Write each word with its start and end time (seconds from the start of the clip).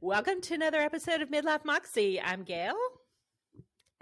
Welcome 0.00 0.42
to 0.42 0.54
another 0.54 0.80
episode 0.80 1.22
of 1.22 1.30
Midlife 1.30 1.64
Moxie. 1.64 2.20
I'm 2.20 2.42
Gail. 2.42 2.74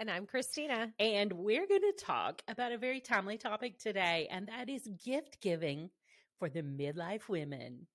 And 0.01 0.11
I'm 0.11 0.25
Christina. 0.25 0.91
And 0.99 1.31
we're 1.31 1.65
going 1.65 1.81
to 1.81 1.93
talk 1.97 2.41
about 2.49 2.73
a 2.73 2.77
very 2.77 2.99
timely 2.99 3.37
topic 3.37 3.79
today, 3.79 4.27
and 4.29 4.47
that 4.47 4.69
is 4.69 4.89
gift 5.05 5.39
giving 5.39 5.89
for 6.39 6.49
the 6.49 6.61
midlife 6.61 7.29
women. 7.29 7.87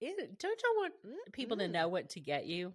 It, 0.00 0.38
don't 0.40 0.60
you 0.60 0.74
want 0.76 0.94
people 1.32 1.56
mm-hmm. 1.56 1.66
to 1.66 1.78
know 1.78 1.86
what 1.86 2.08
to 2.10 2.20
get 2.20 2.46
you? 2.46 2.72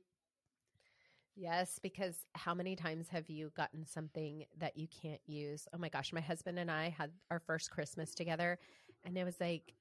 Yes, 1.36 1.80
because 1.82 2.16
how 2.34 2.54
many 2.54 2.77
times 2.77 3.09
have 3.09 3.30
you 3.30 3.52
gotten 3.57 3.86
something 3.86 4.45
that 4.59 4.77
you 4.77 4.88
can't 4.88 5.21
use? 5.25 5.68
Oh 5.73 5.77
my 5.77 5.89
gosh, 5.89 6.14
my 6.14 6.21
husband 6.21 6.57
and 6.57 6.71
I 6.71 6.89
had 6.89 7.11
our 7.30 7.39
first 7.39 7.70
Christmas 7.70 8.14
together, 8.14 8.59
and 9.04 9.18
it 9.18 9.25
was 9.25 9.41
like, 9.41 9.73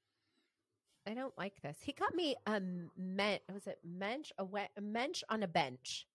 I 1.06 1.14
don't 1.14 1.36
like 1.36 1.60
this. 1.62 1.78
He 1.82 1.92
got 1.92 2.14
me 2.14 2.36
a 2.46 2.60
mensch. 2.96 3.40
Was 3.52 3.66
it 3.66 3.78
mensch? 3.84 4.30
A, 4.38 4.44
wet, 4.44 4.70
a 4.76 4.80
mensch 4.80 5.22
on 5.28 5.42
a 5.42 5.48
bench. 5.48 6.06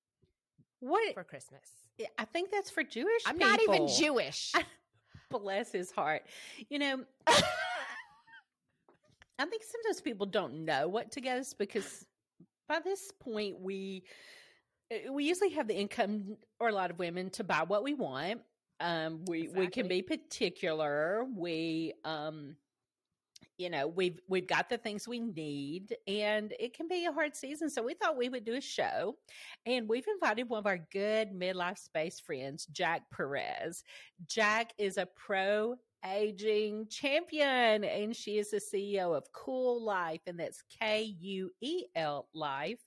What 0.79 1.13
for 1.13 1.23
Christmas? 1.23 1.69
I 2.17 2.25
think 2.25 2.51
that's 2.51 2.69
for 2.69 2.83
Jewish. 2.83 3.23
I'm 3.25 3.37
people. 3.37 3.49
not 3.49 3.61
even 3.61 3.87
Jewish. 3.87 4.53
Bless 5.31 5.71
his 5.71 5.91
heart. 5.91 6.23
You 6.69 6.79
know, 6.79 7.03
I 9.39 9.45
think 9.45 9.63
sometimes 9.63 10.01
people 10.01 10.25
don't 10.25 10.65
know 10.65 10.87
what 10.87 11.11
to 11.13 11.21
get 11.21 11.37
us 11.37 11.53
because 11.53 12.05
by 12.69 12.79
this 12.79 13.11
point 13.19 13.59
we 13.59 14.03
we 15.11 15.25
usually 15.25 15.49
have 15.49 15.67
the 15.67 15.75
income 15.75 16.37
or 16.59 16.69
a 16.69 16.71
lot 16.71 16.91
of 16.91 16.99
women 16.99 17.29
to 17.31 17.43
buy 17.43 17.63
what 17.63 17.83
we 17.83 17.93
want. 17.93 18.41
Um, 18.79 19.25
we 19.25 19.41
exactly. 19.41 19.65
we 19.65 19.71
can 19.71 19.87
be 19.87 20.01
particular. 20.01 21.25
We 21.35 21.93
um 22.05 22.55
you 23.57 23.69
know 23.69 23.87
we've 23.87 24.19
we've 24.27 24.47
got 24.47 24.69
the 24.69 24.77
things 24.77 25.07
we 25.07 25.19
need 25.19 25.95
and 26.07 26.53
it 26.59 26.73
can 26.73 26.87
be 26.87 27.05
a 27.05 27.11
hard 27.11 27.35
season 27.35 27.69
so 27.69 27.81
we 27.81 27.93
thought 27.93 28.17
we 28.17 28.29
would 28.29 28.45
do 28.45 28.55
a 28.55 28.61
show 28.61 29.15
and 29.65 29.89
we've 29.89 30.07
invited 30.07 30.47
one 30.47 30.59
of 30.59 30.67
our 30.67 30.79
good 30.91 31.31
midlife 31.31 31.77
space 31.77 32.19
friends 32.19 32.65
jack 32.67 33.03
perez. 33.11 33.83
Jack 34.27 34.73
is 34.77 34.97
a 34.97 35.07
pro 35.15 35.75
aging 36.05 36.87
champion 36.89 37.83
and 37.83 38.15
she 38.15 38.37
is 38.37 38.51
the 38.51 38.57
ceo 38.57 39.15
of 39.15 39.31
Kuel 39.33 39.81
Life 39.81 40.21
and 40.27 40.39
that's 40.39 40.63
k-u-e-l 40.79 42.27
life 42.33 42.85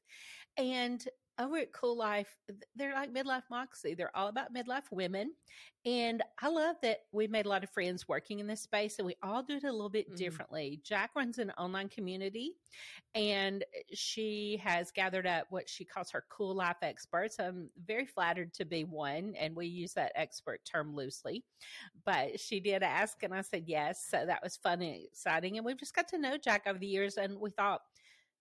and 0.56 1.04
over 1.40 1.56
at 1.56 1.72
Kuel 1.72 1.96
Life, 1.96 2.36
they're 2.76 2.92
like 2.92 3.12
midlife 3.12 3.44
moxie. 3.50 3.94
They're 3.94 4.14
all 4.16 4.28
about 4.28 4.54
midlife 4.54 4.84
women. 4.90 5.32
And 5.86 6.22
I 6.42 6.48
love 6.48 6.76
that 6.82 6.98
we've 7.10 7.30
made 7.30 7.46
a 7.46 7.48
lot 7.48 7.64
of 7.64 7.70
friends 7.70 8.06
working 8.06 8.38
in 8.38 8.46
this 8.46 8.60
space 8.60 8.98
and 8.98 9.06
we 9.06 9.16
all 9.22 9.42
do 9.42 9.56
it 9.56 9.64
a 9.64 9.72
little 9.72 9.88
bit 9.88 10.08
mm-hmm. 10.08 10.16
differently. 10.16 10.80
Jack 10.84 11.10
runs 11.16 11.38
an 11.38 11.50
online 11.52 11.88
community 11.88 12.52
and 13.14 13.64
she 13.94 14.60
has 14.62 14.90
gathered 14.90 15.26
up 15.26 15.46
what 15.48 15.68
she 15.68 15.84
calls 15.84 16.10
her 16.10 16.24
Kuel 16.30 16.54
Life 16.54 16.76
experts. 16.82 17.40
I'm 17.40 17.70
very 17.86 18.04
flattered 18.04 18.52
to 18.54 18.66
be 18.66 18.84
one 18.84 19.34
and 19.38 19.56
we 19.56 19.66
use 19.66 19.94
that 19.94 20.12
expert 20.16 20.60
term 20.70 20.94
loosely, 20.94 21.44
but 22.04 22.38
she 22.38 22.60
did 22.60 22.82
ask 22.82 23.22
and 23.22 23.32
I 23.34 23.40
said 23.40 23.64
yes. 23.66 24.06
So 24.10 24.26
that 24.26 24.42
was 24.42 24.58
fun 24.58 24.82
and 24.82 25.02
exciting. 25.02 25.56
And 25.56 25.64
we've 25.64 25.80
just 25.80 25.96
got 25.96 26.08
to 26.08 26.18
know 26.18 26.36
Jack 26.36 26.64
over 26.66 26.78
the 26.78 26.86
years 26.86 27.16
and 27.16 27.40
we 27.40 27.50
thought, 27.50 27.80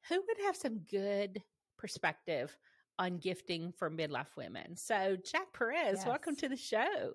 who 0.09 0.15
would 0.15 0.45
have 0.45 0.57
some 0.57 0.79
good 0.91 1.41
perspective 1.77 2.55
on 2.99 3.17
gifting 3.17 3.71
for 3.71 3.89
midlife 3.89 4.35
women. 4.37 4.75
So, 4.75 5.17
Jack 5.23 5.51
Perez, 5.53 5.97
yes. 5.97 6.05
welcome 6.05 6.35
to 6.35 6.49
the 6.49 6.57
show. 6.57 7.13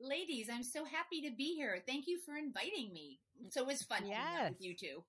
Ladies, 0.00 0.48
I'm 0.52 0.64
so 0.64 0.84
happy 0.84 1.22
to 1.22 1.30
be 1.30 1.54
here. 1.54 1.78
Thank 1.86 2.06
you 2.06 2.18
for 2.26 2.36
inviting 2.36 2.92
me. 2.92 3.20
So 3.50 3.62
it 3.62 3.66
was 3.66 3.82
fun 3.82 4.06
yes. 4.06 4.50
with 4.50 4.60
you 4.60 4.74
two. 4.74 5.04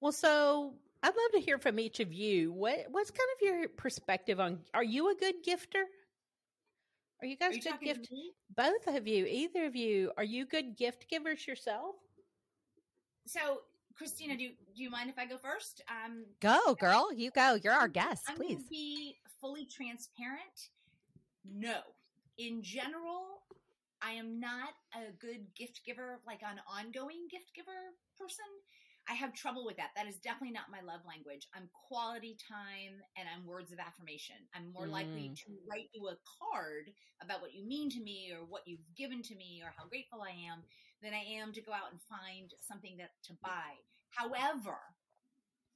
Well, 0.00 0.12
so 0.12 0.74
I'd 1.02 1.08
love 1.08 1.32
to 1.34 1.40
hear 1.40 1.58
from 1.58 1.78
each 1.78 2.00
of 2.00 2.12
you. 2.12 2.52
What 2.52 2.86
what's 2.90 3.10
kind 3.10 3.28
of 3.36 3.42
your 3.42 3.68
perspective 3.68 4.40
on 4.40 4.60
are 4.74 4.84
you 4.84 5.10
a 5.10 5.14
good 5.14 5.44
gifter? 5.46 5.82
Are 7.22 7.26
you 7.26 7.36
guys 7.36 7.52
are 7.52 7.54
you 7.54 7.62
good 7.62 7.80
gift? 7.80 8.08
Both 8.56 8.86
of 8.86 9.06
you, 9.06 9.26
either 9.26 9.66
of 9.66 9.76
you, 9.76 10.12
are 10.16 10.24
you 10.24 10.46
good 10.46 10.76
gift 10.76 11.06
givers 11.10 11.46
yourself? 11.46 11.96
So 13.26 13.60
Christina, 14.00 14.34
do 14.34 14.48
do 14.48 14.82
you 14.82 14.88
mind 14.88 15.10
if 15.10 15.18
I 15.18 15.26
go 15.26 15.36
first? 15.36 15.82
Um, 15.92 16.24
go, 16.40 16.74
girl. 16.80 17.12
You 17.12 17.30
go. 17.30 17.58
You're 17.62 17.74
our 17.74 17.86
guest. 17.86 18.24
I'm 18.28 18.36
please 18.36 18.64
be 18.70 19.18
fully 19.42 19.66
transparent. 19.66 20.72
No, 21.44 21.80
in 22.38 22.62
general, 22.62 23.44
I 24.00 24.12
am 24.12 24.40
not 24.40 24.72
a 24.96 25.12
good 25.20 25.44
gift 25.54 25.82
giver, 25.84 26.20
like 26.26 26.40
an 26.40 26.60
ongoing 26.64 27.28
gift 27.30 27.52
giver 27.54 27.92
person. 28.16 28.48
I 29.06 29.12
have 29.12 29.34
trouble 29.34 29.66
with 29.66 29.76
that. 29.76 29.90
That 29.96 30.08
is 30.08 30.16
definitely 30.16 30.52
not 30.56 30.72
my 30.72 30.80
love 30.80 31.00
language. 31.06 31.48
I'm 31.52 31.68
quality 31.88 32.38
time 32.40 33.04
and 33.18 33.28
I'm 33.28 33.44
words 33.44 33.70
of 33.70 33.80
affirmation. 33.80 34.36
I'm 34.54 34.72
more 34.72 34.86
mm. 34.86 34.92
likely 34.92 35.34
to 35.44 35.52
write 35.68 35.90
you 35.92 36.08
a 36.08 36.16
card 36.40 36.88
about 37.20 37.42
what 37.42 37.52
you 37.52 37.66
mean 37.66 37.90
to 37.90 38.00
me 38.00 38.32
or 38.32 38.46
what 38.48 38.62
you've 38.64 38.86
given 38.96 39.20
to 39.22 39.34
me 39.34 39.60
or 39.64 39.74
how 39.76 39.88
grateful 39.88 40.22
I 40.22 40.30
am 40.30 40.64
than 41.02 41.12
I 41.14 41.40
am 41.40 41.52
to 41.52 41.62
go 41.62 41.72
out 41.72 41.92
and 41.92 42.00
find 42.02 42.52
something 42.60 42.96
that 42.98 43.10
to 43.24 43.32
buy. 43.42 43.78
However, 44.10 44.76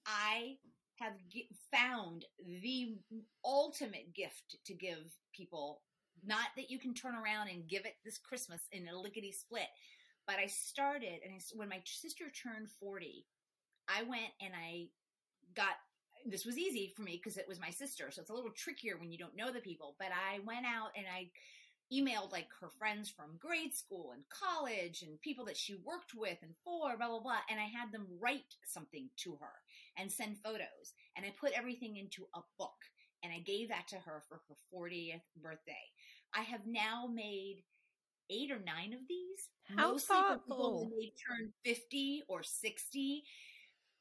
I 0.06 0.56
have 1.00 1.14
found 1.72 2.24
the 2.62 2.96
ultimate 3.44 4.14
gift 4.14 4.56
to 4.66 4.74
give 4.74 5.12
people. 5.32 5.82
Not 6.24 6.48
that 6.56 6.70
you 6.70 6.78
can 6.78 6.94
turn 6.94 7.14
around 7.14 7.48
and 7.48 7.68
give 7.68 7.84
it 7.84 7.96
this 8.04 8.18
Christmas 8.18 8.62
in 8.72 8.88
a 8.88 8.98
lickety 8.98 9.32
split, 9.32 9.68
but 10.26 10.36
I 10.36 10.46
started, 10.46 11.20
and 11.24 11.34
I, 11.34 11.40
when 11.54 11.68
my 11.68 11.80
sister 11.84 12.24
turned 12.30 12.68
40, 12.80 13.26
I 13.88 14.02
went 14.02 14.32
and 14.40 14.52
I 14.54 14.86
got 15.54 15.74
this 16.26 16.46
was 16.46 16.56
easy 16.56 16.92
for 16.96 17.02
me 17.02 17.20
because 17.22 17.36
it 17.36 17.46
was 17.46 17.60
my 17.60 17.70
sister. 17.70 18.10
So 18.10 18.22
it's 18.22 18.30
a 18.30 18.34
little 18.34 18.50
trickier 18.50 18.96
when 18.98 19.12
you 19.12 19.18
don't 19.18 19.36
know 19.36 19.52
the 19.52 19.60
people. 19.60 19.94
But 19.98 20.08
I 20.08 20.38
went 20.46 20.64
out 20.64 20.90
and 20.96 21.06
I 21.06 21.28
emailed 21.94 22.32
like 22.32 22.48
her 22.60 22.70
friends 22.78 23.08
from 23.10 23.38
grade 23.38 23.74
school 23.74 24.12
and 24.12 24.22
college 24.28 25.02
and 25.02 25.20
people 25.20 25.44
that 25.44 25.56
she 25.56 25.74
worked 25.84 26.12
with 26.16 26.38
and 26.42 26.54
for, 26.64 26.96
blah, 26.96 27.08
blah, 27.08 27.20
blah. 27.20 27.40
And 27.50 27.60
I 27.60 27.64
had 27.64 27.92
them 27.92 28.06
write 28.20 28.54
something 28.66 29.08
to 29.18 29.36
her 29.40 29.52
and 29.96 30.10
send 30.10 30.38
photos. 30.44 30.94
And 31.16 31.24
I 31.24 31.32
put 31.38 31.52
everything 31.52 31.96
into 31.96 32.26
a 32.34 32.40
book 32.58 32.76
and 33.22 33.32
I 33.32 33.38
gave 33.38 33.68
that 33.68 33.88
to 33.88 33.96
her 33.96 34.22
for 34.28 34.42
her 34.48 34.54
40th 34.74 35.22
birthday. 35.40 35.72
I 36.34 36.42
have 36.42 36.66
now 36.66 37.08
made 37.12 37.62
eight 38.30 38.50
or 38.50 38.58
nine 38.58 38.92
of 38.92 39.00
these. 39.08 39.48
How 39.76 39.92
mostly 39.92 40.16
thoughtful. 40.16 40.80
when 40.80 40.90
they 40.90 41.12
turn 41.28 41.52
50 41.64 42.24
or 42.28 42.42
60. 42.42 43.24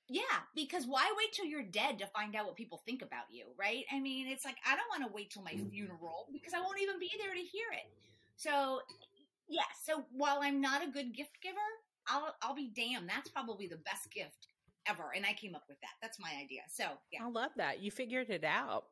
Yeah, 0.10 0.22
because 0.56 0.86
why 0.86 1.12
wait 1.18 1.32
till 1.32 1.46
you're 1.46 1.64
dead 1.64 1.98
to 2.00 2.08
find 2.08 2.36
out 2.36 2.46
what 2.46 2.56
people 2.56 2.82
think 2.86 3.02
about 3.02 3.26
you, 3.32 3.46
right? 3.58 3.86
I 3.92 4.00
mean, 4.00 4.28
it's 4.28 4.44
like 4.44 4.58
I 4.68 4.76
don't 4.76 4.90
want 4.90 5.10
to 5.10 5.16
wait 5.16 5.32
till 5.32 5.44
my 5.44 5.52
mm-hmm. 5.52 5.70
funeral 5.70 6.28
because 6.34 6.54
I 6.54 6.60
won't 6.60 6.82
even 6.82 7.00
be 7.00 7.10
there 7.18 7.34
to 7.34 7.40
hear 7.40 7.68
it. 7.72 7.90
So, 8.36 8.82
yeah, 9.48 9.62
so 9.84 10.04
while 10.12 10.40
I'm 10.42 10.60
not 10.60 10.84
a 10.84 10.92
good 10.92 11.16
gift 11.16 11.42
giver, 11.42 11.58
I'll 12.08 12.36
I'll 12.42 12.56
be 12.56 12.72
damned. 12.76 13.08
That's 13.08 13.30
probably 13.30 13.68
the 13.68 13.78
best 13.78 14.12
gift 14.14 14.48
ever, 14.88 15.12
and 15.16 15.26
I 15.26 15.34
came 15.34 15.56
up 15.56 15.64
with 15.70 15.80
that. 15.82 15.96
That's 16.02 16.20
my 16.20 16.32
idea. 16.42 16.62
So, 16.70 16.84
yeah. 17.12 17.24
I 17.24 17.30
love 17.30 17.52
that. 17.56 17.82
You 17.82 17.90
figured 17.90 18.30
it 18.30 18.44
out. 18.44 18.86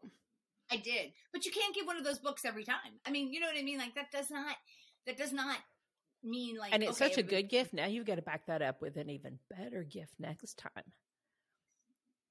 I 0.71 0.77
did. 0.77 1.11
But 1.33 1.45
you 1.45 1.51
can't 1.51 1.75
give 1.75 1.85
one 1.85 1.97
of 1.97 2.05
those 2.05 2.19
books 2.19 2.45
every 2.45 2.63
time. 2.63 2.99
I 3.05 3.11
mean, 3.11 3.33
you 3.33 3.41
know 3.41 3.47
what 3.47 3.57
I 3.59 3.63
mean? 3.63 3.77
Like 3.77 3.95
that 3.95 4.11
does 4.11 4.31
not 4.31 4.55
that 5.05 5.17
does 5.17 5.33
not 5.33 5.57
mean 6.23 6.57
like 6.57 6.73
and 6.73 6.83
it's 6.83 7.01
okay, 7.01 7.09
such 7.09 7.17
a 7.17 7.23
good 7.23 7.49
gift 7.49 7.73
now 7.73 7.85
you've 7.85 8.05
got 8.05 8.15
to 8.15 8.21
back 8.21 8.45
that 8.45 8.61
up 8.61 8.81
with 8.81 8.95
an 8.97 9.09
even 9.09 9.39
better 9.49 9.83
gift 9.83 10.13
next 10.19 10.55
time 10.57 10.83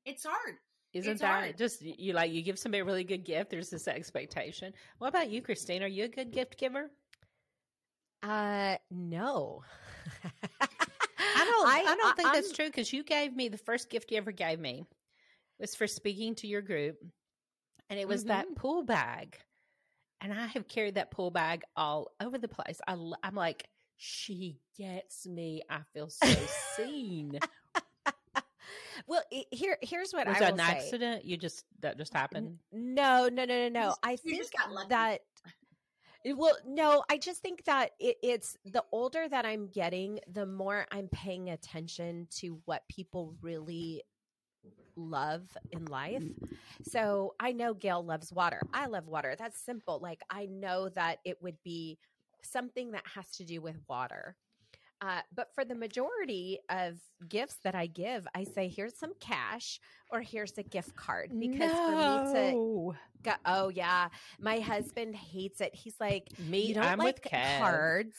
it's 0.04 0.24
hard 0.24 0.56
isn't 0.92 1.12
it's 1.12 1.20
that 1.20 1.44
hard. 1.44 1.58
just 1.58 1.82
you 1.82 2.12
like 2.12 2.32
you 2.32 2.42
give 2.42 2.58
somebody 2.58 2.80
a 2.80 2.84
really 2.84 3.04
good 3.04 3.24
gift 3.24 3.50
there's 3.50 3.70
this 3.70 3.88
expectation 3.88 4.72
what 4.98 5.08
about 5.08 5.30
you 5.30 5.40
christine 5.40 5.82
are 5.82 5.88
you 5.88 6.04
a 6.04 6.08
good 6.08 6.32
gift 6.32 6.58
giver 6.58 6.90
uh 8.22 8.76
no 8.90 9.62
i 10.60 11.44
don't 11.44 11.68
i, 11.68 11.84
I 11.86 11.96
don't 11.96 12.16
think 12.16 12.28
I'm, 12.28 12.34
that's 12.34 12.52
true 12.52 12.66
because 12.66 12.92
you 12.92 13.04
gave 13.04 13.34
me 13.34 13.48
the 13.48 13.58
first 13.58 13.88
gift 13.88 14.10
you 14.10 14.18
ever 14.18 14.32
gave 14.32 14.58
me 14.58 14.84
was 15.58 15.74
for 15.74 15.86
speaking 15.86 16.34
to 16.36 16.46
your 16.46 16.62
group 16.62 16.96
and 17.88 17.98
it 17.98 18.08
was 18.08 18.22
mm-hmm. 18.22 18.28
that 18.28 18.56
pool 18.56 18.82
bag 18.82 19.38
and 20.20 20.32
I 20.32 20.46
have 20.46 20.68
carried 20.68 20.96
that 20.96 21.10
pool 21.10 21.30
bag 21.30 21.62
all 21.76 22.10
over 22.20 22.38
the 22.38 22.48
place. 22.48 22.80
I, 22.86 22.96
I'm 23.22 23.34
like, 23.34 23.66
she 23.96 24.58
gets 24.76 25.26
me. 25.26 25.62
I 25.68 25.80
feel 25.92 26.10
so 26.10 26.28
seen. 26.76 27.38
Well, 29.06 29.22
here 29.50 29.76
here's 29.82 30.12
what 30.12 30.26
I 30.26 30.30
was 30.30 30.36
I 30.38 30.40
that 30.40 30.52
an 30.54 30.60
accident? 30.60 31.24
You 31.24 31.36
just 31.36 31.64
that 31.80 31.98
just 31.98 32.12
happened? 32.12 32.58
No, 32.72 33.28
no, 33.28 33.44
no, 33.44 33.68
no, 33.68 33.68
no. 33.68 33.94
I 34.02 34.16
think 34.16 34.44
that. 34.88 35.20
Well, 36.26 36.58
no, 36.66 37.02
I 37.10 37.16
just 37.16 37.40
think 37.40 37.64
that 37.64 37.92
it, 37.98 38.18
it's 38.22 38.58
the 38.66 38.84
older 38.92 39.26
that 39.26 39.46
I'm 39.46 39.68
getting, 39.68 40.20
the 40.30 40.44
more 40.44 40.86
I'm 40.92 41.08
paying 41.08 41.48
attention 41.48 42.28
to 42.40 42.60
what 42.66 42.82
people 42.90 43.34
really 43.40 44.02
love 44.96 45.56
in 45.70 45.86
life. 45.86 46.22
So 46.82 47.34
I 47.40 47.52
know 47.52 47.72
Gail 47.72 48.04
loves 48.04 48.32
water. 48.32 48.60
I 48.74 48.86
love 48.86 49.08
water. 49.08 49.34
That's 49.38 49.58
simple. 49.60 49.98
Like 50.00 50.20
I 50.28 50.46
know 50.46 50.90
that 50.90 51.20
it 51.24 51.38
would 51.40 51.56
be 51.64 51.98
something 52.42 52.92
that 52.92 53.06
has 53.14 53.30
to 53.36 53.44
do 53.44 53.60
with 53.60 53.76
water. 53.88 54.36
Uh, 55.02 55.20
but 55.34 55.48
for 55.54 55.64
the 55.64 55.74
majority 55.74 56.58
of 56.68 56.98
gifts 57.26 57.56
that 57.64 57.74
I 57.74 57.86
give, 57.86 58.26
I 58.34 58.44
say, 58.44 58.68
here's 58.68 58.96
some 58.98 59.12
cash 59.18 59.80
or 60.10 60.20
here's 60.20 60.58
a 60.58 60.62
gift 60.62 60.94
card. 60.94 61.32
Because 61.38 61.72
no. 61.72 61.86
for 61.86 62.34
me 62.34 62.34
to 62.34 62.98
go, 63.22 63.32
oh, 63.46 63.68
yeah, 63.70 64.08
my 64.38 64.58
husband 64.58 65.16
hates 65.16 65.62
it. 65.62 65.74
He's 65.74 65.94
like, 66.00 66.28
me, 66.38 66.66
you 66.66 66.74
don't 66.74 66.84
I'm 66.84 66.98
like 66.98 67.26
cards. 67.58 68.14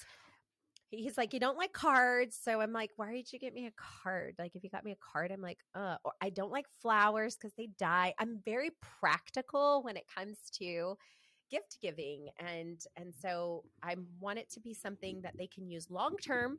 He's 0.89 1.17
like, 1.17 1.33
you 1.33 1.39
don't 1.39 1.57
like 1.57 1.71
cards. 1.71 2.37
So 2.41 2.61
I'm 2.61 2.73
like, 2.73 2.89
why 2.95 3.13
did 3.13 3.31
you 3.31 3.37
get 3.37 3.53
me 3.53 3.67
a 3.67 3.71
card? 4.03 4.35
Like, 4.39 4.55
if 4.55 4.63
you 4.63 4.69
got 4.69 4.83
me 4.83 4.91
a 4.91 4.97
card, 5.13 5.31
I'm 5.31 5.41
like, 5.41 5.59
uh, 5.75 5.97
I 6.19 6.31
don't 6.31 6.51
like 6.51 6.65
flowers 6.81 7.35
because 7.35 7.53
they 7.57 7.69
die. 7.77 8.15
I'm 8.17 8.39
very 8.43 8.71
practical 8.99 9.83
when 9.83 9.97
it 9.97 10.05
comes 10.13 10.37
to 10.57 10.97
gift 11.51 11.77
giving 11.81 12.27
and 12.39 12.85
and 12.95 13.13
so 13.13 13.63
i 13.83 13.95
want 14.19 14.39
it 14.39 14.49
to 14.49 14.59
be 14.59 14.73
something 14.73 15.21
that 15.21 15.37
they 15.37 15.47
can 15.47 15.67
use 15.69 15.91
long 15.91 16.15
term 16.17 16.57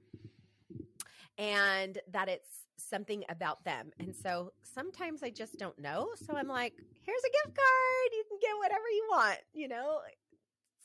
and 1.39 1.99
that 2.11 2.29
it's 2.29 2.67
something 2.77 3.25
about 3.31 3.65
them. 3.65 3.91
And 3.99 4.15
so 4.15 4.53
sometimes 4.63 5.23
i 5.23 5.31
just 5.31 5.59
don't 5.59 5.79
know 5.79 6.09
so 6.15 6.37
i'm 6.37 6.49
like 6.49 6.75
here's 7.05 7.23
a 7.23 7.47
gift 7.47 7.57
card 7.57 8.13
you 8.13 8.25
can 8.29 8.39
get 8.41 8.59
whatever 8.59 8.89
you 8.91 9.07
want 9.11 9.39
you 9.55 9.69
know? 9.69 9.99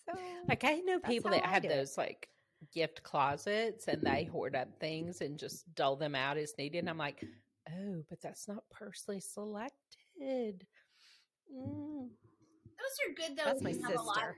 So 0.06 0.18
like 0.48 0.64
i 0.64 0.76
know 0.76 1.00
people 1.00 1.32
that 1.32 1.46
have 1.46 1.64
those 1.64 1.98
like 1.98 2.30
gift 2.74 3.04
closets 3.04 3.88
and 3.88 4.02
they 4.02 4.24
hoard 4.24 4.56
up 4.56 4.70
things 4.80 5.22
and 5.22 5.38
just 5.38 5.74
dole 5.76 5.96
them 5.96 6.16
out 6.16 6.38
as 6.38 6.54
needed 6.58 6.80
and 6.80 6.90
i'm 6.90 6.98
like 6.98 7.24
oh 7.70 8.04
but 8.10 8.22
that's 8.22 8.48
not 8.48 8.64
personally 8.72 9.20
selected. 9.20 10.66
Mm. 11.54 12.10
Those 12.78 12.98
are 13.04 13.28
good 13.28 13.38
though. 13.38 13.46
That's 13.46 13.64
my 13.64 13.72
sister. 13.72 14.38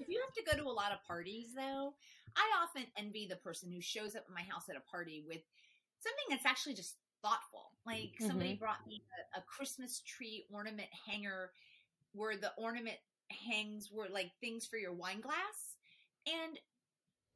if 0.00 0.08
you 0.08 0.20
have 0.20 0.34
to 0.34 0.50
go 0.50 0.62
to 0.62 0.68
a 0.68 0.72
lot 0.72 0.92
of 0.92 1.02
parties 1.06 1.48
though, 1.56 1.94
I 2.36 2.62
often 2.62 2.84
envy 2.96 3.26
the 3.28 3.36
person 3.36 3.70
who 3.70 3.80
shows 3.80 4.14
up 4.16 4.24
at 4.28 4.34
my 4.34 4.42
house 4.42 4.68
at 4.68 4.76
a 4.76 4.90
party 4.90 5.24
with 5.26 5.42
something 6.00 6.24
that's 6.28 6.46
actually 6.46 6.74
just 6.74 6.96
thoughtful. 7.22 7.72
Like 7.86 8.14
mm-hmm. 8.14 8.26
somebody 8.26 8.54
brought 8.54 8.86
me 8.86 9.02
a, 9.34 9.40
a 9.40 9.42
Christmas 9.42 10.00
tree 10.00 10.44
ornament 10.52 10.88
hanger 11.06 11.50
where 12.12 12.36
the 12.36 12.52
ornament 12.56 12.96
hangs 13.30 13.90
were 13.92 14.08
like 14.10 14.30
things 14.40 14.66
for 14.66 14.76
your 14.76 14.92
wine 14.92 15.20
glass. 15.20 15.76
And 16.26 16.58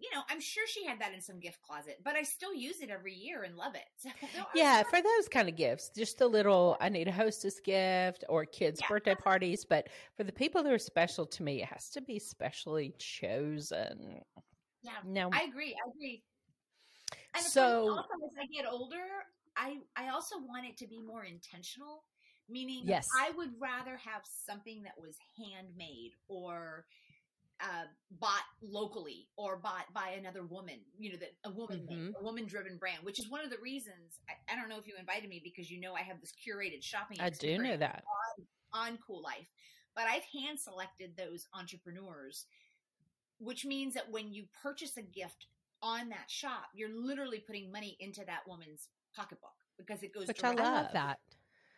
you 0.01 0.11
know, 0.15 0.23
I'm 0.29 0.41
sure 0.41 0.65
she 0.67 0.85
had 0.85 1.01
that 1.01 1.15
in 1.15 1.21
some 1.21 1.39
gift 1.39 1.63
closet, 1.63 1.99
but 2.05 2.17
I 2.17 2.23
still 2.23 2.55
use 2.55 2.81
it 2.81 2.91
every 2.91 3.15
year 3.15 3.45
and 3.45 3.57
love 3.57 3.75
it. 3.75 3.83
So, 4.35 4.45
yeah, 4.55 4.83
for 4.83 5.01
those 5.01 5.29
kind 5.31 5.49
of 5.49 5.55
gifts, 5.55 5.91
just 5.95 6.21
a 6.21 6.27
little, 6.27 6.77
I 6.81 6.89
need 6.89 7.09
a 7.09 7.13
hostess 7.13 7.61
gift 7.61 8.25
or 8.29 8.45
kids' 8.45 8.81
yeah. 8.81 8.89
birthday 8.89 9.15
parties. 9.15 9.65
But 9.65 9.89
for 10.17 10.25
the 10.25 10.33
people 10.33 10.63
that 10.63 10.73
are 10.73 10.79
special 10.79 11.25
to 11.27 11.43
me, 11.43 11.63
it 11.63 11.69
has 11.69 11.91
to 11.91 12.01
be 12.01 12.19
specially 12.19 12.95
chosen. 12.99 14.21
Yeah, 14.83 14.93
no, 15.07 15.31
I 15.33 15.43
agree. 15.43 15.75
I 15.75 15.91
agree. 15.91 16.23
And 17.35 17.45
so, 17.45 17.91
also, 17.91 18.03
as 18.03 18.35
I 18.41 18.47
get 18.47 18.67
older, 18.71 19.05
I 19.57 19.79
I 19.97 20.09
also 20.09 20.37
want 20.39 20.67
it 20.67 20.77
to 20.79 20.87
be 20.87 21.01
more 21.01 21.25
intentional. 21.25 22.05
Meaning, 22.49 22.83
yes, 22.85 23.09
I 23.19 23.31
would 23.37 23.51
rather 23.59 23.97
have 23.97 24.23
something 24.25 24.83
that 24.83 24.95
was 24.99 25.17
handmade 25.39 26.13
or 26.29 26.85
uh, 27.61 27.85
bought 28.21 28.43
locally 28.63 29.29
or 29.37 29.57
bought 29.57 29.87
by 29.95 30.11
another 30.19 30.45
woman, 30.45 30.81
you 30.99 31.13
know, 31.13 31.19
that 31.19 31.35
a 31.45 31.51
woman 31.51 31.87
mm-hmm. 31.91 32.11
a 32.21 32.25
woman 32.25 32.47
driven 32.47 32.77
brand, 32.77 32.99
which 33.03 33.19
is 33.19 33.31
one 33.31 33.45
of 33.45 33.51
the 33.51 33.59
reasons 33.63 34.19
I, 34.29 34.53
I, 34.53 34.57
don't 34.57 34.69
know 34.69 34.79
if 34.79 34.87
you 34.87 34.95
invited 34.99 35.29
me 35.29 35.41
because 35.43 35.71
you 35.71 35.81
know 35.81 35.95
I 35.95 36.01
have 36.01 36.21
this 36.21 36.33
curated 36.33 36.83
shopping. 36.83 37.19
I 37.21 37.31
do 37.31 37.59
know 37.59 37.77
that 37.77 38.03
on, 38.73 38.87
on 38.89 38.99
Kuel 38.99 39.23
Life, 39.23 39.49
but 39.95 40.05
I've 40.05 40.25
hand 40.25 40.59
selected 40.59 41.13
those 41.17 41.47
entrepreneurs, 41.55 42.47
which 43.39 43.65
means 43.65 43.95
that 43.95 44.11
when 44.11 44.33
you 44.33 44.45
purchase 44.63 44.97
a 44.97 45.03
gift 45.03 45.47
on 45.81 46.09
that 46.09 46.29
shop, 46.29 46.67
you're 46.75 46.95
literally 46.95 47.39
putting 47.39 47.71
money 47.71 47.97
into 48.01 48.25
that 48.27 48.41
woman's 48.49 48.89
pocketbook 49.15 49.55
because 49.79 50.03
it 50.03 50.13
goes. 50.13 50.27
Which 50.27 50.43
I 50.43 50.53
love 50.53 50.89
that. 50.93 51.19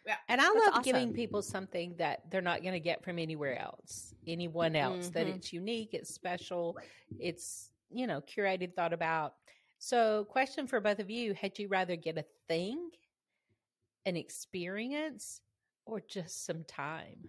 Yeah. 0.07 0.17
And 0.29 0.41
I 0.41 0.45
That's 0.45 0.57
love 0.57 0.69
awesome. 0.69 0.83
giving 0.83 1.13
people 1.13 1.43
something 1.43 1.95
that 1.99 2.31
they're 2.31 2.41
not 2.41 2.63
going 2.63 2.75
to 2.75 2.81
get 2.81 3.03
from 3.03 3.19
anywhere 3.19 3.61
else, 3.61 4.15
anyone 4.27 4.77
else, 4.77 5.07
mm-hmm. 5.07 5.15
that 5.15 5.27
it's 5.27 5.53
unique, 5.53 5.95
it's 5.95 6.15
special, 6.15 6.75
right. 6.77 6.87
it's, 7.19 7.71
you 7.91 8.07
know, 8.07 8.21
curated, 8.21 8.75
thought 8.75 8.93
about. 8.93 9.35
So, 9.79 10.25
question 10.31 10.67
for 10.67 10.81
both 10.81 11.01
of 11.01 11.11
you 11.11 11.35
Had 11.35 11.59
you 11.59 11.69
rather 11.69 11.97
get 11.97 12.17
a 12.19 12.25
thing, 12.49 12.91
an 14.07 14.17
experience, 14.17 15.41
or 15.87 16.01
just 16.01 16.47
some 16.47 16.65
time? 16.65 17.29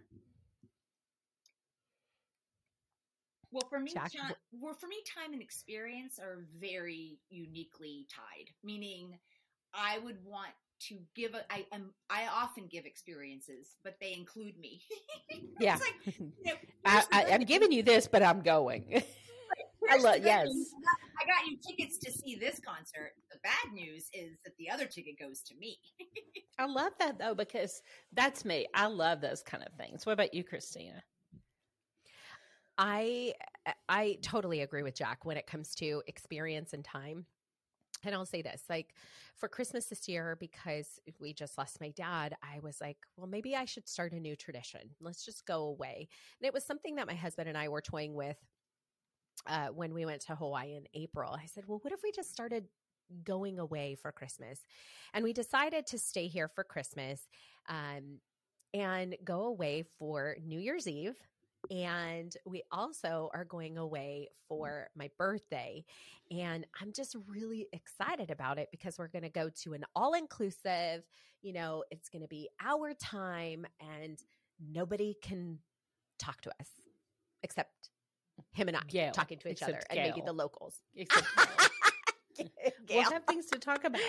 Well, 3.51 3.67
for 3.69 3.79
me, 3.79 3.91
Jack, 3.91 4.11
time, 4.13 4.33
well, 4.51 4.75
for 4.75 4.87
me, 4.87 4.97
time 5.15 5.33
and 5.33 5.41
experience 5.41 6.19
are 6.19 6.45
very 6.59 7.17
uniquely 7.29 8.05
tied. 8.13 8.51
Meaning, 8.63 9.17
I 9.73 9.99
would 9.99 10.23
want 10.23 10.51
to 10.79 10.97
give 11.15 11.33
a, 11.33 11.51
I 11.51 11.65
am 11.71 11.91
I 12.09 12.27
often 12.27 12.67
give 12.69 12.85
experiences, 12.85 13.75
but 13.83 13.95
they 13.99 14.13
include 14.13 14.57
me. 14.59 14.81
yeah, 15.59 15.75
like, 15.75 16.15
you 16.17 16.31
know, 16.45 16.53
I, 16.85 17.03
I, 17.11 17.23
am 17.23 17.41
giving 17.41 17.71
you 17.71 17.83
this, 17.83 18.07
but 18.07 18.23
I'm 18.23 18.41
going. 18.41 19.03
I 19.89 19.97
love 19.97 20.17
yes. 20.23 20.49
I 21.21 21.25
got 21.25 21.49
you 21.49 21.57
tickets 21.65 21.97
to 21.99 22.11
see 22.11 22.35
this 22.35 22.59
concert. 22.59 23.13
The 23.31 23.37
bad 23.41 23.73
news 23.73 24.09
is 24.13 24.37
that 24.43 24.55
the 24.57 24.69
other 24.69 24.85
ticket 24.85 25.17
goes 25.17 25.41
to 25.43 25.55
me. 25.55 25.77
I 26.59 26.65
love 26.65 26.91
that 26.99 27.17
though 27.17 27.33
because 27.33 27.81
that's 28.13 28.43
me. 28.43 28.67
I 28.73 28.87
love 28.87 29.21
those 29.21 29.41
kind 29.43 29.63
of 29.63 29.73
things. 29.77 30.05
What 30.05 30.13
about 30.13 30.33
you, 30.33 30.43
Christina? 30.43 31.01
I 32.77 33.33
I 33.87 34.17
totally 34.21 34.61
agree 34.61 34.83
with 34.83 34.95
Jack 34.95 35.25
when 35.25 35.37
it 35.37 35.47
comes 35.47 35.73
to 35.75 36.03
experience 36.07 36.73
and 36.73 36.83
time 36.83 37.25
and 38.03 38.15
I'll 38.15 38.25
say 38.25 38.41
this 38.41 38.63
like 38.69 38.93
for 39.35 39.47
Christmas 39.47 39.85
this 39.85 40.07
year, 40.07 40.37
because 40.39 40.99
we 41.19 41.33
just 41.33 41.57
lost 41.57 41.81
my 41.81 41.89
dad, 41.89 42.35
I 42.41 42.59
was 42.59 42.79
like, 42.81 42.97
well, 43.15 43.27
maybe 43.27 43.55
I 43.55 43.65
should 43.65 43.87
start 43.87 44.13
a 44.13 44.19
new 44.19 44.35
tradition. 44.35 44.81
Let's 44.99 45.25
just 45.25 45.45
go 45.45 45.63
away. 45.65 46.07
And 46.39 46.47
it 46.47 46.53
was 46.53 46.63
something 46.65 46.95
that 46.95 47.07
my 47.07 47.15
husband 47.15 47.47
and 47.47 47.57
I 47.57 47.69
were 47.69 47.81
toying 47.81 48.15
with 48.15 48.37
uh, 49.45 49.67
when 49.67 49.93
we 49.93 50.05
went 50.05 50.21
to 50.21 50.35
Hawaii 50.35 50.75
in 50.75 50.85
April. 50.93 51.31
I 51.31 51.45
said, 51.45 51.65
well, 51.67 51.79
what 51.81 51.93
if 51.93 52.01
we 52.03 52.11
just 52.11 52.31
started 52.31 52.65
going 53.23 53.59
away 53.59 53.95
for 53.95 54.11
Christmas? 54.11 54.61
And 55.13 55.23
we 55.23 55.33
decided 55.33 55.87
to 55.87 55.99
stay 55.99 56.27
here 56.27 56.47
for 56.47 56.63
Christmas 56.63 57.27
um, 57.69 58.19
and 58.73 59.15
go 59.23 59.43
away 59.43 59.85
for 59.97 60.35
New 60.45 60.59
Year's 60.59 60.87
Eve 60.87 61.17
and 61.69 62.35
we 62.45 62.63
also 62.71 63.29
are 63.33 63.45
going 63.45 63.77
away 63.77 64.29
for 64.47 64.89
my 64.95 65.09
birthday. 65.17 65.83
And 66.31 66.65
I'm 66.81 66.91
just 66.93 67.15
really 67.27 67.67
excited 67.73 68.31
about 68.31 68.57
it 68.57 68.69
because 68.71 68.97
we're 68.97 69.07
going 69.07 69.23
to 69.23 69.29
go 69.29 69.49
to 69.63 69.73
an 69.73 69.85
all 69.95 70.13
inclusive, 70.13 71.03
you 71.41 71.53
know, 71.53 71.83
it's 71.91 72.09
going 72.09 72.21
to 72.21 72.27
be 72.27 72.49
our 72.61 72.93
time 72.93 73.65
and 73.79 74.17
nobody 74.59 75.15
can 75.21 75.59
talk 76.19 76.41
to 76.41 76.49
us 76.59 76.69
except 77.43 77.89
him 78.51 78.67
and 78.67 78.77
I 78.77 78.81
Gail, 78.87 79.11
talking 79.11 79.39
to 79.39 79.49
each 79.49 79.63
other 79.63 79.73
Gail. 79.73 79.83
and 79.89 79.99
maybe 79.99 80.21
the 80.25 80.33
locals. 80.33 80.79
we'll 82.89 83.03
have 83.03 83.23
things 83.25 83.47
to 83.47 83.59
talk 83.59 83.83
about. 83.83 84.01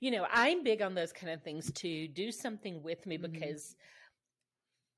You 0.00 0.10
know, 0.10 0.26
I'm 0.32 0.62
big 0.62 0.82
on 0.82 0.94
those 0.94 1.12
kind 1.12 1.32
of 1.32 1.42
things 1.42 1.70
too. 1.72 2.08
Do 2.08 2.30
something 2.32 2.82
with 2.82 3.06
me 3.06 3.18
mm-hmm. 3.18 3.32
because 3.32 3.76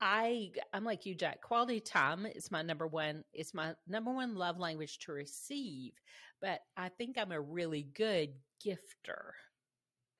I 0.01 0.51
I'm 0.73 0.85
like 0.85 1.05
you, 1.05 1.15
Jack. 1.15 1.41
Quality 1.41 1.79
time 1.79 2.25
is 2.25 2.51
my 2.51 2.61
number 2.61 2.87
one. 2.87 3.23
It's 3.33 3.53
my 3.53 3.73
number 3.87 4.13
one 4.13 4.35
love 4.35 4.57
language 4.57 4.99
to 4.99 5.11
receive, 5.11 5.93
but 6.41 6.61
I 6.77 6.89
think 6.89 7.17
I'm 7.17 7.31
a 7.31 7.41
really 7.41 7.87
good 7.95 8.29
gifter. 8.65 9.31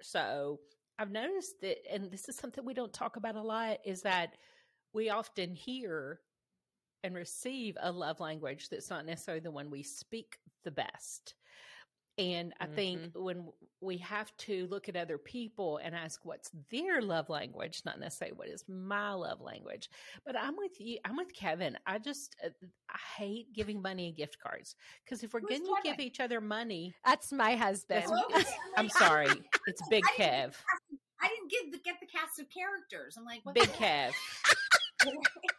So 0.02 0.60
I've 0.98 1.12
noticed 1.12 1.62
that, 1.62 1.78
and 1.92 2.12
this 2.12 2.28
is 2.28 2.36
something 2.36 2.66
we 2.66 2.74
don't 2.74 2.92
talk 2.92 3.16
about 3.16 3.36
a 3.36 3.42
lot, 3.42 3.78
is 3.86 4.02
that 4.02 4.36
we 4.94 5.10
often 5.10 5.56
hear 5.56 6.20
and 7.04 7.16
receive 7.16 7.78
a 7.82 7.92
love 7.92 8.20
language 8.20 8.68
that's 8.70 8.90
not 8.90 9.06
necessarily 9.06 9.42
the 9.42 9.52
one 9.52 9.70
we 9.70 9.84
speak 9.84 10.38
the 10.66 10.72
best. 10.72 11.36
And 12.20 12.54
I 12.60 12.66
mm-hmm. 12.66 12.76
think 12.76 13.02
when 13.16 13.48
we 13.80 13.98
have 14.00 14.36
to 14.40 14.68
look 14.70 14.90
at 14.90 14.98
other 14.98 15.18
people 15.18 15.80
and 15.82 15.96
ask 15.96 16.20
what's 16.26 16.52
their 16.70 17.02
love 17.02 17.30
language, 17.30 17.82
not 17.86 17.98
necessarily 17.98 18.36
what 18.36 18.50
is 18.50 18.66
my 18.68 19.14
love 19.14 19.40
language. 19.40 19.90
But 20.26 20.38
I'm 20.38 20.58
with 20.58 20.82
you. 20.82 20.98
I'm 21.06 21.16
with 21.16 21.34
Kevin. 21.34 21.78
I 21.88 21.98
just 21.98 22.36
uh, 22.46 22.50
I 22.90 22.98
hate 23.18 23.54
giving 23.54 23.82
money 23.82 24.08
and 24.08 24.18
gift 24.18 24.38
cards 24.38 24.76
because 25.06 25.24
if 25.24 25.34
we're 25.34 25.40
going 25.40 25.64
to 25.64 25.76
give 25.82 26.02
each 26.02 26.20
other 26.20 26.42
money, 26.42 26.94
that's 27.06 27.32
my 27.32 27.56
husband. 27.56 28.04
That's, 28.34 28.52
I'm 28.76 28.90
sorry, 28.90 29.30
it's 29.68 29.82
Big 29.90 30.04
I 30.18 30.22
Kev. 30.22 30.56
I 31.22 31.28
didn't 31.30 31.52
get 31.52 31.72
the, 31.72 31.78
get 31.80 31.96
the 32.02 32.08
cast 32.08 32.40
of 32.40 32.50
characters. 32.50 33.16
I'm 33.18 33.24
like, 33.26 33.40
what 33.44 33.56
Big 33.56 33.70
Kev. 33.70 34.12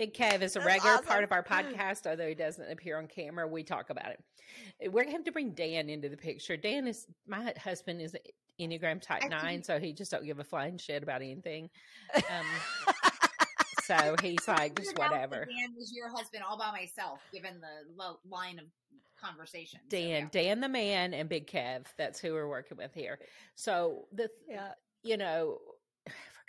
Big 0.00 0.14
Kev 0.14 0.40
is 0.40 0.56
a 0.56 0.62
regular 0.62 0.94
awesome. 0.94 1.04
part 1.04 1.24
of 1.24 1.30
our 1.30 1.42
podcast, 1.42 2.06
although 2.06 2.26
he 2.26 2.34
doesn't 2.34 2.72
appear 2.72 2.96
on 2.96 3.06
camera. 3.06 3.46
We 3.46 3.62
talk 3.62 3.90
about 3.90 4.06
it. 4.06 4.90
We're 4.90 5.02
gonna 5.02 5.14
have 5.14 5.24
to 5.24 5.30
bring 5.30 5.50
Dan 5.50 5.90
into 5.90 6.08
the 6.08 6.16
picture. 6.16 6.56
Dan 6.56 6.86
is 6.86 7.06
my 7.28 7.52
husband 7.62 8.00
is 8.00 8.16
Enneagram 8.58 9.02
Type 9.02 9.28
Nine, 9.28 9.62
so 9.62 9.78
he 9.78 9.92
just 9.92 10.10
don't 10.10 10.24
give 10.24 10.38
a 10.38 10.44
flying 10.44 10.78
shit 10.78 11.02
about 11.02 11.20
anything. 11.20 11.68
Um, 12.14 12.46
so 13.84 14.16
he's 14.22 14.48
like 14.48 14.74
just 14.74 14.98
whatever. 14.98 15.44
Dan 15.44 15.74
was 15.76 15.92
your 15.94 16.08
husband 16.08 16.44
all 16.48 16.56
by 16.56 16.70
myself, 16.70 17.20
given 17.30 17.60
the 17.60 18.14
line 18.26 18.58
of 18.58 18.64
conversation. 19.22 19.80
Dan, 19.90 20.30
so, 20.32 20.38
yeah. 20.38 20.44
Dan 20.44 20.60
the 20.62 20.68
man, 20.70 21.12
and 21.12 21.28
Big 21.28 21.46
Kev. 21.46 21.84
That's 21.98 22.18
who 22.18 22.32
we're 22.32 22.48
working 22.48 22.78
with 22.78 22.94
here. 22.94 23.18
So 23.54 24.06
the 24.14 24.30
yeah, 24.48 24.70
you 25.02 25.18
know, 25.18 25.58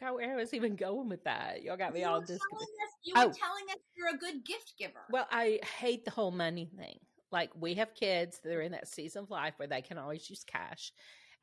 forgot 0.01 0.15
where 0.15 0.33
I 0.33 0.35
was 0.35 0.53
even 0.53 0.75
going 0.75 1.09
with 1.09 1.23
that. 1.23 1.63
Y'all 1.63 1.77
got 1.77 1.93
me 1.93 2.01
you 2.01 2.07
all 2.07 2.19
disconnected. 2.19 2.67
You 3.03 3.13
were 3.15 3.21
oh. 3.21 3.31
telling 3.31 3.65
us 3.71 3.77
you're 3.95 4.13
a 4.13 4.17
good 4.17 4.43
gift 4.45 4.73
giver. 4.77 5.01
Well, 5.09 5.27
I 5.31 5.59
hate 5.79 6.05
the 6.05 6.11
whole 6.11 6.31
money 6.31 6.69
thing. 6.77 6.99
Like 7.31 7.51
we 7.59 7.75
have 7.75 7.93
kids 7.93 8.39
that 8.43 8.53
are 8.53 8.61
in 8.61 8.71
that 8.73 8.87
season 8.87 9.23
of 9.23 9.29
life 9.29 9.53
where 9.57 9.67
they 9.67 9.81
can 9.81 9.97
always 9.97 10.29
use 10.29 10.43
cash. 10.43 10.91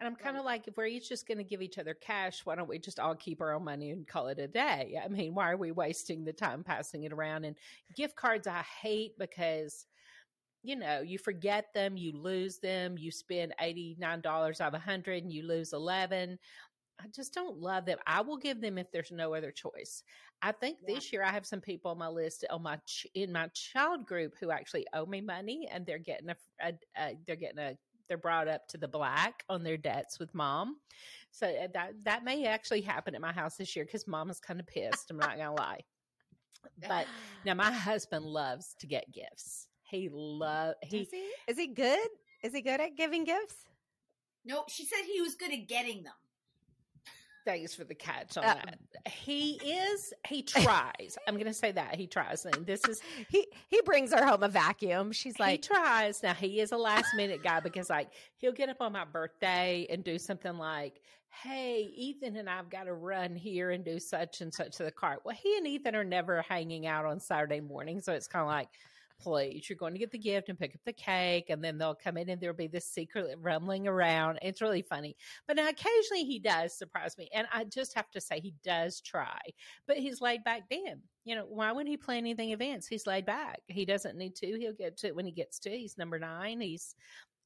And 0.01 0.07
I'm 0.07 0.15
kind 0.15 0.37
of 0.37 0.45
right. 0.45 0.53
like, 0.53 0.69
if 0.69 0.77
we're 0.77 0.87
each 0.87 1.09
just 1.09 1.27
going 1.27 1.39
to 1.39 1.45
give 1.45 1.61
each 1.61 1.77
other 1.77 1.93
cash, 1.93 2.43
why 2.45 2.55
don't 2.55 2.69
we 2.69 2.79
just 2.79 3.01
all 3.01 3.17
keep 3.17 3.41
our 3.41 3.53
own 3.53 3.65
money 3.65 3.91
and 3.91 4.07
call 4.07 4.29
it 4.29 4.39
a 4.39 4.47
day? 4.47 4.97
I 5.03 5.09
mean, 5.09 5.35
why 5.35 5.51
are 5.51 5.57
we 5.57 5.73
wasting 5.73 6.25
the 6.25 6.33
time 6.33 6.63
passing 6.63 7.03
it 7.03 7.13
around? 7.13 7.45
And 7.45 7.57
gift 7.97 8.15
cards, 8.15 8.47
I 8.47 8.63
hate 8.81 9.19
because, 9.19 9.87
you 10.63 10.77
know, 10.77 11.01
you 11.01 11.19
forget 11.19 11.75
them, 11.75 11.97
you 11.97 12.13
lose 12.13 12.59
them, 12.59 12.97
you 12.97 13.11
spend 13.11 13.55
$89 13.61 14.25
out 14.25 14.69
of 14.69 14.73
100 14.73 15.25
and 15.25 15.33
you 15.33 15.45
lose 15.45 15.73
11. 15.73 16.39
I 17.01 17.07
just 17.15 17.33
don't 17.33 17.59
love 17.59 17.87
them. 17.87 17.99
I 18.07 18.21
will 18.21 18.37
give 18.37 18.61
them 18.61 18.77
if 18.77 18.91
there's 18.91 19.13
no 19.13 19.35
other 19.35 19.53
choice. 19.53 20.03
I 20.43 20.53
think 20.53 20.79
yeah. 20.87 20.95
this 20.95 21.13
year 21.13 21.23
I 21.23 21.31
have 21.31 21.47
some 21.47 21.61
people 21.61 21.91
on 21.91 21.99
my 21.99 22.09
list 22.09 22.45
on 22.51 22.63
my 22.63 22.77
ch- 22.87 23.07
in 23.15 23.33
my 23.33 23.49
child 23.49 24.07
group 24.07 24.35
who 24.39 24.51
actually 24.51 24.87
owe 24.93 25.07
me 25.07 25.21
money, 25.21 25.69
and 25.71 25.87
they're 25.87 25.99
getting 25.99 26.31
a, 26.31 26.37
a, 26.61 26.73
a 26.97 27.17
they're 27.27 27.37
getting 27.37 27.59
a 27.59 27.77
they're 28.09 28.19
brought 28.19 28.49
up 28.49 28.67
to 28.69 28.79
the 28.79 28.89
black 28.89 29.45
on 29.49 29.63
their 29.63 29.77
debts 29.77 30.19
with 30.19 30.35
mom. 30.35 30.77
So 31.31 31.47
uh, 31.47 31.69
that 31.75 31.93
that 32.05 32.25
may 32.25 32.47
actually 32.47 32.81
happen 32.81 33.15
at 33.15 33.21
my 33.21 33.33
house 33.33 33.57
this 33.57 33.77
year 33.77 33.85
because 33.85 34.07
mom 34.07 34.31
is 34.31 34.41
kind 34.41 34.59
of 34.59 34.67
pissed. 34.67 35.11
I'm 35.11 35.19
not 35.19 35.37
gonna 35.37 35.55
lie. 35.55 35.81
But 36.89 37.07
now 37.45 37.55
my 37.55 37.71
husband 37.71 38.25
loves 38.25 38.75
to 38.81 38.87
get 38.87 39.13
gifts. 39.13 39.69
He 39.85 40.09
love 40.13 40.75
he, 40.83 41.09
he 41.11 41.29
is 41.47 41.57
he 41.57 41.69
good? 41.69 42.09
Is 42.43 42.53
he 42.53 42.61
good 42.61 42.81
at 42.81 42.97
giving 42.97 43.25
gifts? 43.25 43.57
No, 44.45 44.65
she 44.69 44.85
said 44.85 45.03
he 45.05 45.21
was 45.21 45.35
good 45.35 45.53
at 45.53 45.69
getting 45.69 46.03
them 46.03 46.15
thanks 47.49 47.75
for 47.75 47.85
the 47.85 47.95
catch 47.95 48.37
on 48.37 48.45
uh, 48.45 48.55
that. 48.55 48.79
He 49.11 49.53
is. 49.53 50.13
He 50.27 50.43
tries. 50.43 51.17
I'm 51.27 51.35
going 51.35 51.47
to 51.47 51.55
say 51.55 51.73
that 51.73 51.95
he 51.95 52.07
tries. 52.07 52.45
And 52.45 52.67
this 52.67 52.85
is 52.87 53.01
he. 53.29 53.47
He 53.69 53.81
brings 53.83 54.13
her 54.13 54.25
home 54.25 54.43
a 54.43 54.49
vacuum. 54.49 55.13
She's 55.13 55.39
like, 55.39 55.65
he 55.65 55.75
tries. 55.75 56.23
Now 56.23 56.35
he 56.35 56.61
is 56.61 56.73
a 56.73 56.77
last 56.77 57.15
minute 57.17 57.43
guy 57.43 57.61
because 57.61 57.89
like 57.89 58.11
he'll 58.37 58.53
get 58.53 58.69
up 58.69 58.81
on 58.81 58.93
my 58.93 59.07
birthday 59.07 59.87
and 59.89 60.05
do 60.05 60.19
something 60.19 60.59
like, 60.59 61.01
"Hey, 61.43 61.91
Ethan 61.97 62.37
and 62.37 62.51
I've 62.51 62.69
got 62.69 62.85
to 62.85 62.93
run 62.93 63.35
here 63.35 63.71
and 63.71 63.83
do 63.83 63.99
such 63.99 64.43
and 64.43 64.53
such 64.53 64.77
to 64.77 64.85
the 64.85 64.93
cart." 64.93 65.21
Well, 65.25 65.35
he 65.35 65.57
and 65.57 65.67
Ethan 65.67 65.97
are 65.97 66.05
never 66.05 66.43
hanging 66.43 66.87
out 66.87 67.07
on 67.07 67.19
Saturday 67.19 67.61
morning, 67.61 68.03
so 68.03 68.13
it's 68.13 68.29
kind 68.29 68.43
of 68.43 68.49
like 68.49 68.69
please. 69.21 69.69
You're 69.69 69.77
going 69.77 69.93
to 69.93 69.99
get 69.99 70.11
the 70.11 70.19
gift 70.19 70.49
and 70.49 70.59
pick 70.59 70.75
up 70.75 70.81
the 70.85 70.93
cake, 70.93 71.51
and 71.51 71.63
then 71.63 71.79
they'll 71.79 71.95
come 71.95 72.17
in 72.17 72.29
and 72.29 72.41
there'll 72.41 72.57
be 72.57 72.67
this 72.67 72.87
secret 72.87 73.37
rumbling 73.41 73.87
around. 73.87 74.39
It's 74.43 74.61
really 74.61 74.83
funny. 74.83 75.17
But 75.47 75.57
now 75.57 75.69
occasionally 75.69 76.25
he 76.25 76.39
does 76.39 76.77
surprise 76.77 77.17
me. 77.19 77.29
And 77.35 77.47
I 77.53 77.65
just 77.65 77.95
have 77.95 78.11
to 78.13 78.21
say, 78.21 78.41
he 78.41 78.55
does 78.65 79.01
try, 79.01 79.39
but 79.87 79.97
he's 79.97 80.21
laid 80.21 80.45
back 80.45 80.63
then. 80.71 81.03
You 81.25 81.35
know, 81.35 81.47
why 81.49 81.73
would 81.73 81.87
he 81.87 81.97
plan 81.97 82.19
anything 82.19 82.51
events? 82.51 82.87
He's 82.87 83.07
laid 83.07 83.27
back. 83.27 83.61
He 83.67 83.85
doesn't 83.85 84.17
need 84.17 84.35
to. 84.37 84.47
He'll 84.47 84.73
get 84.73 84.97
to 84.99 85.09
it 85.09 85.17
when 85.17 85.27
he 85.27 85.33
gets 85.33 85.59
to. 85.61 85.71
He's 85.71 85.99
number 85.99 86.19
nine. 86.19 86.61
He's, 86.61 86.95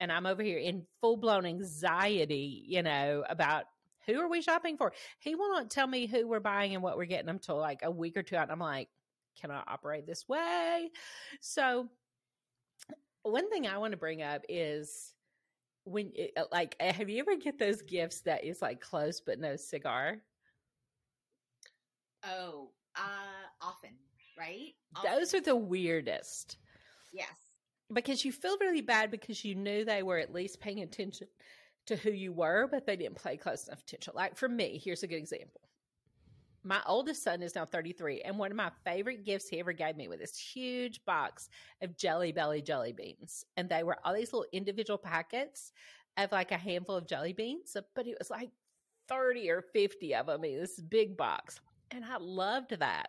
and 0.01 0.13
I'm 0.13 0.27
over 0.27 0.43
here 0.43 0.59
in 0.59 0.87
full 1.01 1.17
blown 1.17 1.47
anxiety, 1.47 2.65
you 2.67 2.83
know, 2.83 3.25
about 3.29 3.65
who 4.07 4.21
are 4.21 4.29
we 4.29 4.43
shopping 4.43 4.77
for? 4.77 4.93
He 5.19 5.35
will 5.35 5.51
not 5.51 5.71
tell 5.71 5.87
me 5.87 6.07
who 6.07 6.27
we're 6.27 6.41
buying 6.41 6.75
and 6.75 6.83
what 6.83 6.97
we're 6.97 7.05
getting 7.05 7.29
until 7.29 7.57
like 7.59 7.81
a 7.83 7.91
week 7.91 8.17
or 8.17 8.23
two 8.23 8.37
out. 8.37 8.51
I'm 8.51 8.59
like, 8.59 8.89
cannot 9.41 9.69
operate 9.69 10.07
this 10.07 10.29
way. 10.29 10.91
So, 11.41 11.89
one 13.23 13.51
thing 13.51 13.67
I 13.67 13.79
want 13.79 13.93
to 13.93 13.97
bring 13.99 14.23
up 14.23 14.43
is 14.49 15.15
when, 15.85 16.13
it, 16.15 16.33
uh, 16.37 16.45
like, 16.53 16.77
uh, 16.81 16.93
have 16.93 17.09
you 17.09 17.21
ever 17.21 17.37
get 17.37 17.59
those 17.59 17.83
gifts 17.83 18.21
that 18.23 18.45
is 18.45 18.63
like 18.63 18.81
close 18.81 19.21
but 19.21 19.39
no 19.39 19.57
cigar? 19.57 20.19
Oh, 22.25 22.71
uh, 22.97 23.49
often, 23.61 23.91
right? 24.39 24.75
Often. 24.97 25.11
Those 25.13 25.35
are 25.35 25.41
the 25.41 25.57
weirdest. 25.57 26.59
Yes. 27.13 27.29
Because 27.93 28.25
you 28.25 28.33
feel 28.33 28.57
really 28.59 28.81
bad 28.81 29.11
because 29.11 29.45
you 29.45 29.55
knew 29.55 29.85
they 29.85 30.03
were 30.03 30.19
at 30.19 30.33
least 30.33 30.61
paying 30.61 30.81
attention 30.81 31.27
to 31.87 31.97
who 31.97 32.11
you 32.11 32.33
were, 32.33 32.69
but 32.71 32.87
they 32.87 32.97
didn't 32.97 33.23
pay 33.23 33.37
close 33.37 33.67
enough 33.67 33.83
attention. 33.83 34.13
Like 34.15 34.37
for 34.37 34.49
me, 34.49 34.81
here's 34.83 35.03
a 35.03 35.07
good 35.07 35.17
example 35.17 35.61
my 36.65 36.81
oldest 36.87 37.23
son 37.23 37.43
is 37.43 37.55
now 37.55 37.65
33 37.65 38.21
and 38.23 38.39
one 38.39 38.51
of 38.51 38.57
my 38.57 38.71
favorite 38.85 39.25
gifts 39.25 39.49
he 39.49 39.59
ever 39.61 39.73
gave 39.73 39.97
me 39.97 40.09
was 40.09 40.21
this 40.21 40.39
huge 40.39 41.05
box 41.05 41.49
of 41.83 41.97
jelly 41.97 42.33
belly 42.33 42.63
jelly 42.63 42.93
beans 42.93 43.45
and 43.57 43.69
they 43.69 43.83
were 43.83 43.97
all 44.05 44.15
these 44.15 44.33
little 44.33 44.47
individual 44.53 44.99
packets 44.99 45.73
of 46.17 46.31
like 46.33 46.53
a 46.53 46.57
handful 46.57 46.97
of 46.97 47.07
jelly 47.07 47.33
beans 47.33 47.77
but 47.95 48.07
it 48.07 48.17
was 48.19 48.31
like 48.31 48.51
30 49.09 49.51
or 49.51 49.63
50 49.63 50.15
of 50.15 50.27
them 50.27 50.45
in 50.45 50.61
this 50.61 50.81
big 50.81 51.17
box 51.17 51.61
and 51.91 52.05
i 52.05 52.17
loved 52.19 52.79
that 52.79 53.09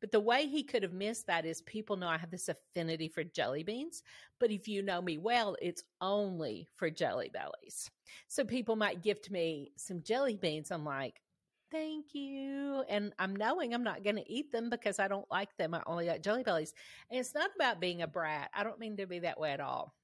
but 0.00 0.12
the 0.12 0.20
way 0.20 0.46
he 0.46 0.62
could 0.62 0.82
have 0.82 0.92
missed 0.92 1.26
that 1.26 1.44
is 1.44 1.62
people 1.62 1.96
know 1.96 2.06
I 2.06 2.18
have 2.18 2.30
this 2.30 2.48
affinity 2.48 3.08
for 3.08 3.24
jelly 3.24 3.62
beans. 3.62 4.02
But 4.38 4.50
if 4.50 4.68
you 4.68 4.82
know 4.82 5.02
me 5.02 5.18
well, 5.18 5.56
it's 5.60 5.82
only 6.00 6.68
for 6.76 6.90
jelly 6.90 7.30
bellies. 7.32 7.90
So 8.28 8.44
people 8.44 8.76
might 8.76 9.02
gift 9.02 9.30
me 9.30 9.72
some 9.76 10.02
jelly 10.02 10.36
beans. 10.36 10.70
I'm 10.70 10.84
like, 10.84 11.20
thank 11.70 12.14
you. 12.14 12.82
And 12.88 13.12
I'm 13.18 13.36
knowing 13.36 13.74
I'm 13.74 13.84
not 13.84 14.04
going 14.04 14.16
to 14.16 14.32
eat 14.32 14.52
them 14.52 14.70
because 14.70 14.98
I 14.98 15.08
don't 15.08 15.30
like 15.30 15.56
them. 15.56 15.74
I 15.74 15.82
only 15.86 16.06
like 16.06 16.22
jelly 16.22 16.42
bellies. 16.42 16.72
And 17.10 17.20
it's 17.20 17.34
not 17.34 17.50
about 17.54 17.80
being 17.80 18.02
a 18.02 18.06
brat. 18.06 18.50
I 18.54 18.64
don't 18.64 18.78
mean 18.78 18.96
to 18.96 19.06
be 19.06 19.20
that 19.20 19.40
way 19.40 19.52
at 19.52 19.60
all. 19.60 19.94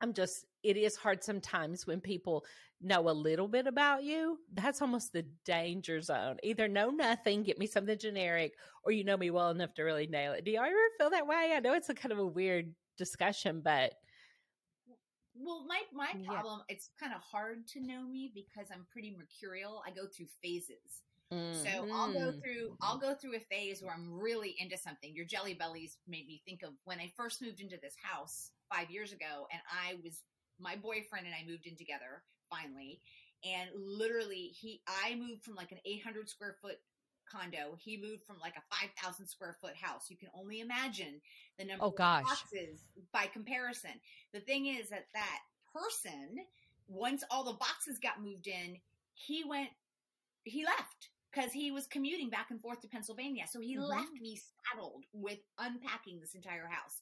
I'm 0.00 0.12
just, 0.12 0.46
it 0.62 0.76
is 0.76 0.96
hard 0.96 1.22
sometimes 1.22 1.86
when 1.86 2.00
people 2.00 2.44
know 2.80 3.08
a 3.08 3.12
little 3.12 3.48
bit 3.48 3.66
about 3.66 4.04
you. 4.04 4.38
That's 4.52 4.80
almost 4.80 5.12
the 5.12 5.26
danger 5.44 6.00
zone. 6.00 6.36
Either 6.42 6.68
know 6.68 6.90
nothing, 6.90 7.42
get 7.42 7.58
me 7.58 7.66
something 7.66 7.98
generic, 7.98 8.54
or 8.84 8.92
you 8.92 9.04
know 9.04 9.16
me 9.16 9.30
well 9.30 9.50
enough 9.50 9.74
to 9.74 9.82
really 9.82 10.06
nail 10.06 10.32
it. 10.32 10.44
Do 10.44 10.50
you 10.50 10.58
ever 10.58 10.70
feel 10.98 11.10
that 11.10 11.26
way? 11.26 11.52
I 11.54 11.60
know 11.60 11.74
it's 11.74 11.90
a 11.90 11.94
kind 11.94 12.12
of 12.12 12.18
a 12.18 12.26
weird 12.26 12.74
discussion, 12.96 13.60
but 13.62 13.92
well, 15.42 15.64
my 15.66 15.80
my 15.92 16.12
problem 16.26 16.60
yeah. 16.68 16.74
it's 16.74 16.90
kind 16.98 17.12
of 17.14 17.20
hard 17.22 17.66
to 17.68 17.80
know 17.80 18.06
me 18.06 18.30
because 18.34 18.68
I'm 18.72 18.86
pretty 18.92 19.16
mercurial. 19.16 19.82
I 19.86 19.90
go 19.90 20.06
through 20.06 20.26
phases. 20.42 21.02
Mm. 21.32 21.54
So 21.54 21.86
I'll 21.94 22.12
go 22.12 22.32
mm. 22.32 22.42
through 22.42 22.76
I'll 22.82 22.98
go 22.98 23.14
through 23.14 23.36
a 23.36 23.40
phase 23.40 23.82
where 23.82 23.94
I'm 23.94 24.12
really 24.12 24.54
into 24.58 24.76
something. 24.76 25.14
Your 25.14 25.24
jelly 25.24 25.54
bellies 25.54 25.98
made 26.06 26.26
me 26.26 26.42
think 26.44 26.62
of 26.62 26.70
when 26.84 26.98
I 26.98 27.12
first 27.16 27.40
moved 27.40 27.60
into 27.60 27.76
this 27.80 27.94
house 28.02 28.50
5 28.72 28.90
years 28.90 29.12
ago 29.12 29.46
and 29.52 29.60
I 29.70 29.94
was 30.02 30.22
my 30.58 30.76
boyfriend 30.76 31.26
and 31.26 31.34
I 31.34 31.48
moved 31.48 31.66
in 31.66 31.76
together 31.76 32.22
finally 32.50 33.00
and 33.44 33.70
literally 33.74 34.52
he 34.58 34.82
I 34.86 35.14
moved 35.14 35.44
from 35.44 35.54
like 35.54 35.72
an 35.72 35.78
800 35.84 36.28
square 36.28 36.56
foot 36.60 36.76
condo. 37.30 37.76
He 37.78 37.96
moved 37.96 38.24
from 38.26 38.36
like 38.40 38.54
a 38.56 38.74
5,000 38.74 39.26
square 39.26 39.56
foot 39.60 39.74
house. 39.74 40.10
You 40.10 40.16
can 40.16 40.28
only 40.34 40.60
imagine 40.60 41.20
the 41.58 41.64
number 41.64 41.84
oh, 41.84 41.90
gosh. 41.90 42.22
of 42.22 42.28
boxes 42.28 42.80
by 43.12 43.26
comparison. 43.26 43.92
The 44.32 44.40
thing 44.40 44.66
is 44.66 44.90
that 44.90 45.06
that 45.14 45.40
person, 45.72 46.44
once 46.88 47.24
all 47.30 47.44
the 47.44 47.52
boxes 47.52 47.98
got 47.98 48.22
moved 48.22 48.46
in, 48.46 48.76
he 49.14 49.44
went, 49.44 49.70
he 50.44 50.64
left 50.64 51.10
because 51.32 51.52
he 51.52 51.70
was 51.70 51.86
commuting 51.86 52.30
back 52.30 52.50
and 52.50 52.60
forth 52.60 52.80
to 52.80 52.88
Pennsylvania. 52.88 53.44
So 53.48 53.60
he 53.60 53.76
mm-hmm. 53.76 53.84
left 53.84 54.12
me 54.20 54.40
saddled 54.72 55.04
with 55.12 55.38
unpacking 55.58 56.20
this 56.20 56.34
entire 56.34 56.66
house. 56.66 57.00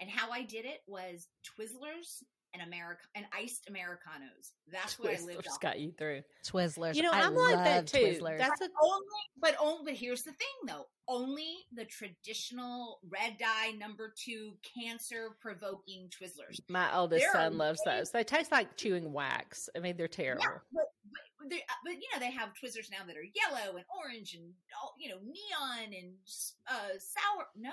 And 0.00 0.10
how 0.10 0.30
I 0.30 0.42
did 0.42 0.64
it 0.64 0.82
was 0.86 1.28
Twizzlers 1.44 2.22
and 2.54 2.62
America 2.62 3.02
and 3.14 3.26
iced 3.36 3.68
Americanos. 3.68 4.52
That's 4.70 4.98
what 4.98 5.10
Twizzlers 5.10 5.22
I 5.22 5.26
lived 5.26 5.48
off. 5.48 5.60
Got 5.60 5.80
you 5.80 5.92
through 5.92 6.22
Twizzlers. 6.46 6.94
You 6.94 7.02
know, 7.02 7.10
I'm 7.12 7.34
like 7.34 7.56
that 7.56 7.86
too. 7.86 7.98
Twizzlers. 7.98 8.38
That's 8.38 8.60
a- 8.60 8.68
only, 8.82 9.04
but 9.40 9.56
only. 9.60 9.84
But 9.84 9.94
here's 9.94 10.22
the 10.22 10.32
thing, 10.32 10.46
though. 10.66 10.86
Only 11.08 11.56
the 11.74 11.84
traditional 11.84 13.00
red 13.08 13.36
dye 13.38 13.72
number 13.78 14.14
two 14.16 14.52
cancer 14.62 15.36
provoking 15.40 16.08
Twizzlers. 16.08 16.60
My 16.68 16.94
oldest 16.96 17.24
they're 17.24 17.32
son 17.32 17.58
loves 17.58 17.80
those. 17.84 18.10
They 18.10 18.24
taste 18.24 18.52
like 18.52 18.76
chewing 18.76 19.12
wax. 19.12 19.68
I 19.76 19.80
mean, 19.80 19.96
they're 19.96 20.08
terrible. 20.08 20.42
Yeah, 20.42 20.58
but, 20.72 20.84
but, 21.40 21.50
they, 21.50 21.56
uh, 21.56 21.74
but, 21.84 21.94
you 21.94 22.08
know 22.12 22.20
they 22.20 22.30
have 22.30 22.50
Twizzlers 22.50 22.90
now 22.90 23.04
that 23.06 23.16
are 23.16 23.24
yellow 23.34 23.76
and 23.76 23.84
orange 24.02 24.34
and 24.34 24.52
all 24.80 24.94
you 24.98 25.10
know 25.10 25.18
neon 25.18 25.92
and 25.92 26.12
uh, 26.70 26.96
sour. 26.98 27.46
No, 27.56 27.72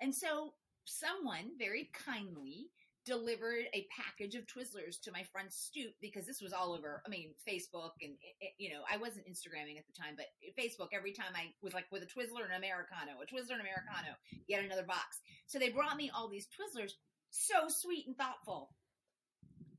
and 0.00 0.14
so 0.14 0.52
someone 0.84 1.50
very 1.58 1.90
kindly 1.92 2.68
delivered 3.08 3.64
a 3.72 3.88
package 3.88 4.34
of 4.34 4.44
Twizzlers 4.44 5.00
to 5.00 5.10
my 5.10 5.24
front 5.32 5.52
stoop 5.52 5.96
because 6.00 6.26
this 6.26 6.42
was 6.42 6.52
all 6.52 6.74
over. 6.74 7.02
I 7.06 7.08
mean, 7.08 7.32
Facebook 7.48 7.96
and 8.02 8.12
eh, 8.20 8.46
eh, 8.46 8.54
you 8.58 8.68
know, 8.68 8.84
I 8.84 8.98
wasn't 8.98 9.26
Instagramming 9.26 9.78
at 9.78 9.86
the 9.88 9.96
time, 9.96 10.14
but 10.14 10.26
Facebook. 10.60 10.88
Every 10.92 11.12
time 11.12 11.32
I 11.34 11.48
was 11.62 11.72
like 11.72 11.86
with 11.90 12.02
a 12.02 12.06
Twizzler 12.06 12.44
and 12.44 12.52
Americano, 12.56 13.16
a 13.22 13.26
Twizzler 13.26 13.56
and 13.56 13.64
Americano, 13.64 14.12
yet 14.46 14.62
another 14.62 14.84
box. 14.84 15.20
So 15.46 15.58
they 15.58 15.70
brought 15.70 15.96
me 15.96 16.10
all 16.14 16.28
these 16.28 16.46
Twizzlers, 16.46 16.92
so 17.30 17.68
sweet 17.68 18.06
and 18.06 18.16
thoughtful, 18.16 18.70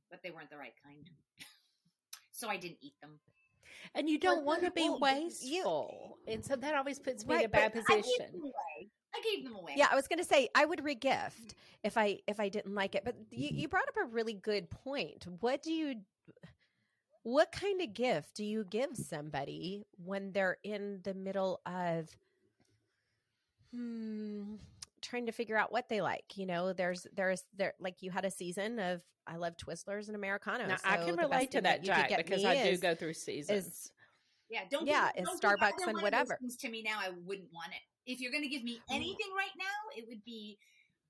but 0.09 0.21
they 0.24 0.31
weren't 0.31 0.50
the 0.50 0.57
right 0.57 0.74
kind. 0.83 1.07
so 2.31 2.50
I 2.50 2.57
didn't 2.57 2.79
eat 2.81 3.00
them. 3.01 3.19
And 3.93 4.09
you 4.09 4.19
don't 4.19 4.43
want 4.43 4.63
to 4.63 4.71
be 4.71 4.89
well, 4.89 5.00
wasteful, 5.00 6.17
you, 6.27 6.33
and 6.33 6.43
so 6.43 6.55
that 6.55 6.75
always 6.75 7.00
puts 7.00 7.25
me 7.25 7.36
right, 7.36 7.43
in 7.43 7.45
a 7.45 7.50
bad 7.50 7.74
position. 7.74 8.51
I 9.13 9.19
I 9.19 9.35
gave 9.35 9.43
them 9.43 9.55
away. 9.55 9.73
Yeah, 9.75 9.87
I 9.91 9.95
was 9.95 10.07
going 10.07 10.19
to 10.19 10.25
say 10.25 10.49
I 10.55 10.65
would 10.65 10.79
regift 10.79 11.55
if 11.83 11.97
I 11.97 12.19
if 12.27 12.39
I 12.39 12.49
didn't 12.49 12.75
like 12.75 12.95
it. 12.95 13.03
But 13.03 13.15
you, 13.31 13.49
you 13.51 13.67
brought 13.67 13.87
up 13.87 13.95
a 14.01 14.05
really 14.05 14.33
good 14.33 14.69
point. 14.69 15.25
What 15.39 15.61
do 15.63 15.71
you 15.71 15.95
what 17.23 17.51
kind 17.51 17.81
of 17.81 17.93
gift 17.93 18.35
do 18.35 18.45
you 18.45 18.63
give 18.63 18.95
somebody 18.95 19.85
when 20.03 20.31
they're 20.31 20.57
in 20.63 20.99
the 21.03 21.13
middle 21.13 21.61
of 21.65 22.09
hmm, 23.73 24.55
trying 25.01 25.25
to 25.25 25.31
figure 25.31 25.57
out 25.57 25.71
what 25.71 25.89
they 25.89 26.01
like? 26.01 26.37
You 26.37 26.45
know, 26.45 26.73
there's 26.73 27.07
there's 27.15 27.43
there 27.55 27.73
like 27.79 28.01
you 28.01 28.11
had 28.11 28.25
a 28.25 28.31
season 28.31 28.79
of 28.79 29.01
I 29.27 29.35
love 29.35 29.55
Twizzlers 29.57 30.07
and 30.07 30.15
Americanos. 30.15 30.69
Now, 30.69 30.77
so 30.77 30.89
I 30.89 30.97
can 30.97 31.15
relate 31.15 31.51
to 31.51 31.61
that, 31.61 31.83
Jack, 31.83 32.15
because 32.17 32.43
I 32.43 32.69
do 32.69 32.77
go 32.77 32.95
through 32.95 33.13
seasons. 33.13 33.67
Is, 33.67 33.91
yeah, 34.49 34.61
don't 34.71 34.87
yeah, 34.87 35.11
give, 35.15 35.25
don't 35.25 35.39
Starbucks 35.39 35.87
and 35.87 36.01
whatever. 36.01 36.39
To 36.59 36.69
me 36.69 36.81
now, 36.81 36.97
I 36.99 37.09
wouldn't 37.25 37.53
want 37.53 37.71
it. 37.71 37.81
If 38.06 38.20
you're 38.20 38.32
going 38.32 38.44
to 38.44 38.50
give 38.50 38.63
me 38.63 38.82
anything 38.89 39.29
right 39.36 39.53
now, 39.58 39.96
it 39.96 40.06
would 40.08 40.24
be 40.25 40.58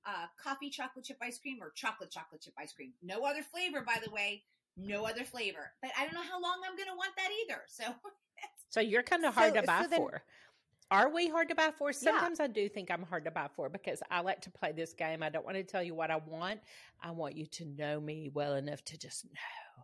uh, 0.06 0.26
coffee 0.42 0.70
chocolate 0.70 1.06
chip 1.06 1.18
ice 1.22 1.40
cream 1.40 1.60
or 1.62 1.72
chocolate 1.76 2.12
chocolate 2.12 2.42
chip 2.42 2.54
ice 2.58 2.74
cream. 2.74 2.94
No 3.02 3.26
other 3.26 3.42
flavor, 3.42 3.82
by 3.86 3.98
the 4.04 4.12
way. 4.12 4.44
No 4.78 5.06
other 5.06 5.24
flavor. 5.24 5.72
But 5.82 5.92
I 5.98 6.06
don't 6.06 6.14
know 6.14 6.24
how 6.24 6.42
long 6.42 6.62
I'm 6.66 6.76
going 6.76 6.90
to 6.90 6.96
want 6.96 7.12
that 7.18 7.30
either. 7.44 7.62
So, 7.68 7.84
so 8.70 8.80
you're 8.80 9.04
kind 9.04 9.26
of 9.26 9.34
hard 9.34 9.54
so, 9.54 9.62
to 9.62 9.68
buy 9.68 9.82
so 9.84 9.88
then, 9.90 10.00
for. 10.00 10.24
Are 10.92 11.10
we 11.14 11.30
hard 11.30 11.50
to 11.50 11.56
buy 11.56 11.72
for? 11.78 11.94
Sometimes 11.94 12.40
yeah. 12.40 12.46
I 12.46 12.48
do 12.48 12.68
think 12.68 12.90
I'm 12.90 13.04
hard 13.04 13.26
to 13.26 13.32
buy 13.32 13.48
for 13.56 13.70
because 13.70 14.02
I 14.10 14.22
like 14.22 14.42
to 14.42 14.50
play 14.50 14.72
this 14.72 14.94
game. 14.94 15.22
I 15.22 15.30
don't 15.30 15.46
want 15.46 15.58
to 15.58 15.64
tell 15.64 15.84
you 15.84 15.94
what 15.94 16.10
I 16.10 16.18
want. 16.18 16.62
I 17.02 17.12
want 17.12 17.38
you 17.38 17.46
to 17.46 17.66
know 17.66 18.00
me 18.00 18.32
well 18.34 18.56
enough 18.56 18.84
to 18.86 18.98
just 18.98 19.26
know. 19.26 19.84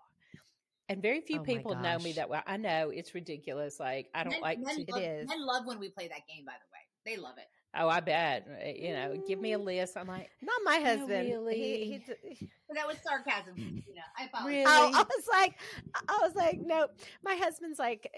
And 0.89 1.01
very 1.01 1.21
few 1.21 1.39
oh 1.39 1.43
people 1.43 1.75
know 1.75 1.97
me 1.99 2.13
that 2.13 2.29
well. 2.29 2.43
I 2.45 2.57
know 2.57 2.89
it's 2.89 3.13
ridiculous. 3.13 3.79
Like 3.79 4.09
I 4.13 4.23
don't 4.23 4.31
men, 4.31 4.41
like 4.41 4.59
men 4.59 4.85
to, 4.85 4.91
love, 4.91 5.01
it 5.01 5.05
is. 5.05 5.29
I 5.31 5.37
love 5.37 5.65
when 5.65 5.79
we 5.79 5.89
play 5.89 6.07
that 6.07 6.27
game. 6.27 6.45
By 6.45 6.53
the 6.53 6.71
way, 6.71 6.74
they 7.05 7.17
love 7.17 7.37
it. 7.37 7.47
Oh, 7.77 7.89
I 7.89 7.99
bet. 7.99 8.47
Uh, 8.49 8.69
you 8.69 8.93
know, 8.93 9.15
give 9.27 9.39
me 9.39 9.51
a 9.51 9.57
list. 9.57 9.97
I'm 9.97 10.07
like, 10.07 10.29
not 10.41 10.55
my 10.63 10.79
husband. 10.79 11.09
really? 11.29 11.55
He, 11.55 12.03
he, 12.29 12.49
that 12.73 12.87
was 12.87 12.97
sarcasm. 13.03 13.53
You 13.57 13.95
know, 13.95 14.01
I 14.17 14.25
apologize. 14.25 14.49
Really? 14.49 14.65
Oh, 14.65 14.91
I 14.93 15.03
was 15.03 15.27
like, 15.29 15.59
I 16.07 16.19
was 16.21 16.35
like, 16.35 16.59
no. 16.61 16.87
My 17.23 17.35
husband's 17.35 17.77
like, 17.77 18.09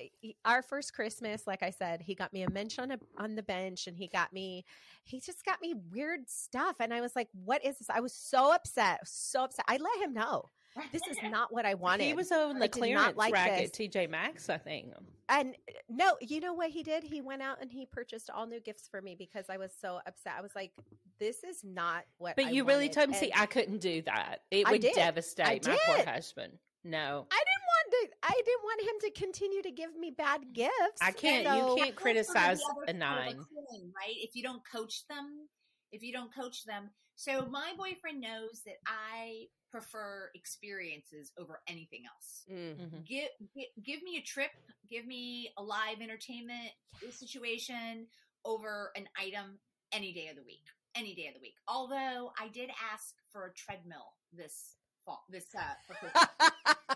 our 0.45 0.61
first 0.61 0.93
Christmas, 0.93 1.47
like 1.47 1.63
I 1.63 1.71
said, 1.71 2.01
he 2.01 2.13
got 2.13 2.33
me 2.33 2.43
a 2.43 2.49
bench 2.49 2.77
on 2.77 2.91
a 2.91 2.99
on 3.17 3.35
the 3.35 3.43
bench, 3.43 3.87
and 3.87 3.97
he 3.97 4.07
got 4.07 4.31
me, 4.31 4.63
he 5.03 5.19
just 5.19 5.43
got 5.43 5.59
me 5.61 5.73
weird 5.91 6.29
stuff, 6.29 6.75
and 6.79 6.93
I 6.93 7.01
was 7.01 7.15
like, 7.15 7.29
what 7.43 7.65
is 7.65 7.79
this? 7.79 7.89
I 7.89 7.99
was 7.99 8.13
so 8.13 8.53
upset, 8.53 8.99
so 9.05 9.45
upset. 9.45 9.65
I 9.67 9.77
let 9.77 10.07
him 10.07 10.13
know 10.13 10.49
this 10.91 11.01
is 11.09 11.17
not 11.23 11.53
what 11.53 11.65
I 11.65 11.73
wanted. 11.73 12.05
He 12.05 12.13
was 12.13 12.31
on 12.31 12.59
the 12.59 12.65
I 12.65 12.67
clearance 12.67 13.17
like 13.17 13.33
rack 13.33 13.57
this. 13.57 13.69
at 13.69 13.73
TJ 13.73 14.09
Maxx, 14.09 14.49
I 14.49 14.57
think. 14.57 14.93
And 15.29 15.55
uh, 15.69 15.73
no, 15.89 16.17
you 16.21 16.39
know 16.39 16.53
what 16.53 16.69
he 16.69 16.83
did? 16.83 17.03
He 17.03 17.21
went 17.21 17.41
out 17.41 17.61
and 17.61 17.71
he 17.71 17.85
purchased 17.85 18.29
all 18.29 18.47
new 18.47 18.59
gifts 18.59 18.87
for 18.87 19.01
me 19.01 19.15
because 19.15 19.45
I 19.49 19.57
was 19.57 19.71
so 19.79 19.99
upset. 20.05 20.33
I 20.37 20.41
was 20.41 20.55
like, 20.55 20.71
"This 21.19 21.43
is 21.43 21.63
not 21.63 22.05
what." 22.17 22.35
But 22.35 22.45
I 22.45 22.49
you 22.51 22.63
wanted. 22.63 22.75
really 22.75 22.89
told 22.89 23.09
him, 23.09 23.13
"See, 23.15 23.31
I 23.35 23.45
couldn't 23.45 23.79
do 23.79 24.01
that. 24.03 24.41
It 24.51 24.69
would 24.69 24.81
devastate 24.81 25.67
my 25.67 25.77
poor 25.85 26.05
husband." 26.05 26.53
No, 26.83 27.27
I 27.29 27.43
didn't 27.43 27.67
want 27.67 27.91
to. 27.91 28.09
I 28.23 28.41
didn't 28.45 28.63
want 28.63 28.81
him 28.81 28.95
to 29.01 29.19
continue 29.19 29.61
to 29.63 29.71
give 29.71 29.97
me 29.97 30.11
bad 30.11 30.53
gifts. 30.53 31.01
I 31.01 31.11
can't. 31.11 31.45
So, 31.45 31.75
you 31.75 31.83
can't 31.83 31.95
criticize 31.95 32.61
a 32.87 32.93
nine, 32.93 33.37
right? 33.37 34.15
If 34.15 34.35
you 34.35 34.43
don't 34.43 34.61
coach 34.71 35.05
them, 35.09 35.46
if 35.91 36.01
you 36.03 36.13
don't 36.13 36.33
coach 36.33 36.65
them. 36.65 36.89
So 37.15 37.47
my 37.49 37.73
boyfriend 37.77 38.21
knows 38.21 38.61
that 38.65 38.75
I 38.85 39.47
prefer 39.71 40.29
experiences 40.35 41.31
over 41.37 41.59
anything 41.67 42.03
else. 42.05 42.45
Mm-hmm. 42.51 42.97
Give, 43.07 43.29
give, 43.55 43.83
give 43.83 44.03
me 44.03 44.17
a 44.17 44.21
trip, 44.21 44.51
give 44.89 45.05
me 45.05 45.51
a 45.57 45.63
live 45.63 46.01
entertainment 46.01 46.71
situation 47.09 48.07
over 48.45 48.91
an 48.95 49.07
item 49.19 49.59
any 49.91 50.13
day 50.13 50.27
of 50.29 50.35
the 50.35 50.43
week. 50.43 50.63
Any 50.95 51.13
day 51.13 51.27
of 51.27 51.35
the 51.35 51.41
week. 51.41 51.55
Although 51.67 52.31
I 52.39 52.47
did 52.53 52.69
ask 52.91 53.13
for 53.31 53.45
a 53.45 53.53
treadmill 53.53 54.15
this 54.33 54.75
fall, 55.05 55.23
this 55.29 55.45
uh, 55.55 56.95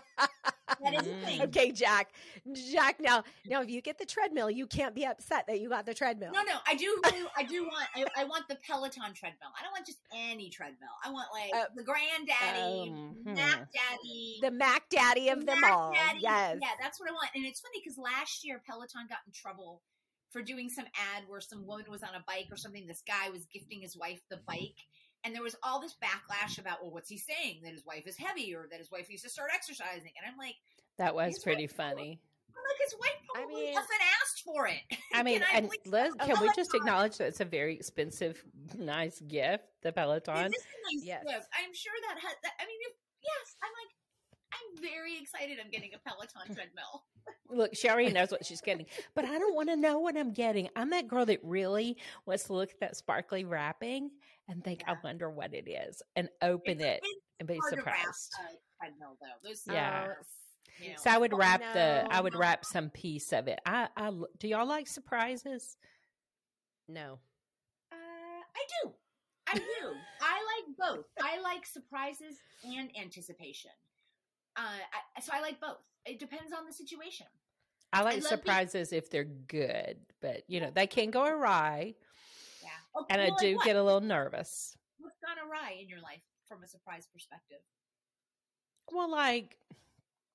That 0.82 0.94
is 0.94 1.02
mm. 1.02 1.44
Okay, 1.44 1.70
Jack. 1.70 2.12
Jack, 2.72 3.00
now, 3.00 3.22
now, 3.46 3.62
if 3.62 3.70
you 3.70 3.80
get 3.80 3.98
the 3.98 4.04
treadmill, 4.04 4.50
you 4.50 4.66
can't 4.66 4.94
be 4.94 5.04
upset 5.04 5.46
that 5.46 5.60
you 5.60 5.68
got 5.68 5.86
the 5.86 5.94
treadmill. 5.94 6.32
No, 6.32 6.42
no, 6.42 6.56
I 6.66 6.74
do. 6.74 7.00
I 7.36 7.42
do 7.44 7.64
want. 7.64 7.86
I, 7.94 8.04
I, 8.16 8.24
want 8.24 8.48
the 8.48 8.56
Peloton 8.66 9.14
treadmill. 9.14 9.50
I 9.58 9.62
don't 9.62 9.72
want 9.72 9.86
just 9.86 10.00
any 10.14 10.50
treadmill. 10.50 10.90
I 11.04 11.10
want 11.10 11.28
like 11.32 11.54
uh, 11.54 11.66
the 11.76 11.84
granddaddy, 11.84 12.90
um, 12.90 13.16
hmm. 13.24 13.34
Mac 13.34 13.68
Daddy, 13.72 14.38
the 14.42 14.50
Mac 14.50 14.88
Daddy 14.88 15.28
of 15.28 15.46
them 15.46 15.60
Mac 15.60 15.72
all. 15.72 15.92
Daddy. 15.92 16.20
Yes, 16.22 16.58
yeah, 16.60 16.68
that's 16.80 16.98
what 16.98 17.08
I 17.08 17.12
want. 17.12 17.30
And 17.34 17.44
it's 17.46 17.60
funny 17.60 17.80
because 17.82 17.98
last 17.98 18.44
year 18.44 18.60
Peloton 18.66 19.06
got 19.08 19.18
in 19.26 19.32
trouble 19.32 19.82
for 20.30 20.42
doing 20.42 20.68
some 20.68 20.86
ad 21.14 21.24
where 21.28 21.40
some 21.40 21.66
woman 21.66 21.86
was 21.90 22.02
on 22.02 22.14
a 22.14 22.24
bike 22.26 22.48
or 22.50 22.56
something. 22.56 22.86
This 22.86 23.02
guy 23.06 23.30
was 23.30 23.44
gifting 23.52 23.82
his 23.82 23.96
wife 23.96 24.20
the 24.30 24.40
bike 24.46 24.86
and 25.24 25.34
there 25.34 25.42
was 25.42 25.56
all 25.62 25.80
this 25.80 25.96
backlash 26.02 26.58
about, 26.58 26.82
well, 26.82 26.90
what's 26.90 27.08
he 27.08 27.18
saying? 27.18 27.60
That 27.62 27.72
his 27.72 27.86
wife 27.86 28.06
is 28.06 28.16
heavy 28.16 28.54
or 28.54 28.66
that 28.70 28.78
his 28.78 28.90
wife 28.90 29.08
needs 29.08 29.22
to 29.22 29.28
start 29.28 29.50
exercising. 29.54 30.12
And 30.16 30.26
I'm 30.26 30.36
like, 30.36 30.56
that 30.98 31.14
was 31.14 31.38
pretty 31.38 31.66
funny. 31.66 32.20
I'm 32.50 32.62
like, 32.68 32.78
his 32.84 32.94
wife 32.98 33.22
probably 33.34 33.62
I 33.62 33.66
mean, 33.66 33.76
often 33.76 33.96
asked 34.20 34.42
for 34.44 34.66
it. 34.66 34.98
I 35.14 35.22
mean, 35.22 35.42
and 35.54 35.70
Liz, 35.86 36.14
can 36.24 36.40
we 36.40 36.50
just 36.54 36.74
acknowledge 36.74 37.18
that 37.18 37.28
it's 37.28 37.40
a 37.40 37.44
very 37.44 37.74
expensive, 37.74 38.42
nice 38.76 39.20
gift, 39.20 39.64
the 39.82 39.92
Peloton? 39.92 40.46
It 40.46 40.56
is 40.56 40.62
a 40.62 40.94
nice 40.94 41.04
yes. 41.04 41.24
gift. 41.26 41.48
I'm 41.54 41.74
sure 41.74 41.92
that, 42.08 42.20
has, 42.20 42.34
that 42.42 42.52
I 42.60 42.66
mean, 42.66 42.78
if, 42.88 42.94
yes, 43.22 43.56
I'm 43.62 43.72
like, 43.72 43.92
I'm 44.52 44.82
very 44.82 45.18
excited 45.20 45.58
I'm 45.62 45.70
getting 45.70 45.90
a 45.94 46.08
Peloton 46.08 46.54
treadmill. 46.54 47.04
Look, 47.48 47.74
she 47.74 47.88
already 47.88 48.12
knows 48.12 48.30
what 48.30 48.44
she's 48.44 48.60
getting, 48.60 48.86
but 49.14 49.24
I 49.24 49.38
don't 49.38 49.54
want 49.54 49.68
to 49.68 49.76
know 49.76 49.98
what 49.98 50.16
I'm 50.16 50.32
getting. 50.32 50.68
I'm 50.76 50.90
that 50.90 51.08
girl 51.08 51.26
that 51.26 51.40
really 51.42 51.96
wants 52.26 52.44
to 52.44 52.54
look 52.54 52.70
at 52.70 52.80
that 52.80 52.96
sparkly 52.96 53.44
wrapping 53.44 54.10
and 54.48 54.62
think, 54.62 54.82
yeah. 54.86 54.94
I 54.94 54.96
wonder 55.04 55.30
what 55.30 55.54
it 55.54 55.68
is, 55.68 56.02
and 56.16 56.28
open 56.42 56.80
it's, 56.80 56.82
it 56.82 57.00
it's 57.02 57.16
and 57.40 57.48
be 57.48 57.58
surprised. 57.68 57.86
Wrap, 57.86 58.50
uh, 58.50 58.54
treadmill 58.80 59.16
though. 59.20 59.48
Those, 59.48 59.62
yeah. 59.66 60.06
Uh, 60.10 60.22
you 60.80 60.92
so 60.96 61.10
I 61.10 61.18
would 61.18 61.36
wrap 61.36 61.60
no. 61.60 61.72
the, 61.74 62.06
I 62.10 62.20
would 62.20 62.34
wrap 62.34 62.64
some 62.64 62.90
piece 62.90 63.32
of 63.32 63.48
it. 63.48 63.60
I, 63.66 63.88
I, 63.96 64.10
do 64.38 64.48
y'all 64.48 64.66
like 64.66 64.86
surprises? 64.86 65.76
No. 66.88 67.18
Uh, 67.90 67.94
I 67.94 68.64
do. 68.82 68.92
I 69.48 69.54
do. 69.54 69.62
I 70.20 70.38
like 70.56 70.76
both. 70.78 71.06
I 71.20 71.40
like 71.40 71.66
surprises 71.66 72.36
and 72.64 72.90
anticipation. 73.00 73.70
Uh, 74.56 74.60
I, 75.16 75.20
so 75.20 75.32
I 75.34 75.40
like 75.40 75.60
both. 75.60 75.78
It 76.04 76.18
depends 76.18 76.52
on 76.52 76.66
the 76.66 76.72
situation. 76.72 77.26
I 77.92 78.02
like 78.02 78.16
I 78.16 78.20
surprises 78.20 78.90
being... 78.90 78.98
if 78.98 79.10
they're 79.10 79.24
good, 79.24 79.98
but 80.20 80.42
you 80.48 80.60
know 80.60 80.70
they 80.74 80.86
can 80.86 81.10
go 81.10 81.24
awry. 81.24 81.94
Yeah, 82.62 83.00
okay, 83.00 83.06
and 83.10 83.22
well, 83.22 83.36
I 83.38 83.42
do 83.42 83.56
like 83.56 83.66
get 83.66 83.76
a 83.76 83.82
little 83.82 84.00
nervous. 84.00 84.76
What's 84.98 85.18
gone 85.20 85.36
awry 85.46 85.78
in 85.80 85.88
your 85.88 86.00
life 86.00 86.22
from 86.48 86.62
a 86.62 86.66
surprise 86.66 87.06
perspective? 87.12 87.58
Well, 88.90 89.10
like 89.10 89.56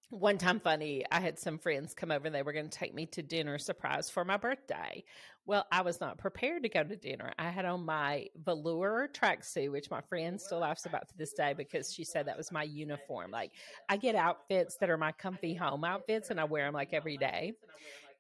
one 0.10 0.38
time 0.38 0.60
funny, 0.60 1.04
I 1.12 1.20
had 1.20 1.38
some 1.38 1.58
friends 1.58 1.94
come 1.94 2.12
over 2.12 2.28
and 2.28 2.36
they 2.36 2.42
were 2.42 2.54
going 2.54 2.70
to 2.70 2.78
take 2.78 2.94
me 2.94 3.06
to 3.08 3.22
dinner 3.22 3.58
surprise 3.58 4.10
for 4.10 4.24
my 4.24 4.38
birthday. 4.38 5.04
Well, 5.46 5.66
I 5.72 5.82
was 5.82 6.00
not 6.00 6.18
prepared 6.18 6.64
to 6.64 6.70
go 6.70 6.84
to 6.84 6.96
dinner. 6.96 7.34
I 7.38 7.50
had 7.50 7.66
on 7.66 7.86
my 7.86 8.28
velour 8.36 9.10
tracksuit, 9.14 9.72
which 9.72 9.92
my 9.92 10.02
friend 10.02 10.40
still 10.40 10.60
laughs 10.60 10.86
about 10.86 11.10
to 11.10 11.18
this 11.18 11.34
day 11.34 11.54
because 11.54 11.94
she 11.94 12.04
said 12.04 12.28
that 12.28 12.38
was 12.38 12.52
my 12.52 12.64
uniform. 12.64 13.32
Like, 13.32 13.52
I 13.90 13.98
get 13.98 14.16
outfits 14.16 14.78
that 14.78 14.90
are 14.90 14.98
my 14.98 15.12
comfy 15.12 15.54
home 15.54 15.84
outfits 15.84 16.30
and 16.30 16.40
I 16.40 16.46
wear 16.46 16.66
them 16.66 16.74
like 16.74 16.94
every 16.94 17.18
day. 17.18 17.54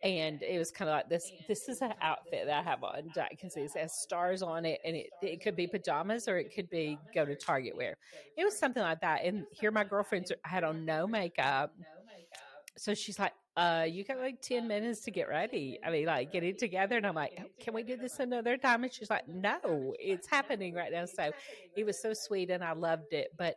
And 0.03 0.43
it 0.43 0.59
was 0.59 0.69
kind 0.69 0.89
of 0.89 0.95
like 0.95 1.09
this. 1.09 1.31
This 1.47 1.67
is 1.67 1.81
an 1.81 1.93
outfit 2.01 2.45
that 2.45 2.59
I 2.59 2.61
have 2.61 2.83
on. 2.83 3.09
Jack 3.15 3.37
can 3.39 3.49
see 3.49 3.61
it 3.61 3.71
has 3.75 3.99
stars 3.99 4.43
on 4.43 4.63
it, 4.65 4.79
and 4.85 4.95
it, 4.95 5.09
it 5.21 5.41
could 5.41 5.55
be 5.55 5.65
pajamas 5.65 6.27
or 6.27 6.37
it 6.37 6.53
could 6.53 6.69
be 6.69 6.99
go 7.15 7.25
to 7.25 7.35
Target 7.35 7.75
wear. 7.75 7.97
It 8.37 8.43
was 8.43 8.57
something 8.57 8.83
like 8.83 9.01
that. 9.01 9.23
And 9.23 9.45
here, 9.51 9.71
my 9.71 9.83
girlfriends 9.83 10.31
had 10.43 10.63
on 10.63 10.85
no 10.85 11.07
makeup, 11.07 11.73
so 12.77 12.93
she's 12.93 13.17
like, 13.17 13.33
uh, 13.57 13.87
you 13.89 14.03
got 14.03 14.19
like 14.19 14.39
10 14.39 14.67
minutes 14.67 15.01
to 15.01 15.11
get 15.11 15.27
ready. 15.27 15.79
I 15.83 15.89
mean, 15.89 16.05
like 16.05 16.31
get 16.31 16.43
it 16.43 16.59
together. 16.59 16.97
And 16.97 17.07
I'm 17.07 17.15
like, 17.15 17.39
can 17.59 17.73
we 17.73 17.81
do 17.81 17.97
this 17.97 18.19
another 18.19 18.55
time? 18.55 18.83
And 18.83 18.93
she's 18.93 19.09
like, 19.09 19.27
no, 19.27 19.95
it's 19.99 20.27
happening 20.27 20.75
right 20.75 20.91
now. 20.91 21.05
So 21.05 21.31
it 21.75 21.83
was 21.83 21.99
so 21.99 22.13
sweet 22.13 22.51
and 22.51 22.63
I 22.63 22.73
loved 22.73 23.13
it, 23.13 23.29
but 23.35 23.55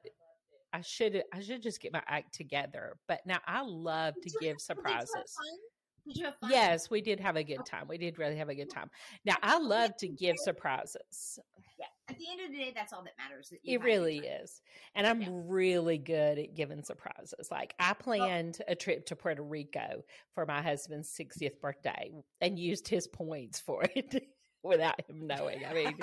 I 0.73 0.81
should, 0.81 1.23
I 1.35 1.41
should 1.43 1.63
just 1.63 1.83
get 1.83 1.93
my 1.93 2.03
act 2.09 2.33
together. 2.33 2.97
But 3.09 3.21
now 3.27 3.41
I 3.47 3.61
love 3.63 4.15
to 4.23 4.31
give 4.41 4.59
surprises. 4.59 5.37
Did 6.11 6.19
you 6.19 6.25
have 6.25 6.37
fun? 6.39 6.51
Yes, 6.51 6.91
we 6.91 7.01
did 7.01 7.21
have 7.21 7.37
a 7.37 7.45
good 7.45 7.65
time. 7.65 7.87
We 7.89 7.97
did 7.97 8.19
really 8.19 8.37
have 8.37 8.49
a 8.49 8.55
good 8.55 8.69
time. 8.69 8.91
Now 9.25 9.37
I 9.45 9.59
love 9.59 9.97
to 9.99 10.09
give 10.09 10.37
surprises. 10.39 11.39
Yeah. 11.79 11.87
At 12.09 12.19
the 12.19 12.25
end 12.29 12.41
of 12.41 12.51
the 12.51 12.59
day, 12.59 12.73
that's 12.75 12.93
all 12.93 13.05
that 13.05 13.13
matters. 13.17 13.51
That 13.51 13.61
it 13.65 13.81
really 13.83 14.19
is. 14.19 14.61
And 14.97 15.07
I'm 15.07 15.23
yeah. 15.23 15.29
really 15.31 15.99
good 15.99 16.39
at 16.39 16.57
giving 16.57 16.83
surprises. 16.83 17.49
Like 17.49 17.75
I 17.79 17.93
planned 17.93 18.61
a 18.67 18.75
trip 18.75 19.07
to 19.07 19.17
Puerto 19.17 19.43
Rico 19.43 20.03
for 20.35 20.45
my 20.47 20.63
husband's 20.63 21.17
60th 21.17 21.61
birthday 21.61 22.11
and 22.41 22.59
used 22.59 22.89
his 22.89 23.07
points 23.07 23.61
for 23.61 23.85
it. 23.95 24.27
Without 24.63 25.01
him 25.09 25.27
knowing. 25.27 25.65
I 25.69 25.73
mean, 25.73 25.97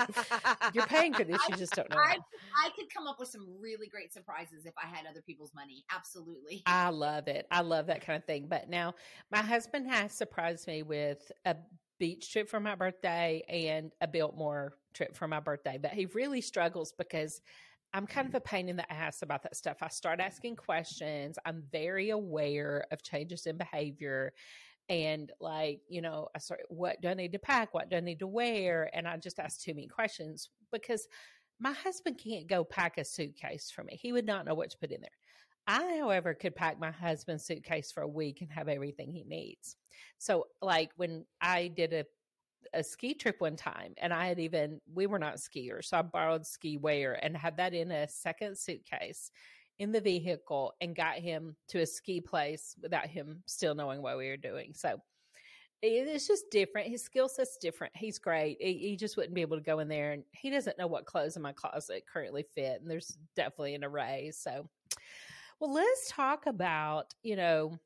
you're 0.73 0.85
paying 0.85 1.13
for 1.13 1.23
this, 1.23 1.39
you 1.49 1.55
just 1.55 1.73
don't 1.73 1.89
know. 1.89 1.97
I, 1.97 2.17
I, 2.65 2.69
could 2.75 2.91
come 2.93 3.07
up 3.07 3.19
with 3.19 3.29
some 3.29 3.47
really 3.61 3.87
great 3.87 4.11
surprises 4.11 4.65
if 4.65 4.73
I 4.81 4.87
had 4.87 5.05
other 5.09 5.21
people's 5.21 5.53
money. 5.53 5.85
Absolutely. 5.93 6.63
I 6.65 6.89
love 6.89 7.27
it. 7.27 7.45
I 7.51 7.61
love 7.61 7.87
that 7.87 8.05
kind 8.05 8.17
of 8.17 8.25
thing. 8.25 8.47
But 8.49 8.69
now 8.69 8.95
my 9.31 9.41
husband 9.41 9.89
has 9.91 10.11
surprised 10.11 10.67
me 10.67 10.83
with 10.83 11.31
a 11.45 11.55
beach 11.99 12.31
trip 12.31 12.49
for 12.49 12.59
my 12.59 12.75
birthday 12.75 13.43
and 13.47 13.91
a 14.01 14.07
Biltmore 14.07 14.73
trip 14.93 15.15
for 15.15 15.27
my 15.27 15.39
birthday. 15.39 15.77
But 15.81 15.91
he 15.91 16.05
really 16.07 16.41
struggles 16.41 16.93
because 16.97 17.41
I'm 17.93 18.05
kind 18.05 18.27
of 18.27 18.35
a 18.35 18.41
pain 18.41 18.69
in 18.69 18.75
the 18.75 18.91
ass 18.91 19.21
about 19.21 19.43
that 19.43 19.55
stuff. 19.55 19.77
I 19.81 19.87
start 19.87 20.19
asking 20.19 20.57
questions. 20.57 21.37
I'm 21.45 21.63
very 21.71 22.09
aware 22.09 22.85
of 22.91 23.01
changes 23.01 23.45
in 23.45 23.57
behavior. 23.57 24.33
And 24.89 25.31
like, 25.39 25.81
you 25.89 26.01
know, 26.01 26.29
I 26.35 26.39
start, 26.39 26.61
what 26.69 27.01
do 27.01 27.09
I 27.09 27.13
need 27.13 27.33
to 27.33 27.39
pack? 27.39 27.73
What 27.73 27.89
do 27.89 27.97
I 27.97 28.01
need 28.01 28.19
to 28.19 28.27
wear? 28.27 28.89
And 28.93 29.07
I 29.07 29.17
just 29.17 29.39
ask 29.39 29.59
too 29.59 29.73
many 29.73 29.87
questions 29.87 30.49
because 30.71 31.07
my 31.59 31.71
husband 31.71 32.19
can't 32.23 32.47
go 32.47 32.63
pack 32.63 32.97
a 32.97 33.03
suitcase 33.03 33.69
for 33.69 33.83
me. 33.83 33.97
He 34.01 34.13
would 34.13 34.25
not 34.25 34.45
know 34.45 34.53
what 34.53 34.69
to 34.71 34.77
put 34.77 34.91
in 34.91 35.01
there. 35.01 35.09
I, 35.67 35.97
however, 35.97 36.33
could 36.33 36.55
pack 36.55 36.79
my 36.79 36.91
husband's 36.91 37.45
suitcase 37.45 37.91
for 37.91 38.03
a 38.03 38.07
week 38.07 38.41
and 38.41 38.51
have 38.51 38.69
everything 38.69 39.11
he 39.11 39.25
needs. 39.25 39.75
So, 40.17 40.47
like 40.61 40.91
when 40.95 41.25
I 41.41 41.67
did 41.67 41.93
a 41.93 42.05
a 42.73 42.83
ski 42.83 43.13
trip 43.13 43.39
one 43.39 43.55
time 43.55 43.93
and 43.97 44.13
I 44.13 44.27
had 44.27 44.39
even 44.39 44.81
we 44.93 45.07
were 45.07 45.19
not 45.19 45.35
skiers, 45.35 45.85
so 45.85 45.97
I 45.97 46.01
borrowed 46.01 46.45
ski 46.45 46.77
wear 46.77 47.13
and 47.23 47.35
had 47.35 47.57
that 47.57 47.73
in 47.73 47.91
a 47.91 48.07
second 48.07 48.57
suitcase 48.57 49.31
in 49.79 49.91
the 49.91 50.01
vehicle 50.01 50.73
and 50.81 50.95
got 50.95 51.15
him 51.15 51.55
to 51.69 51.79
a 51.79 51.85
ski 51.85 52.19
place 52.19 52.75
without 52.81 53.07
him 53.07 53.43
still 53.45 53.75
knowing 53.75 54.01
what 54.01 54.17
we 54.17 54.27
were 54.27 54.37
doing. 54.37 54.73
So 54.73 54.99
it's 55.83 56.27
just 56.27 56.49
different. 56.49 56.87
His 56.87 57.03
skill 57.03 57.29
set's 57.29 57.57
different. 57.57 57.95
He's 57.95 58.17
great. 58.17 58.57
He, 58.59 58.73
he, 58.73 58.95
just 58.95 59.15
wouldn't 59.15 59.35
be 59.35 59.41
able 59.41 59.57
to 59.57 59.63
go 59.63 59.77
in 59.77 59.87
there 59.87 60.13
and 60.13 60.23
he 60.31 60.49
doesn't 60.49 60.77
know 60.79 60.87
what 60.87 61.05
clothes 61.05 61.35
in 61.35 61.43
my 61.43 61.51
closet 61.53 62.03
currently 62.11 62.43
fit. 62.55 62.81
And 62.81 62.89
there's 62.89 63.17
definitely 63.35 63.75
an 63.75 63.83
array. 63.83 64.31
So 64.33 64.67
well, 65.59 65.73
let's 65.73 66.11
talk 66.11 66.45
about, 66.45 67.13
you 67.23 67.35
know, 67.35 67.77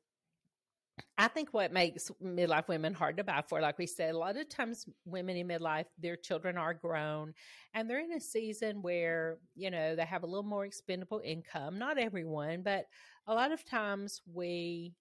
I 1.16 1.28
think 1.28 1.50
what 1.52 1.72
makes 1.72 2.10
midlife 2.22 2.68
women 2.68 2.94
hard 2.94 3.16
to 3.16 3.24
buy 3.24 3.42
for, 3.48 3.60
like 3.60 3.78
we 3.78 3.86
said, 3.86 4.14
a 4.14 4.18
lot 4.18 4.36
of 4.36 4.48
times 4.48 4.86
women 5.04 5.36
in 5.36 5.48
midlife, 5.48 5.86
their 5.98 6.16
children 6.16 6.58
are 6.58 6.74
grown 6.74 7.34
and 7.74 7.88
they're 7.88 8.00
in 8.00 8.12
a 8.12 8.20
season 8.20 8.82
where, 8.82 9.38
you 9.54 9.70
know, 9.70 9.94
they 9.96 10.04
have 10.04 10.22
a 10.22 10.26
little 10.26 10.42
more 10.42 10.64
expendable 10.64 11.20
income. 11.24 11.78
Not 11.78 11.98
everyone, 11.98 12.62
but 12.62 12.86
a 13.26 13.34
lot 13.34 13.52
of 13.52 13.64
times 13.64 14.20
we, 14.32 14.94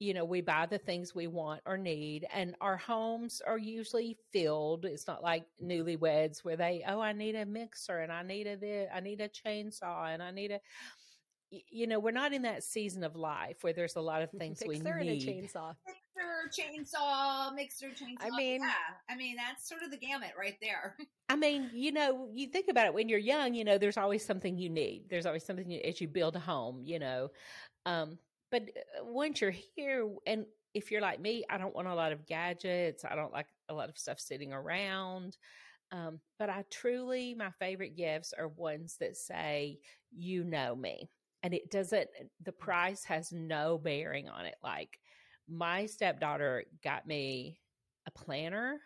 you 0.00 0.12
know, 0.12 0.24
we 0.24 0.40
buy 0.40 0.66
the 0.66 0.78
things 0.78 1.14
we 1.14 1.28
want 1.28 1.62
or 1.66 1.78
need, 1.78 2.26
and 2.34 2.56
our 2.60 2.76
homes 2.76 3.40
are 3.46 3.56
usually 3.56 4.18
filled. 4.32 4.84
It's 4.84 5.06
not 5.06 5.22
like 5.22 5.44
newlyweds 5.62 6.44
where 6.44 6.56
they, 6.56 6.84
oh, 6.86 7.00
I 7.00 7.12
need 7.12 7.36
a 7.36 7.46
mixer 7.46 8.00
and 8.00 8.12
I 8.12 8.22
need 8.22 8.46
a, 8.46 8.88
I 8.94 9.00
need 9.00 9.20
a 9.20 9.28
chainsaw 9.28 10.12
and 10.12 10.22
I 10.22 10.30
need 10.30 10.50
a, 10.50 10.60
you 11.50 11.86
know, 11.86 11.98
we're 11.98 12.10
not 12.10 12.32
in 12.32 12.42
that 12.42 12.64
season 12.64 13.04
of 13.04 13.16
life 13.16 13.62
where 13.62 13.72
there's 13.72 13.96
a 13.96 14.00
lot 14.00 14.22
of 14.22 14.30
things 14.38 14.62
we 14.66 14.78
need. 14.78 14.86
And 14.86 15.08
a 15.08 15.16
chainsaw. 15.16 15.74
Mixer, 15.86 16.62
chainsaw, 16.62 17.54
mixer, 17.54 17.88
chainsaw. 17.88 18.16
I 18.20 18.36
mean, 18.36 18.60
yeah. 18.60 18.72
I 19.08 19.16
mean, 19.16 19.36
that's 19.36 19.68
sort 19.68 19.82
of 19.82 19.90
the 19.90 19.96
gamut 19.96 20.32
right 20.38 20.56
there. 20.60 20.96
I 21.28 21.36
mean, 21.36 21.70
you 21.72 21.92
know, 21.92 22.28
you 22.34 22.48
think 22.48 22.66
about 22.68 22.86
it 22.86 22.94
when 22.94 23.08
you're 23.08 23.18
young, 23.18 23.54
you 23.54 23.64
know, 23.64 23.78
there's 23.78 23.96
always 23.96 24.24
something 24.24 24.58
you 24.58 24.70
need. 24.70 25.04
There's 25.08 25.26
always 25.26 25.44
something 25.44 25.70
you, 25.70 25.80
as 25.84 26.00
you 26.00 26.08
build 26.08 26.36
a 26.36 26.40
home, 26.40 26.80
you 26.84 26.98
know. 26.98 27.30
Um, 27.86 28.18
but 28.50 28.62
uh, 28.62 29.04
once 29.04 29.40
you're 29.40 29.54
here, 29.76 30.08
and 30.26 30.46
if 30.74 30.90
you're 30.90 31.00
like 31.00 31.20
me, 31.20 31.44
I 31.48 31.58
don't 31.58 31.74
want 31.74 31.88
a 31.88 31.94
lot 31.94 32.12
of 32.12 32.26
gadgets. 32.26 33.04
I 33.04 33.14
don't 33.14 33.32
like 33.32 33.46
a 33.68 33.74
lot 33.74 33.88
of 33.88 33.98
stuff 33.98 34.18
sitting 34.18 34.52
around. 34.52 35.36
Um, 35.92 36.18
but 36.38 36.50
I 36.50 36.64
truly, 36.70 37.34
my 37.34 37.50
favorite 37.58 37.96
gifts 37.96 38.34
are 38.36 38.48
ones 38.48 38.96
that 39.00 39.16
say, 39.16 39.78
you 40.16 40.44
know 40.44 40.74
me 40.74 41.10
and 41.44 41.54
it 41.54 41.70
doesn't 41.70 42.08
the 42.42 42.50
mm. 42.50 42.58
price 42.58 43.04
has 43.04 43.30
no 43.30 43.78
bearing 43.78 44.28
on 44.28 44.46
it 44.46 44.56
like 44.64 44.98
my 45.48 45.86
stepdaughter 45.86 46.64
got 46.82 47.06
me 47.06 47.58
a 48.08 48.10
planner 48.10 48.80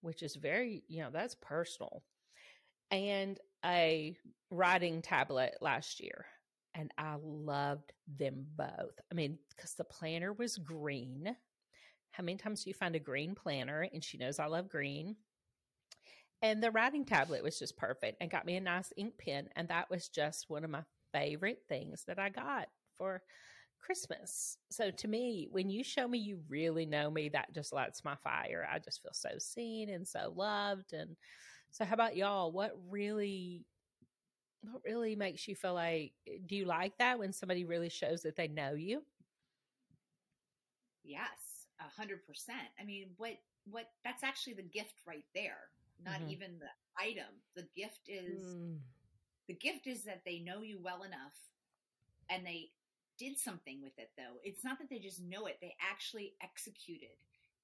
which 0.00 0.22
is 0.22 0.36
very 0.36 0.82
you 0.88 1.02
know 1.02 1.10
that's 1.12 1.36
personal 1.42 2.02
and 2.90 3.38
a 3.66 4.16
writing 4.50 5.02
tablet 5.02 5.54
last 5.60 6.00
year 6.00 6.24
and 6.74 6.90
i 6.96 7.16
loved 7.20 7.92
them 8.18 8.46
both. 8.56 9.00
I 9.10 9.14
mean 9.14 9.38
because 9.54 9.74
the 9.74 9.84
planner 9.84 10.32
was 10.32 10.56
green. 10.56 11.36
How 12.12 12.24
many 12.24 12.38
times 12.38 12.64
do 12.64 12.70
you 12.70 12.74
find 12.74 12.96
a 12.96 13.00
green 13.00 13.34
planner 13.34 13.88
and 13.92 14.02
she 14.02 14.18
knows 14.18 14.38
i 14.38 14.46
love 14.46 14.68
green? 14.68 15.16
And 16.40 16.62
the 16.62 16.70
writing 16.70 17.04
tablet 17.04 17.42
was 17.42 17.58
just 17.58 17.76
perfect 17.76 18.18
and 18.20 18.30
got 18.30 18.46
me 18.46 18.56
a 18.56 18.60
nice 18.60 18.92
ink 18.96 19.14
pen 19.18 19.48
and 19.56 19.68
that 19.68 19.90
was 19.90 20.08
just 20.08 20.48
one 20.48 20.64
of 20.64 20.70
my 20.70 20.82
favorite 21.12 21.62
things 21.68 22.04
that 22.06 22.18
I 22.18 22.28
got 22.28 22.68
for 22.96 23.22
Christmas. 23.80 24.58
So 24.70 24.90
to 24.90 25.08
me, 25.08 25.48
when 25.50 25.70
you 25.70 25.82
show 25.84 26.06
me 26.06 26.18
you 26.18 26.40
really 26.48 26.86
know 26.86 27.10
me, 27.10 27.28
that 27.30 27.54
just 27.54 27.72
lights 27.72 28.04
my 28.04 28.16
fire. 28.16 28.68
I 28.70 28.78
just 28.78 29.02
feel 29.02 29.12
so 29.12 29.30
seen 29.38 29.88
and 29.90 30.06
so 30.06 30.32
loved. 30.36 30.92
And 30.92 31.16
so 31.70 31.84
how 31.84 31.94
about 31.94 32.16
y'all? 32.16 32.52
What 32.52 32.76
really 32.90 33.64
what 34.62 34.82
really 34.84 35.14
makes 35.14 35.46
you 35.46 35.54
feel 35.54 35.74
like 35.74 36.12
do 36.46 36.56
you 36.56 36.64
like 36.64 36.98
that 36.98 37.18
when 37.18 37.32
somebody 37.32 37.64
really 37.64 37.88
shows 37.88 38.22
that 38.22 38.36
they 38.36 38.48
know 38.48 38.74
you? 38.74 39.02
Yes, 41.04 41.66
a 41.80 42.00
hundred 42.00 42.26
percent. 42.26 42.68
I 42.80 42.84
mean, 42.84 43.10
what 43.16 43.38
what 43.64 43.86
that's 44.04 44.24
actually 44.24 44.54
the 44.54 44.62
gift 44.62 44.94
right 45.06 45.24
there. 45.34 45.70
Not 46.04 46.20
mm-hmm. 46.20 46.30
even 46.30 46.58
the 46.58 47.02
item. 47.02 47.32
The 47.56 47.66
gift 47.74 48.08
is 48.08 48.42
mm 48.42 48.78
the 49.48 49.54
gift 49.54 49.86
is 49.86 50.04
that 50.04 50.22
they 50.24 50.38
know 50.38 50.62
you 50.62 50.78
well 50.80 51.02
enough 51.02 51.34
and 52.30 52.46
they 52.46 52.70
did 53.18 53.38
something 53.38 53.82
with 53.82 53.98
it, 53.98 54.10
though. 54.16 54.38
It's 54.44 54.62
not 54.62 54.78
that 54.78 54.88
they 54.88 54.98
just 54.98 55.20
know 55.20 55.46
it, 55.46 55.56
they 55.60 55.74
actually 55.80 56.34
executed 56.42 57.16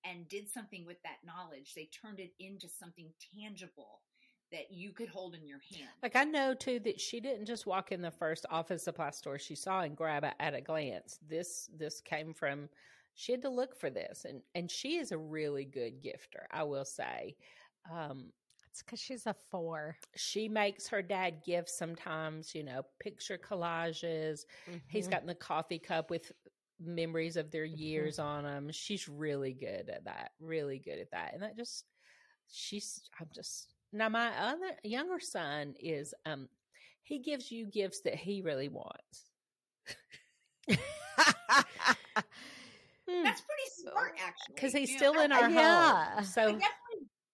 and 0.05 0.29
did 0.29 0.51
something 0.51 0.85
with 0.85 1.03
that 1.03 1.18
knowledge. 1.25 1.75
They 1.75 1.88
turned 1.92 2.20
it 2.20 2.33
into 2.38 2.68
something 2.68 3.11
tangible 3.35 4.01
that 4.53 4.70
you 4.70 4.92
could 4.92 5.09
hold 5.09 5.35
in 5.35 5.47
your 5.47 5.61
hand. 5.75 5.90
Like 6.03 6.16
I 6.16 6.25
know 6.25 6.55
too 6.55 6.79
that 6.81 7.01
she 7.01 7.20
didn't 7.20 7.47
just 7.47 7.66
walk 7.66 7.92
in 7.92 8.03
the 8.03 8.11
first 8.11 8.47
office 8.51 8.85
supply 8.85 9.11
store 9.11 9.38
she 9.38 9.55
saw 9.55 9.81
and 9.81 9.97
grab 9.97 10.25
it 10.25 10.35
at 10.38 10.55
a 10.55 10.61
glance. 10.61 11.18
This 11.27 11.68
this 11.77 12.01
came 12.01 12.33
from 12.35 12.68
she 13.14 13.33
had 13.33 13.42
to 13.42 13.49
look 13.49 13.75
for 13.75 13.90
this 13.90 14.27
and 14.29 14.42
and 14.55 14.70
she 14.70 14.97
is 14.97 15.12
a 15.12 15.18
really 15.18 15.64
good 15.64 16.03
gifter, 16.03 16.44
I 16.53 16.62
will 16.64 16.85
say. 16.85 17.37
Um 17.90 18.27
it's 18.75 18.83
because 18.83 18.99
she's 18.99 19.25
a 19.27 19.37
four. 19.53 19.97
She 20.17 20.49
makes 20.49 20.89
her 20.89 21.01
dad 21.01 21.45
gifts 21.47 21.79
sometimes, 21.79 22.57
you 22.57 22.65
know, 22.65 22.83
picture 22.99 23.39
collages. 23.39 24.47
Mm-hmm. 24.69 24.79
He's 24.89 25.07
gotten 25.07 25.29
the 25.29 25.35
coffee 25.37 25.79
cup 25.79 26.11
with 26.11 26.33
memories 26.81 27.37
of 27.37 27.53
their 27.53 27.67
mm-hmm. 27.67 27.81
years 27.81 28.17
mm-hmm. 28.17 28.27
on 28.27 28.43
them. 28.43 28.71
She's 28.73 29.09
really 29.09 29.53
good 29.53 29.89
at 29.91 30.07
that, 30.07 30.33
really 30.41 30.81
good 30.81 30.99
at 30.99 31.13
that. 31.13 31.35
And 31.35 31.43
that 31.45 31.57
just, 31.57 31.85
she's, 32.51 33.01
I'm 33.21 33.29
just, 33.33 33.73
now 33.93 34.09
my 34.09 34.37
other 34.37 34.73
younger 34.83 35.21
son 35.21 35.75
is, 35.79 36.13
um, 36.27 36.49
he 37.05 37.21
gives 37.21 37.53
you 37.53 37.67
gifts 37.67 38.01
that 38.01 38.17
he 38.17 38.43
really 38.43 38.71
wants. 38.71 39.31
That's 43.07 43.43
pretty 43.43 43.71
smart, 43.89 44.15
actually. 44.21 44.55
Because 44.55 44.73
he's 44.73 44.97
still 44.97 45.21
in 45.21 45.31
our 45.31 45.49
yeah. 45.49 46.15
home. 46.15 46.25
So 46.25 46.59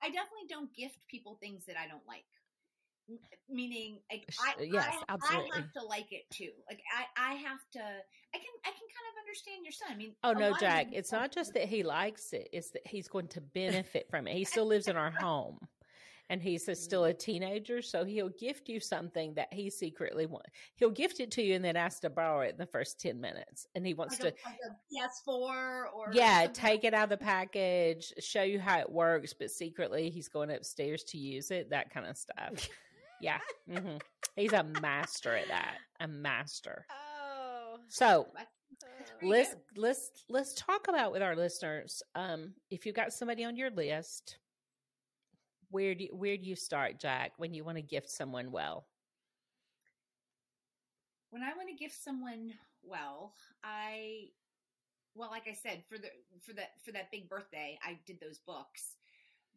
I 0.02 0.08
definitely 0.08 0.48
don't 0.48 0.74
gift 0.74 1.06
people 1.08 1.36
things 1.40 1.64
that 1.66 1.76
I 1.76 1.86
don't 1.86 2.06
like. 2.06 2.24
Meaning, 3.48 3.98
like, 4.10 4.24
I, 4.40 4.62
yes, 4.62 4.94
I, 5.08 5.14
absolutely. 5.14 5.50
I 5.52 5.56
have 5.56 5.72
to 5.72 5.82
like 5.82 6.12
it 6.12 6.22
too. 6.30 6.52
Like, 6.68 6.80
I, 6.96 7.32
I 7.32 7.34
have 7.34 7.58
to. 7.72 7.80
I 7.80 8.38
can, 8.38 8.54
I 8.64 8.70
can 8.70 8.86
kind 8.86 9.06
of 9.10 9.18
understand 9.18 9.64
your 9.64 9.72
son. 9.72 9.88
I 9.90 9.96
mean, 9.96 10.14
oh 10.22 10.32
no, 10.32 10.56
Jack, 10.60 10.86
it's 10.92 11.10
not 11.10 11.32
just 11.32 11.54
that 11.54 11.64
he 11.64 11.82
likes 11.82 12.32
it; 12.32 12.48
it's 12.52 12.70
that 12.70 12.86
he's 12.86 13.08
going 13.08 13.26
to 13.28 13.40
benefit 13.54 14.06
from 14.10 14.28
it. 14.28 14.36
He 14.36 14.44
still 14.44 14.66
lives 14.66 14.86
in 14.86 14.96
our 14.96 15.10
home 15.10 15.58
and 16.30 16.40
he's 16.40 16.68
a, 16.68 16.76
still 16.76 17.04
a 17.04 17.12
teenager, 17.12 17.82
so 17.82 18.04
he'll 18.04 18.30
gift 18.30 18.68
you 18.68 18.78
something 18.78 19.34
that 19.34 19.52
he 19.52 19.68
secretly 19.68 20.26
wants. 20.26 20.48
He'll 20.76 20.90
gift 20.90 21.18
it 21.18 21.32
to 21.32 21.42
you 21.42 21.56
and 21.56 21.64
then 21.64 21.76
ask 21.76 22.00
to 22.02 22.10
borrow 22.10 22.40
it 22.42 22.52
in 22.52 22.56
the 22.56 22.66
first 22.66 23.00
ten 23.00 23.20
minutes, 23.20 23.66
and 23.74 23.84
he 23.84 23.94
wants 23.94 24.20
like 24.20 24.36
to 24.36 24.48
like 24.48 24.58
a 24.64 25.28
PS4 25.28 25.84
or 25.92 26.10
yeah, 26.12 26.46
take 26.46 26.84
it 26.84 26.94
out 26.94 27.04
of 27.04 27.10
the 27.10 27.16
package, 27.16 28.14
show 28.20 28.42
you 28.42 28.60
how 28.60 28.78
it 28.78 28.90
works, 28.90 29.34
but 29.34 29.50
secretly 29.50 30.08
he's 30.08 30.28
going 30.28 30.52
upstairs 30.52 31.02
to 31.04 31.18
use 31.18 31.50
it. 31.50 31.68
That 31.70 31.90
kind 31.92 32.06
of 32.06 32.16
stuff. 32.16 32.68
yeah, 33.20 33.38
mm-hmm. 33.68 33.96
he's 34.36 34.52
a 34.52 34.62
master 34.80 35.34
at 35.34 35.48
that. 35.48 35.74
A 35.98 36.06
master. 36.06 36.86
Oh, 36.90 37.78
so 37.88 38.28
let's 39.20 39.56
let's 39.76 40.12
let's 40.28 40.54
talk 40.54 40.86
about 40.88 41.10
with 41.10 41.22
our 41.22 41.34
listeners. 41.34 42.04
Um, 42.14 42.54
if 42.70 42.86
you've 42.86 42.94
got 42.94 43.12
somebody 43.12 43.44
on 43.44 43.56
your 43.56 43.70
list 43.70 44.38
where 45.70 45.94
do 45.94 46.04
you, 46.04 46.11
where 46.12 46.37
do 46.37 46.44
you 46.44 46.56
start, 46.56 46.98
Jack, 46.98 47.33
when 47.37 47.54
you 47.54 47.64
want 47.64 47.78
to 47.78 47.83
gift 47.83 48.11
someone 48.11 48.50
well? 48.50 48.87
When 51.30 51.42
I 51.42 51.54
want 51.56 51.68
to 51.68 51.76
gift 51.76 52.02
someone 52.02 52.52
well, 52.83 53.33
I 53.62 54.30
well, 55.14 55.30
like 55.30 55.48
I 55.48 55.54
said, 55.54 55.83
for 55.88 55.96
the 55.96 56.09
for 56.44 56.52
that 56.54 56.72
for 56.85 56.92
that 56.92 57.11
big 57.11 57.28
birthday, 57.28 57.78
I 57.85 57.98
did 58.04 58.18
those 58.20 58.38
books. 58.38 58.96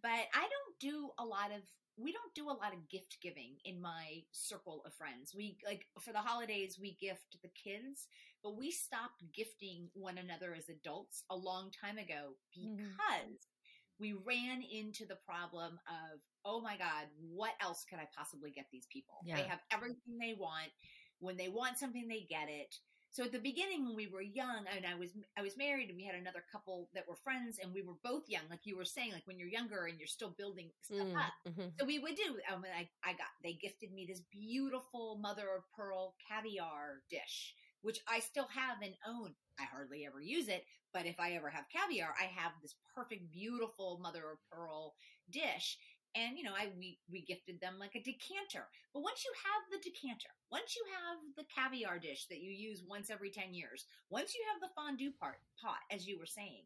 But 0.02 0.28
I 0.34 0.42
don't 0.42 0.80
do 0.80 1.10
a 1.18 1.26
lot 1.26 1.52
of 1.52 1.62
we 1.98 2.12
don't 2.12 2.34
do 2.36 2.46
a 2.46 2.58
lot 2.58 2.74
of 2.74 2.90
gift 2.90 3.18
giving 3.22 3.56
in 3.66 3.82
my 3.82 4.24
circle 4.32 4.84
of 4.86 4.94
friends. 4.94 5.34
We 5.36 5.58
like 5.66 5.86
for 6.00 6.12
the 6.12 6.20
holidays 6.20 6.78
we 6.80 6.98
gift 7.02 7.38
the 7.42 7.50
kids, 7.50 8.08
but 8.44 8.58
we 8.58 8.70
stopped 8.70 9.24
gifting 9.34 9.90
one 9.94 10.20
another 10.20 10.54
as 10.56 10.70
adults 10.70 11.24
a 11.32 11.36
long 11.36 11.72
time 11.72 11.98
ago 11.98 12.36
mm-hmm. 12.58 12.76
because 12.76 12.88
mm-hmm 12.88 13.53
we 14.00 14.14
ran 14.14 14.62
into 14.62 15.06
the 15.06 15.18
problem 15.26 15.80
of, 15.88 16.20
oh 16.46 16.62
my 16.62 16.78
God, 16.78 17.08
what 17.34 17.54
else 17.62 17.86
could 17.90 18.00
I 18.00 18.08
possibly 18.16 18.52
get 18.52 18.66
these 18.72 18.88
people? 18.92 19.16
Yeah. 19.26 19.38
They 19.38 19.44
have 19.44 19.60
everything 19.72 20.18
they 20.20 20.36
want. 20.38 20.72
When 21.20 21.38
they 21.38 21.48
want 21.48 21.78
something, 21.78 22.08
they 22.08 22.26
get 22.30 22.50
it. 22.50 22.76
So 23.14 23.24
at 23.24 23.32
the 23.32 23.38
beginning, 23.38 23.86
when 23.86 23.96
we 23.96 24.08
were 24.08 24.24
young, 24.24 24.66
and 24.76 24.88
I 24.88 24.98
was 24.98 25.12
I 25.38 25.44
was 25.44 25.56
married, 25.56 25.90
and 25.90 25.96
we 25.96 26.04
had 26.04 26.16
another 26.16 26.44
couple 26.52 26.90
that 26.96 27.08
were 27.08 27.16
friends, 27.24 27.60
and 27.62 27.72
we 27.72 27.84
were 27.84 27.94
both 28.04 28.24
young, 28.28 28.42
like 28.50 28.62
you 28.64 28.76
were 28.76 28.84
saying, 28.84 29.12
like 29.14 29.22
when 29.26 29.38
you're 29.38 29.48
younger 29.48 29.86
and 29.86 30.00
you're 30.00 30.08
still 30.08 30.34
building 30.36 30.72
stuff 30.82 30.98
mm, 30.98 31.16
up. 31.16 31.34
Mm-hmm. 31.48 31.68
So 31.80 31.86
we 31.86 32.00
would 32.00 32.16
do. 32.16 32.40
Um, 32.52 32.66
I 32.76 32.90
I 33.08 33.12
got 33.12 33.30
they 33.44 33.54
gifted 33.54 33.94
me 33.94 34.08
this 34.10 34.24
beautiful 34.32 35.20
mother 35.22 35.46
of 35.56 35.64
pearl 35.78 36.16
caviar 36.28 37.04
dish, 37.12 37.54
which 37.84 38.00
I 38.08 38.20
still 38.20 38.48
have 38.48 38.82
and 38.82 38.96
own. 39.08 39.36
I 39.60 39.66
hardly 39.72 40.06
ever 40.06 40.20
use 40.20 40.48
it, 40.48 40.66
but 40.94 41.06
if 41.06 41.20
I 41.20 41.34
ever 41.34 41.50
have 41.50 41.66
caviar, 41.70 42.16
I 42.20 42.26
have 42.26 42.54
this 42.62 42.76
perfect, 42.96 43.32
beautiful 43.32 44.00
mother 44.02 44.24
of 44.32 44.40
pearl 44.52 44.96
dish 45.30 45.78
and 46.16 46.38
you 46.38 46.44
know 46.44 46.54
i 46.54 46.70
we 46.78 47.00
we 47.12 47.22
gifted 47.22 47.60
them 47.60 47.76
like 47.80 47.96
a 47.96 48.04
decanter 48.04 48.70
but 48.94 49.02
once 49.02 49.24
you 49.26 49.32
have 49.34 49.64
the 49.72 49.90
decanter 49.90 50.30
once 50.52 50.76
you 50.76 50.84
have 50.94 51.18
the 51.38 51.48
caviar 51.50 52.00
dish 52.00 52.28
that 52.30 52.42
you 52.42 52.52
use 52.52 52.84
once 52.88 53.10
every 53.10 53.30
10 53.30 53.54
years 53.54 53.86
once 54.10 54.36
you 54.36 54.42
have 54.52 54.62
the 54.62 54.74
fondue 54.76 55.12
part 55.20 55.40
pot 55.62 55.82
as 55.92 56.08
you 56.08 56.18
were 56.20 56.30
saying 56.30 56.64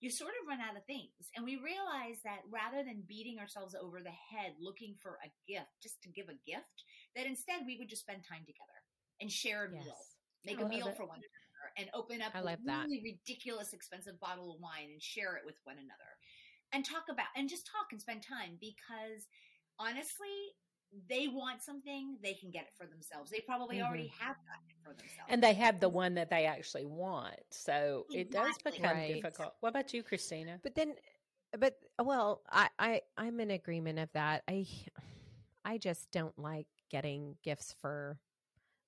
you 0.00 0.10
sort 0.10 0.34
of 0.40 0.48
run 0.48 0.60
out 0.60 0.76
of 0.76 0.84
things 0.84 1.32
and 1.34 1.44
we 1.44 1.56
realize 1.56 2.20
that 2.24 2.44
rather 2.50 2.84
than 2.84 3.08
beating 3.08 3.38
ourselves 3.38 3.74
over 3.74 4.00
the 4.00 4.14
head 4.14 4.52
looking 4.60 4.94
for 5.00 5.18
a 5.24 5.32
gift 5.50 5.70
just 5.82 6.00
to 6.02 6.08
give 6.08 6.28
a 6.28 6.42
gift 6.46 6.84
that 7.16 7.26
instead 7.26 7.66
we 7.66 7.78
would 7.78 7.88
just 7.88 8.02
spend 8.02 8.22
time 8.22 8.44
together 8.46 8.78
and 9.20 9.30
share 9.30 9.64
a 9.64 9.70
yes. 9.72 10.13
Make 10.44 10.60
a 10.60 10.68
meal 10.68 10.88
it. 10.88 10.96
for 10.96 11.06
one 11.06 11.18
another 11.18 11.72
and 11.76 11.88
open 11.94 12.22
up 12.22 12.32
I 12.34 12.40
a 12.40 12.44
really 12.44 12.58
that. 12.66 12.86
ridiculous 13.02 13.72
expensive 13.72 14.18
bottle 14.20 14.52
of 14.52 14.60
wine 14.60 14.90
and 14.92 15.02
share 15.02 15.36
it 15.36 15.42
with 15.44 15.56
one 15.64 15.76
another 15.76 16.12
and 16.72 16.84
talk 16.84 17.04
about 17.10 17.26
and 17.36 17.48
just 17.48 17.66
talk 17.66 17.86
and 17.92 18.00
spend 18.00 18.22
time 18.22 18.58
because 18.60 19.26
honestly 19.78 20.54
they 21.08 21.26
want 21.28 21.62
something 21.62 22.16
they 22.22 22.34
can 22.34 22.50
get 22.50 22.62
it 22.62 22.72
for 22.76 22.86
themselves 22.86 23.30
they 23.30 23.40
probably 23.40 23.76
mm-hmm. 23.76 23.86
already 23.86 24.12
have 24.18 24.36
gotten 24.46 24.68
it 24.68 24.76
for 24.82 24.90
themselves 24.90 25.28
and 25.28 25.42
they 25.42 25.52
have 25.54 25.80
the 25.80 25.88
one 25.88 26.14
that 26.14 26.30
they 26.30 26.46
actually 26.46 26.84
want 26.84 27.34
so 27.50 28.04
exactly. 28.10 28.20
it 28.20 28.30
does 28.30 28.72
become 28.72 28.96
right. 28.96 29.14
difficult 29.14 29.54
what 29.60 29.70
about 29.70 29.92
you 29.92 30.02
christina 30.02 30.60
but 30.62 30.74
then 30.74 30.94
but 31.58 31.74
well 32.02 32.42
I, 32.50 32.68
I 32.78 33.00
i'm 33.16 33.40
in 33.40 33.50
agreement 33.50 33.98
of 33.98 34.08
that 34.12 34.42
i 34.48 34.66
i 35.64 35.78
just 35.78 36.10
don't 36.12 36.38
like 36.38 36.66
getting 36.90 37.34
gifts 37.42 37.74
for 37.80 38.18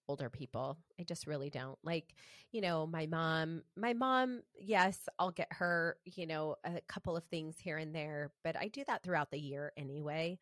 older 0.09 0.31
people. 0.31 0.79
I 0.99 1.03
just 1.03 1.27
really 1.27 1.51
don't. 1.51 1.79
Like, 1.83 2.15
you 2.53 2.61
know, 2.61 2.87
my 2.87 3.07
mom, 3.07 3.63
my 3.77 3.93
mom, 3.93 4.43
yes, 4.59 5.09
I'll 5.19 5.31
get 5.31 5.49
her, 5.53 5.97
you 6.05 6.27
know, 6.27 6.57
a 6.65 6.81
couple 6.89 7.17
of 7.17 7.25
things 7.25 7.57
here 7.59 7.79
and 7.79 7.95
there, 7.95 8.33
but 8.45 8.57
I 8.57 8.69
do 8.69 8.85
that 8.87 9.03
throughout 9.03 9.31
the 9.31 9.39
year 9.39 9.73
anyway. 9.77 10.39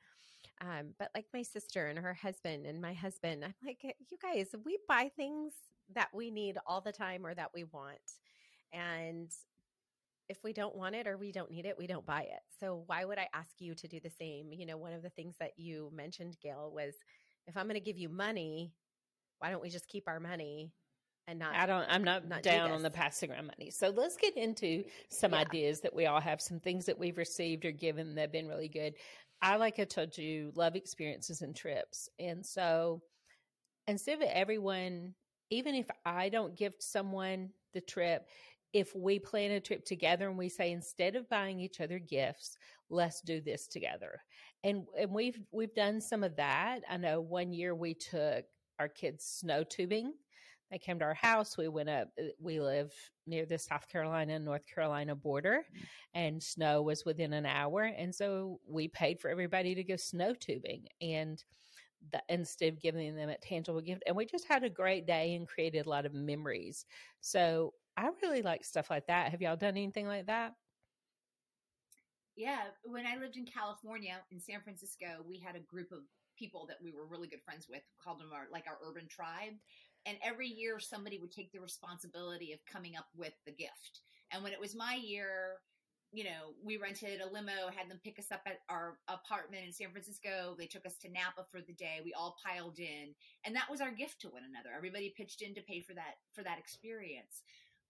Um, 0.61 0.94
but 0.98 1.11
like 1.14 1.27
my 1.33 1.42
sister 1.42 1.87
and 1.87 1.98
her 1.98 2.14
husband 2.14 2.66
and 2.66 2.81
my 2.81 2.92
husband, 2.92 3.44
I'm 3.44 3.55
like, 3.64 3.83
you 3.83 4.18
guys, 4.22 4.55
we 4.64 4.79
buy 4.88 5.11
things 5.16 5.53
that 5.94 6.09
we 6.14 6.31
need 6.31 6.59
all 6.66 6.81
the 6.81 6.92
time 6.92 7.27
or 7.27 7.35
that 7.35 7.50
we 7.55 7.64
want. 7.64 7.98
And 8.72 9.31
if 10.29 10.42
we 10.42 10.53
don't 10.53 10.77
want 10.77 10.94
it 10.94 11.07
or 11.07 11.16
we 11.16 11.33
don't 11.33 11.50
need 11.50 11.66
it, 11.66 11.77
we 11.79 11.87
don't 11.87 12.07
buy 12.07 12.22
it. 12.22 12.40
So 12.61 12.85
why 12.87 13.05
would 13.05 13.18
I 13.18 13.29
ask 13.35 13.50
you 13.59 13.74
to 13.74 13.88
do 13.88 14.00
the 14.00 14.11
same? 14.11 14.53
You 14.53 14.64
know, 14.66 14.77
one 14.77 14.92
of 14.92 15.03
the 15.03 15.11
things 15.11 15.35
that 15.38 15.59
you 15.59 15.90
mentioned, 15.92 16.37
Gail, 16.42 16.72
was 16.74 16.94
if 17.46 17.57
I'm 17.57 17.66
going 17.66 17.74
to 17.74 17.81
give 17.81 17.98
you 17.98 18.09
money, 18.09 18.72
why 19.44 19.50
don't 19.50 19.61
we 19.61 19.68
just 19.68 19.88
keep 19.88 20.09
our 20.09 20.20
money 20.20 20.72
and 21.28 21.38
not 21.38 21.54
I 21.54 21.66
don't 21.66 21.85
I'm 21.90 22.02
not, 22.02 22.26
not 22.26 22.42
down 22.42 22.70
on 22.70 22.83
the 22.83 22.88
passing 22.88 23.30
around 23.30 23.48
money. 23.48 23.70
So 23.70 23.90
let's 23.90 24.16
get 24.16 24.38
into 24.38 24.85
some 25.11 25.33
yeah. 25.33 25.40
ideas 25.40 25.80
that 25.80 25.94
we 25.94 26.07
all 26.07 26.20
have, 26.20 26.40
some 26.40 26.61
things 26.61 26.87
that 26.87 26.98
we've 26.98 27.18
received 27.18 27.66
or 27.66 27.70
given 27.70 28.14
that 28.14 28.20
have 28.22 28.33
been 28.33 28.48
really 28.48 28.68
good. 28.68 28.94
I 29.42 29.57
like 29.57 29.78
I 29.78 29.85
told 29.85 30.16
you, 30.16 30.50
love 30.54 30.76
experiences 30.76 31.42
and 31.42 31.54
trips. 31.54 32.09
And 32.18 32.44
so 32.44 33.02
instead 33.87 34.22
of 34.22 34.28
everyone, 34.33 35.12
even 35.50 35.74
if 35.74 35.90
I 36.07 36.30
don't 36.30 36.57
gift 36.57 36.83
someone 36.83 37.50
the 37.74 37.83
trip, 37.83 38.26
if 38.72 38.96
we 38.96 39.18
plan 39.18 39.50
a 39.50 39.61
trip 39.61 39.85
together 39.85 40.26
and 40.26 40.38
we 40.38 40.48
say 40.48 40.72
instead 40.72 41.16
of 41.16 41.28
buying 41.28 41.61
each 41.61 41.83
other 41.83 41.98
gifts, 41.98 42.57
let's 42.88 43.20
do 43.20 43.42
this 43.42 43.66
together. 43.66 44.22
And 44.62 44.87
and 44.98 45.11
we've 45.11 45.38
we've 45.52 45.74
done 45.74 46.00
some 46.00 46.24
of 46.24 46.35
that. 46.37 46.80
I 46.88 46.96
know 46.96 47.20
one 47.20 47.52
year 47.52 47.74
we 47.74 47.92
took 47.92 48.46
our 48.78 48.88
kids 48.88 49.24
snow 49.24 49.64
tubing. 49.64 50.12
They 50.70 50.78
came 50.78 50.98
to 50.98 51.04
our 51.04 51.14
house. 51.14 51.56
We 51.56 51.68
went 51.68 51.88
up. 51.88 52.08
Uh, 52.18 52.24
we 52.40 52.60
live 52.60 52.92
near 53.26 53.46
the 53.46 53.58
South 53.58 53.88
Carolina 53.88 54.34
and 54.34 54.44
North 54.44 54.66
Carolina 54.66 55.14
border, 55.14 55.64
and 56.14 56.42
snow 56.42 56.82
was 56.82 57.04
within 57.04 57.32
an 57.32 57.46
hour. 57.46 57.82
And 57.82 58.14
so 58.14 58.60
we 58.66 58.88
paid 58.88 59.20
for 59.20 59.30
everybody 59.30 59.74
to 59.74 59.84
go 59.84 59.96
snow 59.96 60.34
tubing, 60.34 60.87
and 61.00 61.42
the, 62.12 62.22
instead 62.28 62.72
of 62.72 62.80
giving 62.80 63.14
them 63.14 63.28
a 63.28 63.38
tangible 63.38 63.80
gift, 63.80 64.02
and 64.06 64.16
we 64.16 64.26
just 64.26 64.48
had 64.48 64.64
a 64.64 64.70
great 64.70 65.06
day 65.06 65.34
and 65.34 65.46
created 65.46 65.87
a 65.87 65.90
lot 65.90 66.06
of 66.06 66.14
memories. 66.14 66.87
So 67.20 67.74
I 67.96 68.10
really 68.22 68.42
like 68.42 68.64
stuff 68.64 68.90
like 68.90 69.06
that. 69.06 69.30
Have 69.30 69.42
y'all 69.42 69.56
done 69.56 69.76
anything 69.76 70.06
like 70.06 70.26
that? 70.26 70.54
Yeah, 72.37 72.62
when 72.82 73.06
I 73.06 73.16
lived 73.16 73.37
in 73.37 73.46
California 73.46 74.16
in 74.32 74.40
San 74.40 74.60
Francisco, 74.60 75.06
we 75.26 75.38
had 75.38 75.54
a 75.54 75.60
group 75.60 75.92
of 75.92 76.00
people 76.38 76.66
that 76.68 76.79
we 76.83 76.92
were 76.92 77.07
really 77.07 77.29
good 77.29 77.42
friends 77.44 77.66
with, 77.68 77.83
called 78.03 78.20
them 78.20 78.31
our 78.33 78.47
like 78.53 78.64
our 78.66 78.79
urban 78.87 79.09
tribe. 79.09 79.55
And 80.07 80.18
every 80.23 80.49
year 80.49 80.79
somebody 80.79 81.18
would 81.18 81.33
take 81.33 81.53
the 81.53 81.61
responsibility 81.61 82.53
of 82.53 82.61
coming 82.70 82.97
up 82.97 83.07
with 83.16 83.33
the 83.47 83.53
gift. 83.53 84.01
And 84.33 84.42
when 84.42 84.53
it 84.53 84.61
was 84.61 84.75
my 84.75 84.94
year, 84.94 85.61
you 86.14 86.23
know, 86.23 86.55
we 86.62 86.77
rented 86.77 87.20
a 87.20 87.33
limo, 87.33 87.75
had 87.75 87.90
them 87.90 88.01
pick 88.05 88.18
us 88.20 88.31
up 88.31 88.42
at 88.47 88.61
our 88.68 88.99
apartment 89.09 89.64
in 89.66 89.73
San 89.73 89.90
Francisco. 89.90 90.55
They 90.57 90.66
took 90.66 90.87
us 90.87 90.97
to 90.99 91.11
Napa 91.11 91.44
for 91.51 91.61
the 91.61 91.73
day. 91.73 92.01
We 92.05 92.14
all 92.14 92.37
piled 92.44 92.79
in, 92.79 93.14
and 93.44 93.57
that 93.57 93.68
was 93.68 93.81
our 93.81 93.90
gift 93.90 94.20
to 94.20 94.29
one 94.29 94.42
another. 94.49 94.75
Everybody 94.77 95.12
pitched 95.16 95.42
in 95.42 95.55
to 95.55 95.62
pay 95.62 95.81
for 95.81 95.94
that 95.94 96.23
for 96.33 96.44
that 96.44 96.59
experience. 96.59 97.42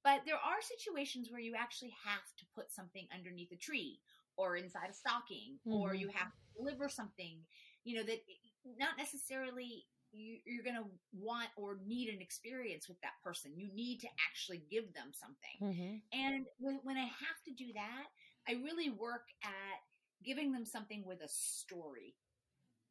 But 0.03 0.23
there 0.25 0.37
are 0.37 0.61
situations 0.61 1.31
where 1.31 1.41
you 1.41 1.55
actually 1.57 1.93
have 2.05 2.25
to 2.39 2.45
put 2.55 2.73
something 2.73 3.07
underneath 3.15 3.53
a 3.53 3.57
tree 3.57 4.01
or 4.37 4.57
inside 4.57 4.91
a 4.91 4.95
stocking, 4.95 5.59
mm-hmm. 5.67 5.77
or 5.77 5.95
you 5.95 6.09
have 6.09 6.33
to 6.33 6.59
deliver 6.59 6.89
something 6.89 7.39
you 7.85 7.97
know, 7.97 8.03
that 8.05 8.21
not 8.79 8.97
necessarily 8.99 9.85
you, 10.13 10.39
are 10.59 10.65
going 10.65 10.77
to 10.77 10.89
want 11.13 11.49
or 11.57 11.79
need 11.87 12.09
an 12.09 12.21
experience 12.21 12.89
with 12.89 13.01
that 13.03 13.19
person. 13.23 13.53
You 13.57 13.69
need 13.75 14.01
to 14.01 14.09
actually 14.29 14.63
give 14.71 14.93
them 14.95 15.13
something. 15.13 15.59
Mm-hmm. 15.61 15.97
And 16.13 16.47
when, 16.59 16.81
when 16.83 16.97
I 16.97 17.05
have 17.05 17.39
to 17.47 17.53
do 17.53 17.73
that, 17.75 18.07
I 18.49 18.63
really 18.63 18.91
work 18.91 19.27
at 19.43 19.79
giving 20.25 20.53
them 20.53 20.65
something 20.65 21.05
with 21.07 21.21
a 21.21 21.29
story. 21.29 22.15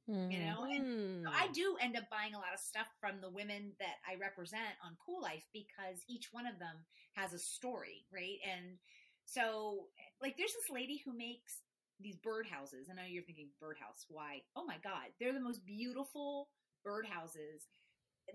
Mm-hmm. 0.09 0.31
You 0.31 0.39
know, 0.43 0.65
and 0.67 1.23
so 1.23 1.31
I 1.31 1.47
mm. 1.47 1.53
do 1.53 1.77
end 1.79 1.95
up 1.95 2.03
buying 2.11 2.35
a 2.35 2.37
lot 2.37 2.51
of 2.53 2.59
stuff 2.59 2.87
from 2.99 3.21
the 3.21 3.29
women 3.29 3.71
that 3.79 4.03
I 4.03 4.19
represent 4.19 4.75
on 4.83 4.99
Kuel 4.99 5.21
Life 5.21 5.47
because 5.53 6.03
each 6.09 6.27
one 6.33 6.45
of 6.45 6.59
them 6.59 6.75
has 7.13 7.31
a 7.31 7.39
story, 7.39 8.03
right? 8.11 8.35
And 8.43 8.75
so, 9.23 9.87
like, 10.21 10.35
there's 10.35 10.51
this 10.51 10.75
lady 10.75 11.01
who 11.05 11.15
makes 11.15 11.62
these 11.99 12.17
birdhouses. 12.17 12.89
I 12.91 12.95
know 12.95 13.07
you're 13.07 13.23
thinking 13.23 13.49
birdhouse. 13.59 14.05
Why? 14.09 14.41
Oh 14.55 14.65
my 14.65 14.77
God, 14.83 15.11
they're 15.19 15.33
the 15.33 15.39
most 15.39 15.65
beautiful 15.65 16.49
birdhouses. 16.85 17.65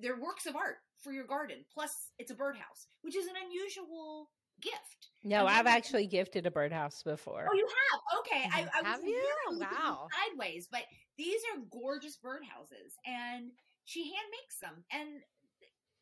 They're 0.02 0.20
works 0.20 0.46
of 0.46 0.56
art 0.56 0.76
for 1.02 1.12
your 1.12 1.24
garden. 1.26 1.64
Plus, 1.72 2.10
it's 2.18 2.30
a 2.30 2.34
birdhouse, 2.34 2.88
which 3.02 3.16
is 3.16 3.26
an 3.26 3.34
unusual 3.44 4.30
gift. 4.60 5.10
No, 5.24 5.46
I've 5.46 5.66
actually 5.66 6.06
gifted 6.06 6.46
a 6.46 6.50
birdhouse 6.50 7.02
before. 7.02 7.48
Oh, 7.50 7.54
you 7.54 7.66
have? 7.66 8.20
Okay, 8.20 8.48
I, 8.52 8.66
I 8.80 8.88
have 8.88 9.04
you? 9.04 9.22
Wow, 9.52 10.08
sideways, 10.26 10.68
but 10.70 10.82
these 11.16 11.40
are 11.52 11.62
gorgeous 11.70 12.18
birdhouses, 12.24 12.94
and 13.06 13.50
she 13.84 14.04
hand 14.04 14.28
makes 14.30 14.58
them, 14.60 14.84
and 14.92 15.22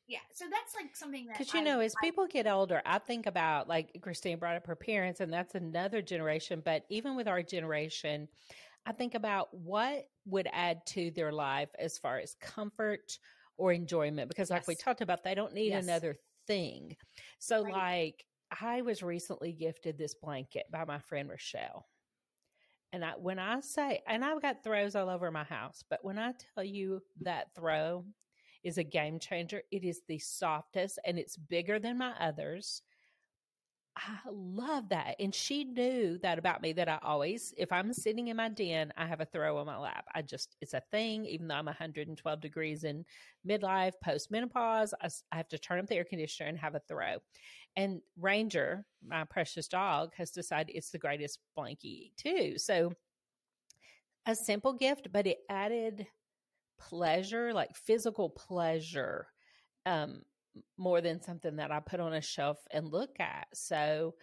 yeah 0.09 0.19
so 0.33 0.45
that's 0.51 0.75
like 0.75 0.95
something 0.95 1.27
that 1.27 1.39
because 1.39 1.53
you 1.55 1.63
know 1.63 1.81
as 1.81 1.95
I, 2.01 2.07
people 2.07 2.27
get 2.27 2.47
older 2.47 2.83
i 2.87 2.99
think 2.99 3.27
about 3.27 3.69
like 3.69 3.97
christine 4.03 4.39
brought 4.39 4.57
up 4.57 4.67
her 4.67 4.77
parents 4.77 5.21
and 5.21 5.33
that's 5.33 5.55
another 5.55 6.03
generation 6.03 6.63
but 6.65 6.85
even 6.89 7.17
with 7.17 7.29
our 7.29 7.43
generation 7.43 8.29
i 8.87 8.93
think 8.93 9.15
about 9.15 9.49
what 9.53 10.07
would 10.25 10.49
add 10.53 10.85
to 10.87 11.11
their 11.11 11.33
life 11.33 11.71
as 11.79 11.99
far 11.99 12.19
as 12.19 12.37
comfort 12.41 13.19
or 13.57 13.73
enjoyment 13.73 14.29
because 14.29 14.51
like 14.51 14.63
yes. 14.63 14.69
we 14.69 14.75
talked 14.75 15.01
about 15.01 15.25
they 15.25 15.35
don't 15.35 15.55
need 15.55 15.71
yes. 15.71 15.83
another 15.83 16.17
thing 16.47 16.97
so 17.39 17.65
right. 17.65 17.73
like 17.73 18.25
i 18.61 18.83
was 18.83 19.03
recently 19.03 19.53
gifted 19.53 19.99
this 19.99 20.15
blanket 20.15 20.65
by 20.71 20.85
my 20.85 20.99
friend 20.99 21.29
rochelle 21.29 21.87
and 22.93 23.05
I, 23.05 23.11
when 23.19 23.39
I 23.39 23.61
say, 23.61 24.01
and 24.07 24.25
I've 24.25 24.41
got 24.41 24.63
throws 24.63 24.95
all 24.95 25.11
over 25.11 25.31
my 25.31 25.45
house, 25.45 25.85
but 25.91 26.03
when 26.03 26.19
I 26.19 26.33
tell 26.55 26.65
you 26.65 27.03
that 27.23 27.49
throw 27.55 28.05
is 28.67 28.79
a 28.79 28.85
game 28.85 29.21
changer. 29.21 29.63
It 29.71 29.85
is 29.85 30.03
the 30.09 30.19
softest 30.19 30.99
and 31.07 31.21
it's 31.21 31.37
bigger 31.37 31.79
than 31.79 31.99
my 31.99 32.13
others. 32.19 32.83
I 33.97 34.19
love 34.29 34.89
that. 34.91 35.15
And 35.21 35.33
she 35.33 35.65
knew 35.65 36.19
that 36.19 36.39
about 36.39 36.61
me 36.61 36.73
that 36.75 36.89
I 36.89 36.99
always, 37.03 37.55
if 37.57 37.73
I'm 37.73 37.93
sitting 37.93 38.27
in 38.27 38.37
my 38.37 38.49
den, 38.49 38.93
I 38.97 39.07
have 39.07 39.21
a 39.21 39.25
throw 39.25 39.57
on 39.57 39.67
my 39.67 39.79
lap. 39.79 40.05
I 40.15 40.21
just, 40.21 40.57
it's 40.61 40.75
a 40.75 40.83
thing, 40.91 41.25
even 41.27 41.47
though 41.47 41.55
I'm 41.55 41.67
112 41.67 42.41
degrees 42.41 42.83
in 42.83 43.05
midlife, 43.49 43.93
post 44.03 44.33
menopause, 44.33 44.93
I, 45.01 45.09
I 45.31 45.37
have 45.37 45.49
to 45.49 45.59
turn 45.59 45.79
up 45.79 45.87
the 45.87 45.95
air 45.95 46.05
conditioner 46.05 46.49
and 46.49 46.59
have 46.59 46.75
a 46.75 46.83
throw. 46.89 47.19
And 47.77 48.01
Ranger, 48.21 48.85
my 49.07 49.23
precious 49.25 49.69
dog, 49.69 50.11
has 50.17 50.33
decided 50.33 50.75
it's 50.75 50.91
the 50.91 50.99
greatest 50.99 51.39
blankie 51.57 52.11
too. 52.17 52.59
So 52.59 52.93
a 54.27 54.35
simple 54.35 54.73
gift, 54.73 55.09
but 55.13 55.27
it 55.29 55.39
added 55.49 56.07
pleasure, 56.79 57.53
like 57.53 57.75
physical 57.77 58.31
pleasure. 58.31 59.27
Um, 59.85 60.23
more 60.79 61.01
than 61.01 61.21
something 61.21 61.57
that 61.57 61.71
I 61.71 61.81
put 61.81 62.01
on 62.01 62.15
a 62.15 62.21
shelf 62.21 62.59
and 62.71 62.91
look 62.91 63.21
at. 63.21 63.47
So 63.53 64.15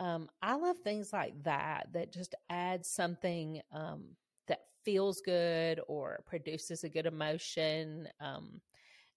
um, 0.00 0.28
I 0.42 0.56
love 0.56 0.78
things 0.78 1.12
like 1.12 1.40
that 1.44 1.88
that 1.92 2.12
just 2.12 2.34
add 2.50 2.86
something 2.86 3.60
um, 3.72 4.04
that 4.46 4.60
feels 4.84 5.20
good 5.20 5.80
or 5.88 6.20
produces 6.26 6.84
a 6.84 6.88
good 6.88 7.06
emotion. 7.06 8.08
Um, 8.20 8.60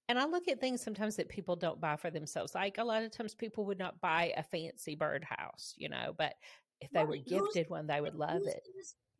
and 0.10 0.20
I 0.20 0.26
look 0.26 0.48
at 0.48 0.60
things 0.60 0.82
sometimes 0.84 1.16
that 1.16 1.30
people 1.30 1.56
don't 1.56 1.80
buy 1.80 1.96
for 1.96 2.10
themselves. 2.10 2.56
Like 2.56 2.78
a 2.78 2.84
lot 2.84 3.04
of 3.04 3.12
times 3.12 3.34
people 3.36 3.66
would 3.66 3.80
not 3.80 4.02
buy 4.02 4.34
a 4.36 4.44
fancy 4.44 4.96
birdhouse, 4.96 5.74
you 5.78 5.90
know, 5.90 6.14
but 6.18 6.34
if 6.82 6.90
they 6.92 7.06
were 7.06 7.18
gifted 7.18 7.70
one, 7.70 7.88
they 7.88 8.02
would 8.02 8.16
love 8.16 8.42
it. 8.46 8.64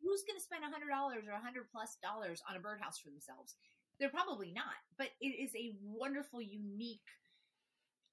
Who's 0.02 0.26
going 0.26 0.38
to 0.38 0.44
spend 0.44 0.66
a 0.66 0.70
hundred 0.70 0.90
dollars 0.90 1.24
or 1.30 1.32
a 1.32 1.40
hundred 1.40 1.70
plus 1.70 1.96
dollars 2.02 2.42
on 2.50 2.56
a 2.56 2.60
birdhouse 2.60 2.98
for 2.98 3.10
themselves? 3.10 3.54
They're 3.98 4.10
probably 4.10 4.50
not, 4.50 4.82
but 4.98 5.14
it 5.20 5.38
is 5.38 5.54
a 5.54 5.78
wonderful, 5.80 6.42
unique 6.42 7.06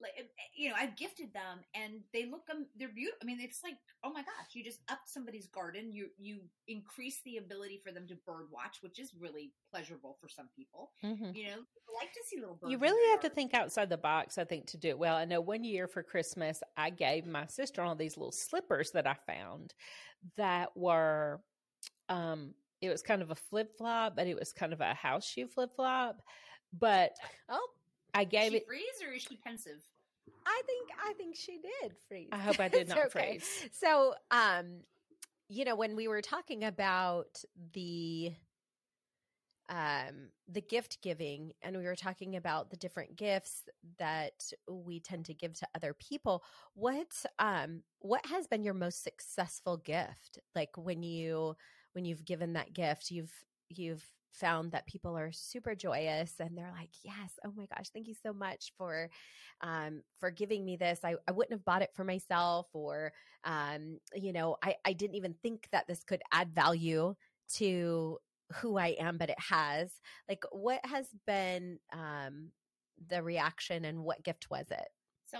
like 0.00 0.12
eh, 0.18 0.22
eh, 0.22 0.50
you 0.56 0.68
know 0.68 0.74
i've 0.78 0.96
gifted 0.96 1.32
them 1.32 1.60
and 1.74 2.00
they 2.12 2.24
look 2.24 2.42
um, 2.50 2.66
they're 2.76 2.88
beautiful 2.88 3.18
i 3.22 3.24
mean 3.24 3.38
it's 3.40 3.62
like 3.62 3.74
oh 4.04 4.12
my 4.12 4.20
gosh 4.20 4.48
you 4.52 4.64
just 4.64 4.80
up 4.90 5.00
somebody's 5.04 5.46
garden 5.48 5.92
you 5.92 6.08
you 6.18 6.40
increase 6.68 7.20
the 7.24 7.36
ability 7.36 7.80
for 7.84 7.92
them 7.92 8.06
to 8.06 8.14
bird 8.26 8.46
watch 8.50 8.78
which 8.80 8.98
is 8.98 9.12
really 9.18 9.52
pleasurable 9.70 10.16
for 10.20 10.28
some 10.28 10.48
people 10.56 10.90
mm-hmm. 11.04 11.30
you 11.34 11.44
know 11.44 11.56
like 12.00 12.12
to 12.12 12.20
see 12.26 12.38
little 12.40 12.56
birds 12.60 12.72
you 12.72 12.78
really 12.78 13.10
have 13.10 13.20
to 13.20 13.28
think 13.28 13.54
outside 13.54 13.90
the 13.90 13.96
box 13.96 14.38
i 14.38 14.44
think 14.44 14.66
to 14.66 14.78
do 14.78 14.88
it 14.88 14.98
well 14.98 15.16
i 15.16 15.24
know 15.24 15.40
one 15.40 15.64
year 15.64 15.86
for 15.86 16.02
christmas 16.02 16.62
i 16.76 16.90
gave 16.90 17.26
my 17.26 17.46
sister 17.46 17.82
all 17.82 17.94
these 17.94 18.16
little 18.16 18.32
slippers 18.32 18.90
that 18.92 19.06
i 19.06 19.16
found 19.26 19.74
that 20.36 20.70
were 20.76 21.40
um 22.10 22.52
it 22.82 22.90
was 22.90 23.02
kind 23.02 23.22
of 23.22 23.30
a 23.30 23.34
flip 23.34 23.76
flop 23.78 24.14
but 24.14 24.26
it 24.26 24.38
was 24.38 24.52
kind 24.52 24.72
of 24.72 24.80
a 24.80 24.92
house 24.92 25.26
shoe 25.26 25.46
flip 25.46 25.70
flop 25.74 26.20
but 26.78 27.12
oh 27.48 27.66
I 28.14 28.24
gave 28.24 28.54
it 28.54 28.66
freeze 28.66 28.84
or 29.06 29.12
is 29.12 29.22
she 29.22 29.36
pensive? 29.36 29.82
I 30.46 30.62
think 30.66 30.88
I 31.04 31.12
think 31.14 31.36
she 31.36 31.58
did 31.58 31.92
freeze. 32.08 32.28
I 32.32 32.38
hope 32.38 32.60
I 32.60 32.68
did 32.68 32.88
not 32.88 32.98
okay. 33.06 33.38
freeze. 33.38 33.68
So, 33.72 34.14
um, 34.30 34.80
you 35.48 35.64
know, 35.64 35.76
when 35.76 35.96
we 35.96 36.08
were 36.08 36.22
talking 36.22 36.64
about 36.64 37.42
the 37.72 38.32
um 39.68 40.30
the 40.48 40.60
gift 40.60 40.98
giving 41.00 41.52
and 41.62 41.76
we 41.76 41.84
were 41.84 41.94
talking 41.94 42.34
about 42.34 42.70
the 42.70 42.76
different 42.76 43.14
gifts 43.14 43.68
that 43.98 44.32
we 44.68 44.98
tend 44.98 45.24
to 45.24 45.34
give 45.34 45.54
to 45.54 45.68
other 45.76 45.94
people 45.94 46.42
what 46.74 47.24
um 47.38 47.80
what 48.00 48.26
has 48.26 48.48
been 48.48 48.64
your 48.64 48.74
most 48.74 49.04
successful 49.04 49.76
gift 49.76 50.40
like 50.56 50.70
when 50.76 51.04
you 51.04 51.54
when 51.92 52.04
you've 52.04 52.24
given 52.24 52.54
that 52.54 52.72
gift 52.72 53.10
you've 53.10 53.32
you've 53.68 54.04
found 54.32 54.72
that 54.72 54.86
people 54.86 55.16
are 55.16 55.32
super 55.32 55.74
joyous 55.74 56.34
and 56.38 56.56
they're 56.56 56.72
like, 56.76 56.90
yes, 57.02 57.32
oh 57.44 57.52
my 57.56 57.66
gosh, 57.74 57.88
thank 57.92 58.06
you 58.06 58.14
so 58.22 58.32
much 58.32 58.72
for, 58.76 59.10
um, 59.60 60.02
for 60.18 60.30
giving 60.30 60.64
me 60.64 60.76
this. 60.76 61.00
I, 61.04 61.16
I 61.26 61.32
wouldn't 61.32 61.52
have 61.52 61.64
bought 61.64 61.82
it 61.82 61.90
for 61.94 62.04
myself 62.04 62.68
or, 62.72 63.12
um, 63.44 63.98
you 64.14 64.32
know, 64.32 64.56
I, 64.62 64.76
I 64.84 64.92
didn't 64.92 65.16
even 65.16 65.34
think 65.42 65.68
that 65.72 65.86
this 65.86 66.04
could 66.04 66.22
add 66.32 66.54
value 66.54 67.14
to 67.54 68.18
who 68.54 68.78
I 68.78 68.96
am, 69.00 69.18
but 69.18 69.30
it 69.30 69.38
has 69.38 69.92
like, 70.28 70.44
what 70.52 70.80
has 70.84 71.08
been, 71.26 71.78
um, 71.92 72.50
the 73.08 73.22
reaction 73.22 73.84
and 73.84 74.04
what 74.04 74.22
gift 74.22 74.48
was 74.50 74.66
it? 74.70 74.88
So 75.26 75.38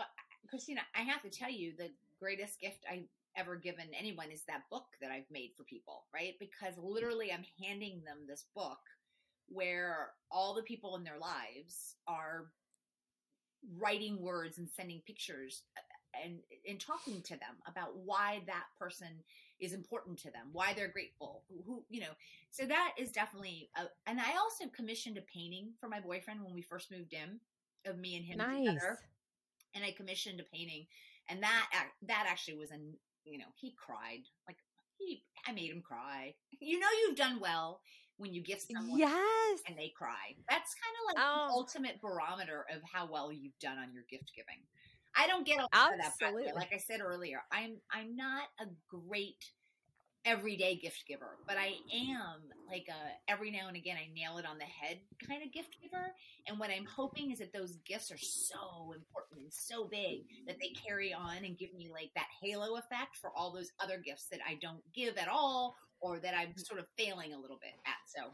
Christina, 0.49 0.81
I 0.95 1.03
have 1.03 1.23
to 1.23 1.31
tell 1.31 1.51
you 1.51 1.75
the 1.77 1.91
greatest 2.19 2.61
gift 2.61 2.85
I 2.91 3.05
ever 3.37 3.57
given 3.57 3.87
anyone 3.99 4.31
is 4.33 4.43
that 4.47 4.69
book 4.71 4.87
that 5.01 5.11
I've 5.11 5.31
made 5.31 5.53
for 5.57 5.65
people, 5.65 6.05
right? 6.15 6.35
Because 6.39 6.75
literally 6.79 7.33
I'm 7.33 7.45
handing 7.63 8.03
them 8.05 8.27
this 8.27 8.47
book 8.55 8.79
where 9.49 10.11
all 10.31 10.55
the 10.55 10.63
people 10.63 10.97
in 10.97 11.05
their 11.05 11.19
lives 11.19 11.97
are 12.07 12.47
writing 13.79 14.21
words 14.21 14.59
and 14.59 14.69
sending 14.69 15.03
pictures 15.07 15.63
uh, 15.77 15.81
and 16.25 16.39
and 16.69 16.81
talking 16.81 17.23
to 17.23 17.35
them 17.35 17.57
about 17.69 17.97
why 17.97 18.43
that 18.47 18.65
person 18.79 19.09
is 19.61 19.75
important 19.75 20.19
to 20.19 20.31
them, 20.31 20.49
why 20.53 20.73
they're 20.73 20.89
grateful, 20.89 21.43
who, 21.49 21.63
who 21.67 21.85
you 21.89 22.01
know. 22.01 22.15
So 22.51 22.65
that 22.67 22.95
is 22.99 23.13
definitely 23.13 23.71
a, 23.77 23.83
and 24.09 24.19
I 24.19 24.37
also 24.39 24.65
commissioned 24.75 25.19
a 25.19 25.23
painting 25.23 25.73
for 25.81 25.89
my 25.89 26.01
boyfriend 26.01 26.43
when 26.43 26.55
we 26.55 26.63
first 26.63 26.91
moved 26.91 27.13
in 27.13 27.39
of 27.87 27.99
me 27.99 28.17
and 28.17 28.25
him 28.25 28.39
nice. 28.39 28.67
together. 28.67 28.99
And 29.75 29.85
I 29.85 29.93
commissioned 29.93 30.41
a 30.41 30.45
painting 30.45 30.87
and 31.31 31.43
that 31.43 31.67
that 32.09 32.27
actually 32.29 32.59
was 32.59 32.71
an 32.71 32.95
you 33.25 33.39
know, 33.39 33.53
he 33.57 33.75
cried. 33.77 34.23
Like 34.47 34.57
he, 34.99 35.23
I 35.47 35.53
made 35.53 35.71
him 35.71 35.83
cry. 35.83 36.35
You 36.63 36.79
know, 36.79 36.89
you've 37.03 37.17
done 37.17 37.41
well 37.41 37.81
when 38.19 38.35
you 38.35 38.43
gift 38.43 38.67
someone, 38.71 38.99
yes, 38.99 39.61
and 39.67 39.79
they 39.79 39.91
cry. 39.97 40.37
That's 40.51 40.75
kind 40.75 40.95
of 41.01 41.07
like 41.09 41.25
oh. 41.25 41.47
the 41.47 41.53
ultimate 41.55 42.01
barometer 42.03 42.67
of 42.71 42.83
how 42.93 43.09
well 43.11 43.33
you've 43.33 43.59
done 43.63 43.79
on 43.79 43.95
your 43.95 44.05
gift 44.11 44.31
giving. 44.37 44.61
I 45.17 45.27
don't 45.27 45.47
get 45.47 45.59
a 45.59 45.63
lot 45.63 45.93
Absolutely. 46.05 46.43
of 46.43 46.49
that. 46.49 46.55
Like 46.57 46.73
I 46.75 46.79
said 46.79 47.01
earlier, 47.01 47.41
I'm 47.51 47.79
I'm 47.91 48.15
not 48.15 48.43
a 48.61 48.67
great 48.91 49.43
everyday 50.25 50.77
gift 50.77 51.05
giver, 51.09 51.39
but 51.47 51.57
I 51.57 51.75
am 51.95 52.41
like 52.69 52.87
a 52.89 53.31
every 53.31 53.51
now 53.51 53.69
and 53.69 53.77
again 53.77 53.97
I 53.97 54.13
nail 54.15 54.39
it 54.39 54.47
on 54.47 54.59
the 54.59 54.65
head 54.65 54.99
kind 55.27 55.43
of 55.43 55.53
gift 55.53 55.77
giver. 55.83 56.15
And 56.47 56.59
what 56.59 56.71
I'm 56.71 56.85
hoping 56.85 57.31
is 57.31 57.39
that 57.39 57.53
those 57.53 57.77
gifts 57.87 58.11
are 58.11 58.19
so 58.19 58.93
important 58.95 59.41
and 59.41 59.53
so 59.53 59.85
big 59.85 60.21
that 60.47 60.59
they 60.61 60.69
carry 60.69 61.13
on 61.13 61.45
and 61.45 61.59
give 61.59 61.75
me 61.75 61.91
like 61.93 62.11
that 62.15 62.29
halo 62.43 62.77
effect 62.77 63.17
for 63.21 63.31
all 63.37 63.53
those 63.53 63.73
other 63.81 63.99
gifts 63.99 64.27
that 64.31 64.41
I 64.47 64.59
don't 64.61 64.83
give 64.95 65.17
at 65.17 65.29
all 65.29 65.77
or 66.01 66.19
that 66.19 66.35
I'm 66.35 66.57
sort 66.57 66.81
of 66.81 66.87
failing 66.97 67.33
a 67.35 67.39
little 67.39 67.59
bit 67.61 67.75
at. 67.87 67.99
So 68.07 68.31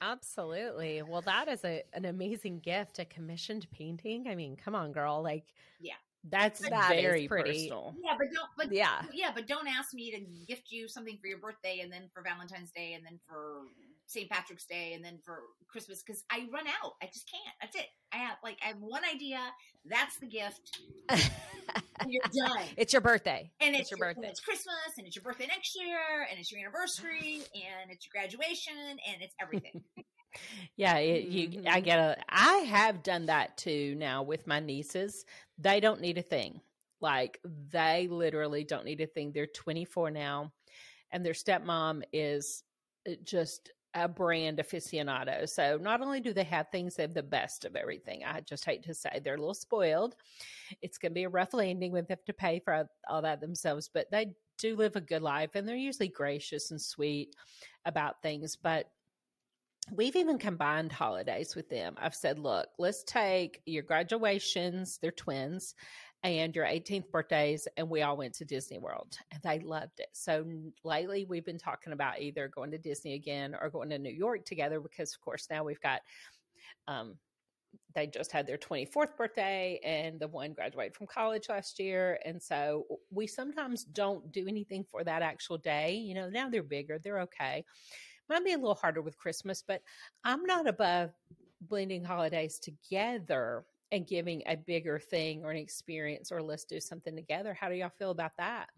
Absolutely. 0.00 1.02
Well, 1.02 1.22
that 1.22 1.48
is 1.48 1.64
a, 1.64 1.82
an 1.92 2.04
amazing 2.04 2.60
gift, 2.60 2.98
a 2.98 3.04
commissioned 3.04 3.66
painting. 3.72 4.26
I 4.28 4.34
mean, 4.34 4.56
come 4.56 4.74
on, 4.74 4.92
girl. 4.92 5.22
Like, 5.22 5.44
yeah. 5.80 5.94
That's 6.24 6.60
that 6.68 6.90
very 6.90 7.28
pretty. 7.28 7.50
personal. 7.50 7.94
Yeah, 8.04 8.14
but 8.18 8.26
don't. 8.32 8.48
But 8.56 8.72
yeah, 8.72 9.02
yeah, 9.12 9.30
but 9.34 9.46
don't 9.46 9.68
ask 9.68 9.94
me 9.94 10.10
to 10.10 10.20
gift 10.46 10.70
you 10.70 10.88
something 10.88 11.18
for 11.20 11.28
your 11.28 11.38
birthday, 11.38 11.80
and 11.80 11.92
then 11.92 12.10
for 12.12 12.22
Valentine's 12.22 12.70
Day, 12.70 12.94
and 12.94 13.04
then 13.04 13.18
for 13.28 13.62
St. 14.06 14.28
Patrick's 14.28 14.66
Day, 14.66 14.94
and 14.94 15.04
then 15.04 15.18
for 15.24 15.42
Christmas, 15.68 16.02
because 16.02 16.24
I 16.30 16.48
run 16.52 16.66
out. 16.66 16.94
I 17.02 17.06
just 17.06 17.30
can't. 17.30 17.54
That's 17.60 17.76
it. 17.76 17.86
I 18.12 18.16
have 18.18 18.36
like 18.42 18.58
I 18.64 18.68
have 18.68 18.78
one 18.80 19.02
idea. 19.04 19.38
That's 19.84 20.18
the 20.18 20.26
gift. 20.26 20.78
you're 22.08 22.22
done. 22.34 22.64
It's 22.76 22.92
your 22.92 23.02
birthday, 23.02 23.50
and 23.60 23.74
it's, 23.74 23.82
it's 23.82 23.90
your, 23.92 23.98
your 23.98 24.14
birthday. 24.14 24.28
it's 24.28 24.40
Christmas, 24.40 24.98
and 24.98 25.06
it's 25.06 25.14
your 25.14 25.22
birthday 25.22 25.46
next 25.46 25.76
year, 25.76 26.26
and 26.30 26.38
it's 26.38 26.50
your 26.50 26.60
anniversary, 26.60 27.42
and 27.54 27.90
it's 27.90 28.06
your 28.06 28.20
graduation, 28.20 28.74
and 29.06 29.22
it's 29.22 29.34
everything. 29.40 29.82
yeah, 30.76 30.96
it, 30.98 31.28
you. 31.28 31.48
Mm-hmm. 31.48 31.68
I 31.68 31.80
get 31.80 31.98
a. 31.98 32.16
I 32.28 32.58
have 32.58 33.02
done 33.02 33.26
that 33.26 33.56
too 33.56 33.94
now 33.96 34.22
with 34.22 34.46
my 34.46 34.60
nieces. 34.60 35.24
They 35.58 35.80
don't 35.80 36.00
need 36.00 36.18
a 36.18 36.22
thing. 36.22 36.60
Like 37.00 37.40
they 37.70 38.08
literally 38.10 38.64
don't 38.64 38.84
need 38.84 39.00
a 39.00 39.06
thing. 39.06 39.32
They're 39.32 39.46
24 39.46 40.10
now, 40.10 40.52
and 41.10 41.24
their 41.24 41.32
stepmom 41.32 42.02
is 42.12 42.64
uh, 43.08 43.12
just 43.24 43.70
a 43.94 44.08
brand 44.08 44.58
aficionado. 44.58 45.48
So 45.48 45.78
not 45.80 46.00
only 46.02 46.20
do 46.20 46.32
they 46.32 46.44
have 46.44 46.68
things, 46.68 46.96
they 46.96 47.02
have 47.02 47.14
the 47.14 47.22
best 47.22 47.64
of 47.64 47.74
everything. 47.74 48.22
I 48.24 48.40
just 48.40 48.64
hate 48.64 48.82
to 48.84 48.94
say 48.94 49.20
they're 49.22 49.34
a 49.34 49.38
little 49.38 49.54
spoiled. 49.54 50.14
It's 50.82 50.98
going 50.98 51.12
to 51.12 51.14
be 51.14 51.24
a 51.24 51.28
rough 51.28 51.54
landing 51.54 51.92
when 51.92 52.04
they 52.04 52.12
have 52.12 52.24
to 52.26 52.32
pay 52.32 52.60
for 52.60 52.88
all 53.08 53.22
that 53.22 53.40
themselves, 53.40 53.88
but 53.92 54.10
they 54.10 54.32
do 54.58 54.76
live 54.76 54.96
a 54.96 55.00
good 55.00 55.22
life 55.22 55.50
and 55.54 55.66
they're 55.66 55.76
usually 55.76 56.08
gracious 56.08 56.70
and 56.70 56.80
sweet 56.80 57.34
about 57.86 58.20
things. 58.22 58.56
But 58.56 58.90
we've 59.92 60.16
even 60.16 60.38
combined 60.38 60.92
holidays 60.92 61.54
with 61.54 61.68
them. 61.68 61.94
I've 61.98 62.14
said, 62.14 62.38
look, 62.38 62.68
let's 62.78 63.04
take 63.04 63.62
your 63.66 63.82
graduations, 63.82 64.98
they're 65.00 65.10
twins, 65.10 65.74
and 66.24 66.54
your 66.54 66.66
18th 66.66 67.10
birthdays, 67.10 67.68
and 67.76 67.88
we 67.88 68.02
all 68.02 68.16
went 68.16 68.34
to 68.34 68.44
Disney 68.44 68.78
World 68.78 69.16
and 69.30 69.40
they 69.42 69.60
loved 69.60 70.00
it. 70.00 70.08
So 70.12 70.44
lately 70.82 71.24
we've 71.24 71.44
been 71.44 71.58
talking 71.58 71.92
about 71.92 72.20
either 72.20 72.48
going 72.48 72.72
to 72.72 72.78
Disney 72.78 73.14
again 73.14 73.54
or 73.60 73.70
going 73.70 73.90
to 73.90 73.98
New 73.98 74.12
York 74.12 74.44
together 74.44 74.80
because, 74.80 75.14
of 75.14 75.20
course, 75.20 75.46
now 75.50 75.62
we've 75.62 75.80
got, 75.80 76.00
um, 76.88 77.14
they 77.94 78.06
just 78.06 78.32
had 78.32 78.46
their 78.46 78.58
24th 78.58 79.16
birthday 79.16 79.78
and 79.84 80.18
the 80.18 80.26
one 80.26 80.52
graduated 80.52 80.96
from 80.96 81.06
college 81.06 81.48
last 81.48 81.78
year. 81.78 82.18
And 82.24 82.42
so 82.42 82.84
we 83.10 83.26
sometimes 83.26 83.84
don't 83.84 84.32
do 84.32 84.46
anything 84.48 84.84
for 84.90 85.04
that 85.04 85.22
actual 85.22 85.58
day. 85.58 85.94
You 85.94 86.14
know, 86.14 86.28
now 86.28 86.48
they're 86.48 86.62
bigger, 86.62 86.98
they're 86.98 87.20
okay. 87.20 87.64
Might 88.28 88.44
be 88.44 88.52
a 88.52 88.58
little 88.58 88.74
harder 88.74 89.02
with 89.02 89.16
Christmas, 89.16 89.62
but 89.66 89.82
I'm 90.24 90.44
not 90.44 90.68
above 90.68 91.10
blending 91.62 92.04
holidays 92.04 92.58
together 92.58 93.64
and 93.90 94.06
giving 94.06 94.42
a 94.46 94.56
bigger 94.56 94.98
thing 94.98 95.44
or 95.44 95.50
an 95.50 95.56
experience 95.56 96.30
or 96.30 96.42
let's 96.42 96.64
do 96.64 96.80
something 96.80 97.16
together. 97.16 97.54
How 97.54 97.68
do 97.68 97.74
y'all 97.74 97.88
feel 97.88 98.10
about 98.10 98.32
that? 98.38 98.68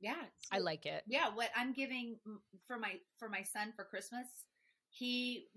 Yeah, 0.00 0.22
I 0.50 0.58
like 0.58 0.86
it. 0.86 1.02
Yeah, 1.06 1.28
what 1.34 1.50
I'm 1.54 1.72
giving 1.72 2.16
for 2.66 2.78
my 2.78 2.94
for 3.18 3.28
my 3.28 3.42
son 3.42 3.72
for 3.76 3.84
Christmas, 3.84 4.26
he 4.88 5.48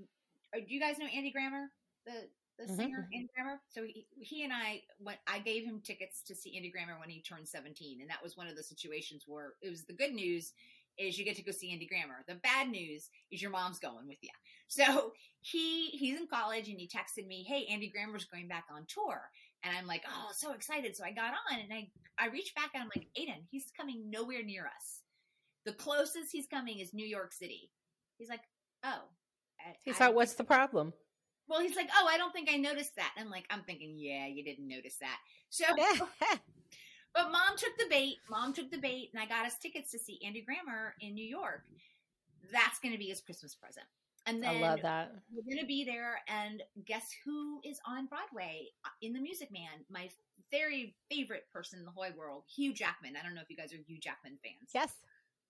uh, 0.56 0.60
do 0.68 0.74
you 0.74 0.82
guys 0.82 0.98
know 0.98 1.06
Andy 1.06 1.32
Grammer, 1.32 1.68
the 2.06 2.28
the 2.60 2.66
mm-hmm. 2.66 2.76
singer 2.76 3.08
Andy 3.14 3.30
Grammer? 3.34 3.62
So 3.70 3.84
he, 3.86 4.06
he 4.20 4.44
and 4.44 4.52
I 4.52 4.82
went 5.00 5.20
I 5.28 5.40
gave 5.40 5.64
him 5.64 5.80
tickets 5.82 6.22
to 6.24 6.36
see 6.36 6.58
Andy 6.58 6.70
Grammer 6.70 7.00
when 7.00 7.10
he 7.10 7.22
turned 7.22 7.48
17 7.48 8.02
and 8.02 8.10
that 8.10 8.22
was 8.22 8.36
one 8.36 8.48
of 8.48 8.58
the 8.58 8.64
situations 8.64 9.24
where 9.28 9.54
it 9.62 9.70
was 9.70 9.86
the 9.86 9.94
good 9.94 10.14
news 10.14 10.52
is 10.98 11.18
you 11.18 11.26
get 11.26 11.36
to 11.38 11.44
go 11.44 11.52
see 11.52 11.72
Andy 11.72 11.88
Grammer. 11.88 12.24
The 12.28 12.36
bad 12.36 12.70
news 12.70 13.10
is 13.32 13.42
your 13.42 13.52
mom's 13.52 13.80
going 13.80 14.08
with 14.08 14.18
you. 14.22 14.30
So 14.68 15.14
he 15.42 15.88
he's 15.88 16.20
in 16.20 16.28
college 16.28 16.70
and 16.70 16.80
he 16.80 16.88
texted 16.88 17.28
me, 17.28 17.44
"Hey, 17.44 17.66
Andy 17.70 17.90
Grammer's 17.90 18.26
going 18.26 18.48
back 18.48 18.66
on 18.72 18.86
tour." 18.88 19.22
And 19.64 19.76
I'm 19.76 19.88
like, 19.88 20.04
"Oh, 20.08 20.30
so 20.34 20.54
excited." 20.54 20.96
So 20.96 21.04
I 21.04 21.12
got 21.12 21.34
on 21.52 21.60
and 21.60 21.74
I 21.74 21.90
I 22.20 22.28
reached 22.28 22.56
back 22.56 22.72
and 22.74 22.84
I'm 22.84 22.90
like, 22.96 23.08
"Aiden, 23.20 23.44
he's 23.50 23.72
coming 23.78 24.10
nowhere 24.10 24.44
near 24.44 24.66
us. 24.66 25.02
The 25.66 25.74
closest 25.74 26.32
he's 26.32 26.48
coming 26.48 26.80
is 26.80 26.94
New 26.94 27.08
York 27.08 27.34
City." 27.34 27.70
He's 28.18 28.30
like, 28.30 28.42
"Oh." 28.84 29.04
He's 29.84 30.00
like, 30.00 30.14
"What's 30.14 30.34
the 30.34 30.44
problem?" 30.44 30.94
Well, 31.48 31.62
he's 31.62 31.76
like, 31.76 31.90
"Oh, 31.96 32.08
I 32.08 32.18
don't 32.18 32.32
think 32.32 32.50
I 32.52 32.58
noticed 32.58 32.96
that." 32.96 33.12
And 33.16 33.26
I'm 33.26 33.32
like, 33.32 33.46
"I'm 33.50 33.64
thinking, 33.64 33.96
yeah, 33.98 34.28
you 34.28 34.44
didn't 34.44 34.68
notice 34.68 34.98
that." 35.00 35.18
So 35.50 35.66
But 37.14 37.32
mom 37.32 37.58
took 37.58 37.78
the 37.78 37.86
bait. 37.90 38.18
Mom 38.30 38.54
took 38.54 38.72
the 38.72 38.78
bait, 38.78 39.10
and 39.14 39.22
I 39.22 39.26
got 39.26 39.46
us 39.46 39.58
tickets 39.58 39.92
to 39.92 40.00
see 40.00 40.20
Andy 40.26 40.42
Grammer 40.42 40.96
in 41.00 41.14
New 41.14 41.26
York. 41.26 41.64
That's 42.52 42.80
going 42.80 42.94
to 42.94 43.00
be 43.00 43.06
his 43.06 43.22
Christmas 43.22 43.56
present. 43.56 43.86
And 44.26 44.42
then 44.42 44.58
I 44.58 44.60
love 44.60 44.82
that. 44.82 45.12
We're 45.34 45.44
going 45.44 45.62
to 45.62 45.68
be 45.68 45.84
there, 45.84 46.22
and 46.28 46.64
guess 46.86 47.10
who 47.26 47.60
is 47.64 47.80
on 47.86 48.06
Broadway 48.06 48.68
in 49.02 49.14
The 49.14 49.20
Music 49.20 49.52
Man? 49.52 49.84
My 49.90 50.10
very 50.50 50.96
favorite 51.12 51.46
person 51.52 51.80
in 51.80 51.86
the 51.86 51.92
whole 51.92 52.06
world, 52.18 52.44
Hugh 52.48 52.74
Jackman. 52.74 53.16
I 53.20 53.24
don't 53.24 53.36
know 53.36 53.42
if 53.42 53.50
you 53.50 53.58
guys 53.58 53.74
are 53.74 53.84
Hugh 53.86 54.00
Jackman 54.00 54.38
fans. 54.44 54.72
Yes. 54.74 54.94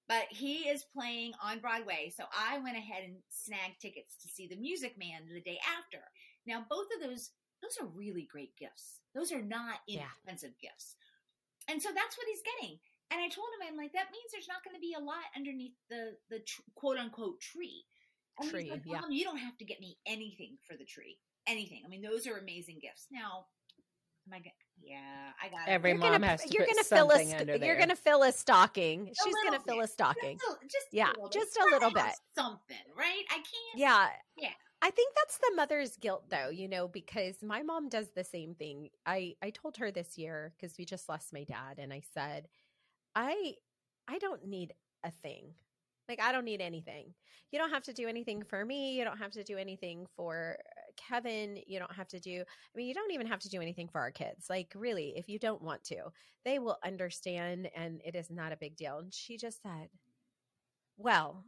But 0.08 0.24
he 0.30 0.70
is 0.70 0.84
playing 0.84 1.34
on 1.42 1.60
Broadway. 1.60 2.12
So 2.16 2.24
I 2.34 2.58
went 2.60 2.78
ahead 2.78 3.04
and 3.06 3.16
snagged 3.30 3.80
tickets 3.80 4.16
to 4.22 4.28
see 4.28 4.48
The 4.48 4.58
Music 4.58 4.98
Man 4.98 5.22
the 5.32 5.42
day 5.42 5.60
after. 5.78 6.04
Now, 6.46 6.66
both 6.70 6.88
of 6.96 7.08
those, 7.08 7.32
those 7.62 7.78
are 7.80 7.88
really 7.96 8.28
great 8.30 8.56
gifts. 8.58 9.00
Those 9.14 9.32
are 9.32 9.42
not 9.42 9.76
inexpensive 9.88 10.54
yeah. 10.62 10.70
gifts. 10.70 10.96
And 11.70 11.82
so 11.82 11.90
that's 11.94 12.18
what 12.18 12.28
he's 12.28 12.44
getting. 12.44 12.80
And 13.12 13.22
I 13.22 13.30
told 13.30 13.48
him, 13.54 13.68
I'm 13.68 13.78
like, 13.78 13.94
that 13.94 14.12
means 14.12 14.32
there's 14.32 14.48
not 14.48 14.64
going 14.64 14.76
to 14.76 14.82
be 14.82 14.96
a 14.98 15.04
lot 15.04 15.24
underneath 15.36 15.76
the 15.90 16.18
the 16.30 16.40
tr- 16.40 16.62
quote 16.76 16.98
unquote 16.98 17.40
tree. 17.40 17.86
And 18.40 18.50
tree, 18.50 18.72
like, 18.72 18.82
yeah. 18.86 19.02
You 19.10 19.24
don't 19.24 19.38
have 19.38 19.58
to 19.60 19.66
get 19.66 19.80
me 19.80 19.98
anything 20.08 20.58
for 20.68 20.76
the 20.76 20.86
tree. 20.86 21.18
Anything. 21.46 21.84
I 21.86 21.90
mean, 21.90 22.02
those 22.02 22.26
are 22.26 22.38
amazing 22.38 22.80
gifts. 22.82 23.08
Now, 23.12 23.46
am 24.26 24.34
I? 24.34 24.38
Gonna, 24.38 24.52
yeah, 24.82 25.30
I 25.42 25.50
got 25.50 25.68
every 25.68 25.92
it. 25.92 26.00
mom 26.00 26.14
gonna, 26.14 26.28
has 26.28 26.42
to. 26.42 26.50
You're 26.50 26.66
going 26.66 26.78
to 26.78 26.84
fill 26.84 27.12
a. 27.12 27.20
St- 27.20 27.62
you're 27.64 27.78
going 27.78 27.90
to 27.90 27.96
fill 27.96 28.24
a 28.24 28.32
stocking. 28.32 29.10
A 29.10 29.14
She's 29.24 29.36
going 29.44 29.60
to 29.60 29.66
fill 29.66 29.82
a 29.82 29.88
stocking. 29.88 30.40
Just, 30.40 30.58
a, 30.58 30.66
just 30.66 30.88
yeah, 30.92 31.12
a 31.12 31.30
just 31.30 31.58
a 31.58 31.66
little 31.72 31.92
bit. 31.92 32.14
Something, 32.36 32.78
right? 32.98 33.24
I 33.30 33.36
can't. 33.36 33.76
Yeah, 33.76 34.08
yeah. 34.38 34.50
I 34.84 34.92
think 34.92 35.16
that's 35.16 35.38
the 35.38 35.54
mother's 35.56 35.96
guilt 35.98 36.26
though, 36.30 36.50
you 36.50 36.68
know, 36.68 36.90
because 36.90 37.42
my 37.42 37.64
mom 37.64 37.88
does 37.88 38.10
the 38.12 38.24
same 38.26 38.54
thing. 38.54 38.90
I 39.06 39.36
I 39.42 39.50
told 39.52 39.78
her 39.78 39.92
this 39.92 40.18
year 40.18 40.54
cuz 40.60 40.76
we 40.78 40.84
just 40.86 41.08
lost 41.08 41.32
my 41.34 41.46
dad 41.46 41.80
and 41.80 41.94
I 41.94 42.02
said, 42.02 42.50
"I 43.16 43.56
I 44.08 44.20
don't 44.20 44.46
need 44.48 44.74
a 45.04 45.12
thing. 45.12 45.56
Like 46.10 46.22
I 46.22 46.34
don't 46.34 46.46
need 46.46 46.62
anything. 46.62 47.16
You 47.52 47.60
don't 47.60 47.72
have 47.72 47.84
to 47.86 47.94
do 47.94 48.08
anything 48.10 48.44
for 48.44 48.66
me. 48.66 48.94
You 48.98 49.06
don't 49.06 49.20
have 49.20 49.32
to 49.34 49.44
do 49.46 49.58
anything 49.58 50.08
for 50.18 50.60
uh, 50.78 50.92
Kevin. 50.98 51.60
You 51.68 51.80
don't 51.80 51.94
have 51.96 52.10
to 52.10 52.20
do 52.20 52.42
I 52.42 52.78
mean, 52.78 52.88
you 52.88 52.96
don't 52.96 53.12
even 53.14 53.28
have 53.28 53.42
to 53.42 53.50
do 53.50 53.62
anything 53.62 53.90
for 53.90 54.02
our 54.02 54.12
kids. 54.12 54.50
Like 54.50 54.74
really, 54.76 55.14
if 55.18 55.30
you 55.30 55.40
don't 55.40 55.62
want 55.64 55.84
to, 55.86 56.12
they 56.46 56.60
will 56.60 56.80
understand 56.84 57.70
and 57.76 58.02
it 58.06 58.16
is 58.16 58.30
not 58.32 58.52
a 58.54 58.58
big 58.58 58.76
deal." 58.78 59.00
And 59.00 59.14
she 59.14 59.38
just 59.38 59.62
said, 59.64 59.90
"Well, 60.98 61.46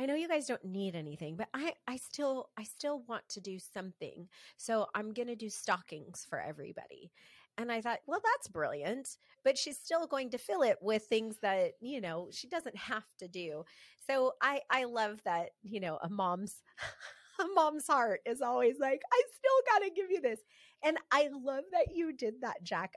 I 0.00 0.06
know 0.06 0.14
you 0.14 0.28
guys 0.28 0.46
don't 0.46 0.64
need 0.64 0.94
anything, 0.94 1.36
but 1.36 1.48
I 1.52 1.74
I 1.86 1.96
still 1.98 2.48
I 2.58 2.62
still 2.64 3.02
want 3.06 3.28
to 3.30 3.40
do 3.42 3.58
something. 3.58 4.28
So 4.56 4.86
I'm 4.94 5.12
going 5.12 5.28
to 5.28 5.36
do 5.36 5.50
stockings 5.50 6.26
for 6.28 6.40
everybody. 6.40 7.12
And 7.58 7.70
I 7.70 7.82
thought, 7.82 7.98
well, 8.06 8.22
that's 8.24 8.48
brilliant, 8.48 9.18
but 9.44 9.58
she's 9.58 9.76
still 9.78 10.06
going 10.06 10.30
to 10.30 10.38
fill 10.38 10.62
it 10.62 10.78
with 10.80 11.02
things 11.04 11.36
that, 11.42 11.72
you 11.82 12.00
know, 12.00 12.28
she 12.32 12.48
doesn't 12.48 12.76
have 12.78 13.04
to 13.18 13.28
do. 13.28 13.64
So 14.08 14.32
I 14.42 14.62
I 14.70 14.84
love 14.84 15.20
that, 15.26 15.50
you 15.62 15.80
know, 15.80 15.98
a 16.02 16.08
mom's 16.08 16.62
a 17.38 17.44
mom's 17.54 17.86
heart 17.86 18.20
is 18.24 18.40
always 18.40 18.76
like, 18.80 19.02
I 19.12 19.22
still 19.36 19.74
got 19.74 19.84
to 19.84 19.90
give 19.94 20.10
you 20.10 20.22
this. 20.22 20.40
And 20.82 20.96
I 21.12 21.28
love 21.30 21.64
that 21.72 21.94
you 21.94 22.14
did 22.14 22.36
that, 22.40 22.62
Jack. 22.62 22.94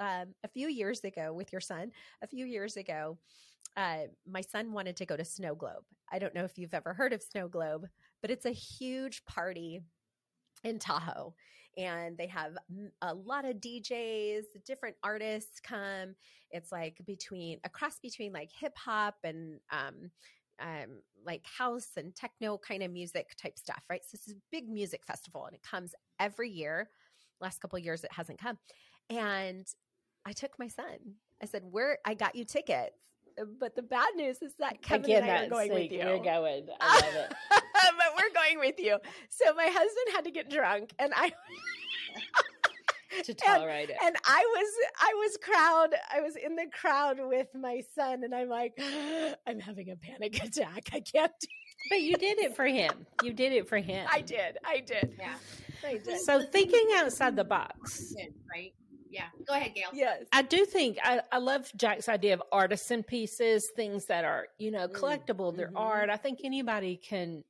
Um, 0.00 0.34
a 0.42 0.48
few 0.48 0.68
years 0.68 1.04
ago 1.04 1.32
with 1.34 1.52
your 1.52 1.60
son, 1.60 1.92
a 2.22 2.26
few 2.26 2.46
years 2.46 2.78
ago, 2.78 3.18
uh, 3.76 4.04
my 4.28 4.40
son 4.40 4.72
wanted 4.72 4.96
to 4.96 5.06
go 5.06 5.16
to 5.16 5.24
Snow 5.24 5.54
Globe. 5.54 5.84
I 6.12 6.18
don't 6.18 6.34
know 6.34 6.44
if 6.44 6.58
you've 6.58 6.74
ever 6.74 6.92
heard 6.92 7.12
of 7.12 7.22
Snow 7.22 7.48
Globe, 7.48 7.86
but 8.20 8.30
it's 8.30 8.46
a 8.46 8.50
huge 8.50 9.24
party 9.24 9.80
in 10.64 10.78
Tahoe. 10.78 11.34
And 11.76 12.18
they 12.18 12.26
have 12.26 12.56
a 13.00 13.14
lot 13.14 13.44
of 13.44 13.56
DJs, 13.56 14.42
different 14.66 14.96
artists 15.04 15.60
come. 15.60 16.16
It's 16.50 16.72
like 16.72 17.00
between 17.06 17.60
a 17.64 17.68
cross 17.68 17.98
between 18.02 18.32
like 18.32 18.50
hip 18.52 18.76
hop 18.76 19.16
and 19.22 19.60
um, 19.70 20.10
um, 20.60 21.00
like 21.24 21.44
house 21.46 21.90
and 21.96 22.14
techno 22.14 22.58
kind 22.58 22.82
of 22.82 22.90
music 22.90 23.36
type 23.40 23.58
stuff, 23.58 23.82
right? 23.88 24.02
So 24.04 24.10
this 24.12 24.26
is 24.26 24.34
a 24.34 24.42
big 24.50 24.68
music 24.68 25.04
festival 25.06 25.46
and 25.46 25.54
it 25.54 25.62
comes 25.62 25.94
every 26.18 26.50
year. 26.50 26.90
Last 27.40 27.60
couple 27.60 27.78
years 27.78 28.02
it 28.04 28.12
hasn't 28.12 28.40
come. 28.40 28.58
And 29.08 29.66
I 30.26 30.32
took 30.32 30.58
my 30.58 30.68
son. 30.68 30.98
I 31.42 31.46
said, 31.46 31.62
"Where 31.64 31.98
I 32.04 32.14
got 32.14 32.36
you 32.36 32.44
tickets." 32.44 33.09
Uh, 33.40 33.44
but 33.58 33.74
the 33.74 33.82
bad 33.82 34.08
news 34.16 34.42
is 34.42 34.54
that 34.58 34.82
Kevin 34.82 35.04
Again, 35.04 35.22
and 35.22 35.30
I 35.30 35.44
are 35.44 35.48
going 35.48 35.72
with 35.72 35.92
you. 35.92 36.04
We're 36.04 36.18
going. 36.18 36.66
I 36.80 37.00
love 37.00 37.14
it. 37.14 37.34
but 37.50 38.16
we're 38.16 38.34
going 38.34 38.58
with 38.58 38.78
you. 38.78 38.98
So 39.28 39.54
my 39.54 39.66
husband 39.66 40.14
had 40.14 40.24
to 40.24 40.30
get 40.30 40.50
drunk, 40.50 40.92
and 40.98 41.12
I. 41.14 41.32
to 43.24 43.34
tolerate 43.34 43.90
and, 43.90 43.90
it. 43.90 43.96
And 44.02 44.16
I 44.24 44.44
was 44.46 44.72
I 44.98 45.14
was 45.16 45.36
crowd 45.42 45.94
I 46.12 46.20
was 46.20 46.36
in 46.36 46.54
the 46.54 46.66
crowd 46.72 47.18
with 47.18 47.48
my 47.54 47.82
son 47.94 48.22
and 48.22 48.34
I'm 48.34 48.48
like 48.48 48.72
I'm 49.46 49.58
having 49.58 49.90
a 49.90 49.96
panic 49.96 50.42
attack. 50.44 50.90
I 50.92 51.00
can't 51.00 51.32
But 51.90 52.02
you 52.02 52.16
did 52.16 52.38
it 52.38 52.54
for 52.54 52.66
him. 52.66 53.06
You 53.22 53.32
did 53.32 53.52
it 53.52 53.68
for 53.68 53.78
him. 53.78 54.06
I 54.10 54.20
did. 54.20 54.58
I 54.64 54.78
did. 54.78 55.16
Yeah. 55.18 55.34
I 55.84 55.98
did. 55.98 56.20
So 56.20 56.42
thinking 56.42 56.88
outside 56.94 57.36
the 57.36 57.44
box. 57.44 58.14
Right. 58.48 58.72
Yeah. 59.10 59.24
Go 59.46 59.54
ahead, 59.54 59.74
Gail. 59.74 59.88
Yes. 59.92 60.24
I 60.32 60.42
do 60.42 60.64
think 60.64 60.98
I, 61.02 61.20
I 61.32 61.38
love 61.38 61.70
Jack's 61.76 62.08
idea 62.08 62.34
of 62.34 62.42
artisan 62.52 63.02
pieces, 63.02 63.70
things 63.74 64.06
that 64.06 64.24
are, 64.24 64.46
you 64.58 64.70
know, 64.70 64.86
mm, 64.86 64.92
collectible, 64.92 65.54
they're 65.54 65.66
mm-hmm. 65.66 65.76
art. 65.76 66.10
I 66.10 66.16
think 66.16 66.40
anybody 66.44 66.96
can 66.96 67.42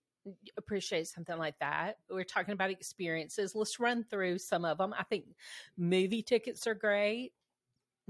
appreciate 0.57 1.07
something 1.09 1.37
like 1.37 1.59
that. 1.61 1.99
We're 2.11 2.25
talking 2.25 2.53
about 2.53 2.71
experiences. 2.71 3.55
Let's 3.55 3.79
run 3.79 4.05
through 4.05 4.39
some 4.39 4.65
of 4.65 4.79
them. 4.79 4.95
I 4.99 5.05
think 5.05 5.25
movie 5.77 6.23
tickets 6.23 6.67
are 6.67 6.75
great 6.75 7.33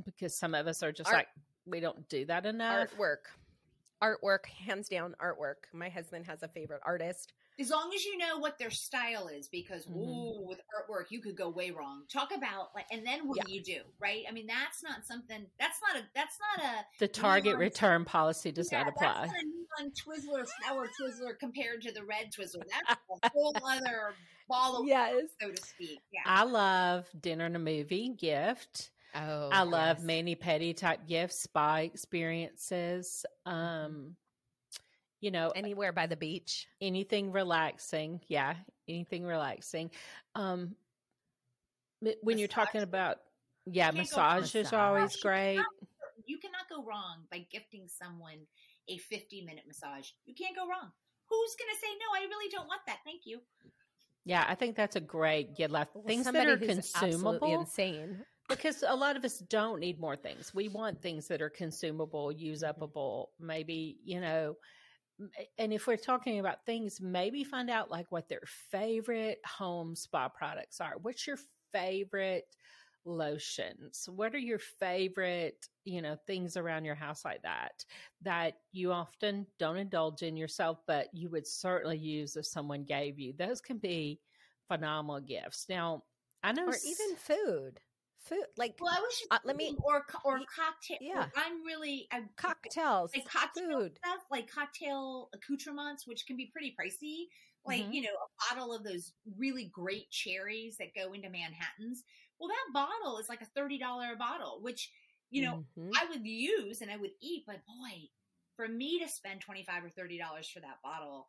because 0.04 0.34
some 0.34 0.54
of 0.54 0.66
us 0.66 0.82
are 0.82 0.92
just 0.92 1.08
art, 1.08 1.16
like, 1.16 1.28
we 1.66 1.80
don't 1.80 2.08
do 2.08 2.24
that 2.26 2.46
enough. 2.46 2.88
Artwork. 2.96 3.30
Artwork, 4.02 4.46
hands 4.46 4.88
down, 4.88 5.14
artwork. 5.20 5.66
My 5.72 5.88
husband 5.88 6.24
has 6.26 6.42
a 6.42 6.48
favorite 6.48 6.80
artist 6.84 7.32
as 7.60 7.70
long 7.70 7.90
as 7.94 8.04
you 8.04 8.16
know 8.16 8.38
what 8.38 8.58
their 8.58 8.70
style 8.70 9.28
is 9.28 9.48
because 9.48 9.84
mm-hmm. 9.86 9.98
ooh 9.98 10.46
with 10.46 10.58
artwork 10.58 11.04
you 11.10 11.20
could 11.20 11.36
go 11.36 11.48
way 11.48 11.70
wrong 11.70 12.02
talk 12.12 12.30
about 12.34 12.68
like 12.74 12.86
and 12.90 13.06
then 13.06 13.28
what 13.28 13.36
yeah. 13.36 13.42
do 13.46 13.52
you 13.52 13.62
do 13.62 13.80
right 14.00 14.24
i 14.28 14.32
mean 14.32 14.46
that's 14.46 14.82
not 14.82 15.04
something 15.04 15.46
that's 15.58 15.78
not 15.86 16.02
a 16.02 16.06
that's 16.14 16.38
not 16.56 16.64
a 16.64 16.84
the 16.98 17.08
target 17.08 17.56
return 17.56 18.04
policy 18.04 18.50
does 18.50 18.70
yeah, 18.72 18.82
not 18.82 18.88
apply 18.88 19.26
that's 19.26 19.32
not 19.32 19.42
a 19.42 19.82
neon 19.82 19.92
twizzler 19.92 20.46
flower 20.62 20.88
twizzler 21.00 21.38
compared 21.38 21.82
to 21.82 21.92
the 21.92 22.02
red 22.04 22.30
twizzler 22.36 22.62
that's 22.70 23.00
a 23.22 23.30
whole 23.30 23.56
other 23.64 24.14
ball 24.48 24.80
of 24.80 24.86
yes. 24.86 25.22
so 25.40 25.50
to 25.50 25.62
speak 25.62 26.00
yeah 26.12 26.20
i 26.26 26.42
love 26.42 27.06
dinner 27.20 27.44
and 27.44 27.56
a 27.56 27.60
movie 27.60 28.08
gift 28.08 28.90
Oh, 29.12 29.48
I 29.50 29.64
love 29.64 29.98
yes. 29.98 30.06
mani 30.06 30.36
pedi 30.36 30.76
type 30.76 31.00
gifts, 31.08 31.40
spa 31.40 31.78
experiences. 31.78 33.26
Um, 33.44 34.14
you 35.20 35.30
know 35.30 35.50
anywhere 35.50 35.92
by 35.92 36.06
the 36.06 36.16
beach. 36.16 36.66
anything 36.80 37.30
relaxing. 37.32 38.20
Yeah 38.28 38.54
anything 38.88 39.24
relaxing. 39.24 39.90
Um 40.34 40.74
when 42.00 42.14
massage. 42.24 42.38
you're 42.38 42.48
talking 42.48 42.82
about 42.82 43.18
yeah 43.66 43.90
massage 43.90 44.54
is 44.54 44.72
always 44.72 45.16
great 45.16 45.52
you 45.52 45.58
cannot, 45.58 46.24
you 46.26 46.38
cannot 46.38 46.68
go 46.70 46.82
wrong 46.88 47.18
by 47.30 47.46
gifting 47.52 47.86
someone 47.86 48.38
a 48.88 48.96
50 48.96 49.42
minute 49.42 49.64
massage. 49.66 50.08
You 50.24 50.34
can't 50.34 50.56
go 50.56 50.62
wrong. 50.66 50.90
Who's 51.28 51.54
going 51.56 51.70
to 51.72 51.80
say 51.80 51.88
no 51.98 52.18
i 52.18 52.26
really 52.28 52.50
don't 52.50 52.66
want 52.66 52.80
that. 52.86 52.98
Thank 53.04 53.22
you. 53.24 53.40
Yeah 54.24 54.44
i 54.48 54.54
think 54.54 54.76
that's 54.76 54.96
a 54.96 55.00
great 55.00 55.56
get 55.56 55.70
left. 55.70 55.94
Well, 55.94 56.04
things 56.04 56.24
that 56.24 56.46
are 56.48 56.56
consumable 56.56 57.60
insane. 57.60 58.24
because 58.48 58.82
a 58.86 58.96
lot 58.96 59.16
of 59.16 59.24
us 59.24 59.38
don't 59.38 59.78
need 59.78 60.00
more 60.00 60.16
things. 60.16 60.54
We 60.54 60.68
want 60.68 61.00
things 61.00 61.28
that 61.28 61.40
are 61.40 61.50
consumable 61.50 62.32
use 62.32 62.62
upable 62.62 63.26
maybe 63.38 63.98
you 64.04 64.20
know 64.20 64.56
and 65.58 65.72
if 65.72 65.86
we're 65.86 65.96
talking 65.96 66.40
about 66.40 66.64
things, 66.64 67.00
maybe 67.00 67.44
find 67.44 67.70
out 67.70 67.90
like 67.90 68.10
what 68.10 68.28
their 68.28 68.42
favorite 68.70 69.38
home 69.44 69.94
spa 69.94 70.28
products 70.28 70.80
are. 70.80 70.94
What's 71.00 71.26
your 71.26 71.38
favorite 71.72 72.46
lotions? 73.04 74.08
What 74.14 74.34
are 74.34 74.38
your 74.38 74.58
favorite, 74.58 75.68
you 75.84 76.02
know, 76.02 76.16
things 76.26 76.56
around 76.56 76.84
your 76.84 76.94
house 76.94 77.24
like 77.24 77.42
that 77.42 77.84
that 78.22 78.54
you 78.72 78.92
often 78.92 79.46
don't 79.58 79.76
indulge 79.76 80.22
in 80.22 80.36
yourself, 80.36 80.78
but 80.86 81.08
you 81.12 81.30
would 81.30 81.46
certainly 81.46 81.98
use 81.98 82.36
if 82.36 82.46
someone 82.46 82.84
gave 82.84 83.18
you? 83.18 83.32
Those 83.32 83.60
can 83.60 83.78
be 83.78 84.20
phenomenal 84.68 85.20
gifts. 85.20 85.66
Now, 85.68 86.04
I 86.42 86.52
know, 86.52 86.68
or 86.68 86.76
even 86.84 87.16
food 87.16 87.80
food 88.22 88.44
like 88.56 88.74
well 88.80 88.92
i 88.92 89.00
just 89.10 89.26
uh, 89.30 89.38
let 89.44 89.56
me 89.56 89.74
or 89.82 90.04
or 90.24 90.38
cocktail 90.54 90.98
yeah 91.00 91.26
i'm 91.36 91.64
really 91.64 92.06
I'm, 92.12 92.28
cocktails 92.36 93.12
like 93.14 93.28
cocktail 93.28 93.80
food. 93.80 93.98
stuff 94.04 94.20
like 94.30 94.50
cocktail 94.50 95.30
accoutrements 95.34 96.06
which 96.06 96.26
can 96.26 96.36
be 96.36 96.50
pretty 96.52 96.74
pricey 96.78 97.28
like 97.66 97.82
mm-hmm. 97.82 97.92
you 97.92 98.02
know 98.02 98.08
a 98.08 98.54
bottle 98.54 98.74
of 98.74 98.84
those 98.84 99.12
really 99.38 99.70
great 99.72 100.10
cherries 100.10 100.76
that 100.78 100.94
go 100.94 101.12
into 101.12 101.30
manhattans 101.30 102.04
well 102.38 102.48
that 102.48 102.72
bottle 102.74 103.18
is 103.18 103.28
like 103.28 103.40
a 103.42 103.58
$30 103.58 103.78
bottle 104.18 104.58
which 104.60 104.90
you 105.30 105.42
know 105.42 105.64
mm-hmm. 105.78 105.90
i 105.96 106.04
would 106.10 106.26
use 106.26 106.82
and 106.82 106.90
i 106.90 106.96
would 106.96 107.12
eat 107.22 107.44
but 107.46 107.56
boy 107.66 108.08
for 108.54 108.68
me 108.68 108.98
to 108.98 109.08
spend 109.08 109.40
25 109.40 109.84
or 109.84 109.90
30 109.90 110.18
dollars 110.18 110.48
for 110.48 110.60
that 110.60 110.78
bottle 110.84 111.28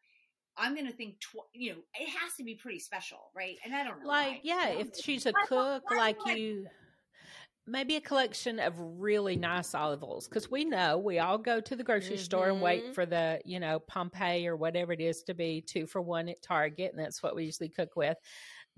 I'm 0.57 0.75
to 0.75 0.91
think, 0.91 1.19
tw- 1.19 1.47
you 1.53 1.71
know, 1.71 1.77
it 1.97 2.09
has 2.09 2.35
to 2.37 2.43
be 2.43 2.55
pretty 2.55 2.79
special, 2.79 3.31
right? 3.35 3.55
And 3.63 3.73
I 3.73 3.83
don't 3.83 4.01
know. 4.01 4.07
Like, 4.07 4.27
why. 4.27 4.39
yeah, 4.43 4.67
if 4.67 4.89
she's 5.01 5.25
a 5.25 5.33
cook, 5.47 5.83
like 5.95 6.17
you, 6.25 6.67
maybe 7.71 7.95
a 7.95 8.01
collection 8.01 8.59
of 8.59 8.73
really 8.77 9.37
nice 9.37 9.73
olive 9.73 10.03
oils 10.03 10.27
because 10.27 10.51
we 10.51 10.65
know 10.65 10.97
we 10.97 11.19
all 11.19 11.37
go 11.37 11.61
to 11.61 11.75
the 11.75 11.83
grocery 11.83 12.15
mm-hmm. 12.15 12.23
store 12.23 12.49
and 12.49 12.61
wait 12.61 12.83
mm-hmm. 12.83 12.93
for 12.93 13.05
the 13.05 13.39
you 13.45 13.59
know 13.59 13.79
Pompeii 13.79 14.45
or 14.45 14.57
whatever 14.57 14.91
it 14.91 14.99
is 14.99 15.23
to 15.23 15.33
be 15.33 15.61
two 15.61 15.87
for 15.87 16.01
one 16.01 16.27
at 16.27 16.41
Target, 16.41 16.91
and 16.91 16.99
that's 17.03 17.23
what 17.23 17.35
we 17.35 17.45
usually 17.45 17.69
cook 17.69 17.95
with. 17.95 18.17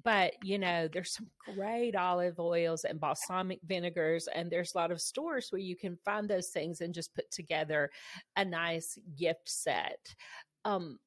But 0.04 0.34
you 0.44 0.60
know, 0.60 0.88
there's 0.88 1.12
some 1.12 1.28
great 1.56 1.96
olive 1.96 2.39
oils 2.39 2.84
and 2.84 3.00
balsamic 3.00 3.60
vinegars, 3.66 4.28
and 4.28 4.52
there's 4.52 4.76
a 4.76 4.78
lot 4.78 4.91
of 4.91 5.02
stores 5.02 5.48
where 5.50 5.62
you 5.62 5.76
can 5.76 5.98
find 6.06 6.30
those 6.30 6.50
things 6.50 6.82
and 6.82 6.94
just 6.94 7.16
put 7.16 7.30
together 7.32 7.89
a 8.36 8.46
nice 8.46 8.98
gift 9.18 9.50
set. 9.50 10.14
Um, 10.66 11.00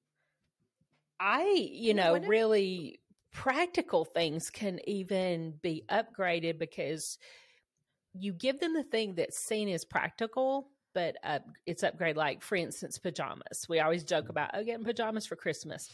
I, 1.21 1.69
you 1.73 1.95
know, 1.95 2.19
really 2.19 3.01
practical 3.33 4.05
things 4.05 4.51
can 4.51 4.81
even 4.87 5.55
be 5.63 5.85
upgraded 5.91 6.59
because 6.59 7.19
you 8.19 8.33
give 8.33 8.61
them 8.61 8.75
the 8.75 8.85
thing 8.85 9.15
that's 9.15 9.39
seen 9.39 9.69
as 9.69 9.85
practical, 9.85 10.71
but 10.95 11.17
uh, 11.23 11.41
it's 11.67 11.83
upgrade. 11.83 12.17
Like, 12.17 12.43
for 12.43 12.57
instance, 12.57 12.99
pajamas. 12.99 13.67
We 13.69 13.81
always 13.81 14.05
joke 14.05 14.29
about, 14.29 14.51
oh, 14.55 14.65
getting 14.65 14.85
pajamas 14.85 15.27
for 15.27 15.37
Christmas. 15.37 15.91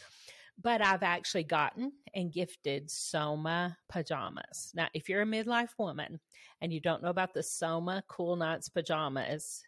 But 0.61 0.81
I've 0.81 1.03
actually 1.03 1.45
gotten 1.45 1.91
and 2.13 2.31
gifted 2.31 2.89
Soma 2.91 3.75
pajamas. 3.89 4.71
Now, 4.75 4.87
if 4.93 5.09
you're 5.09 5.23
a 5.23 5.25
midlife 5.25 5.71
woman 5.79 6.19
and 6.61 6.71
you 6.71 6.79
don't 6.79 7.01
know 7.01 7.09
about 7.09 7.33
the 7.33 7.41
Soma 7.41 8.03
Cool 8.07 8.35
Nights 8.35 8.69
pajamas, 8.69 9.63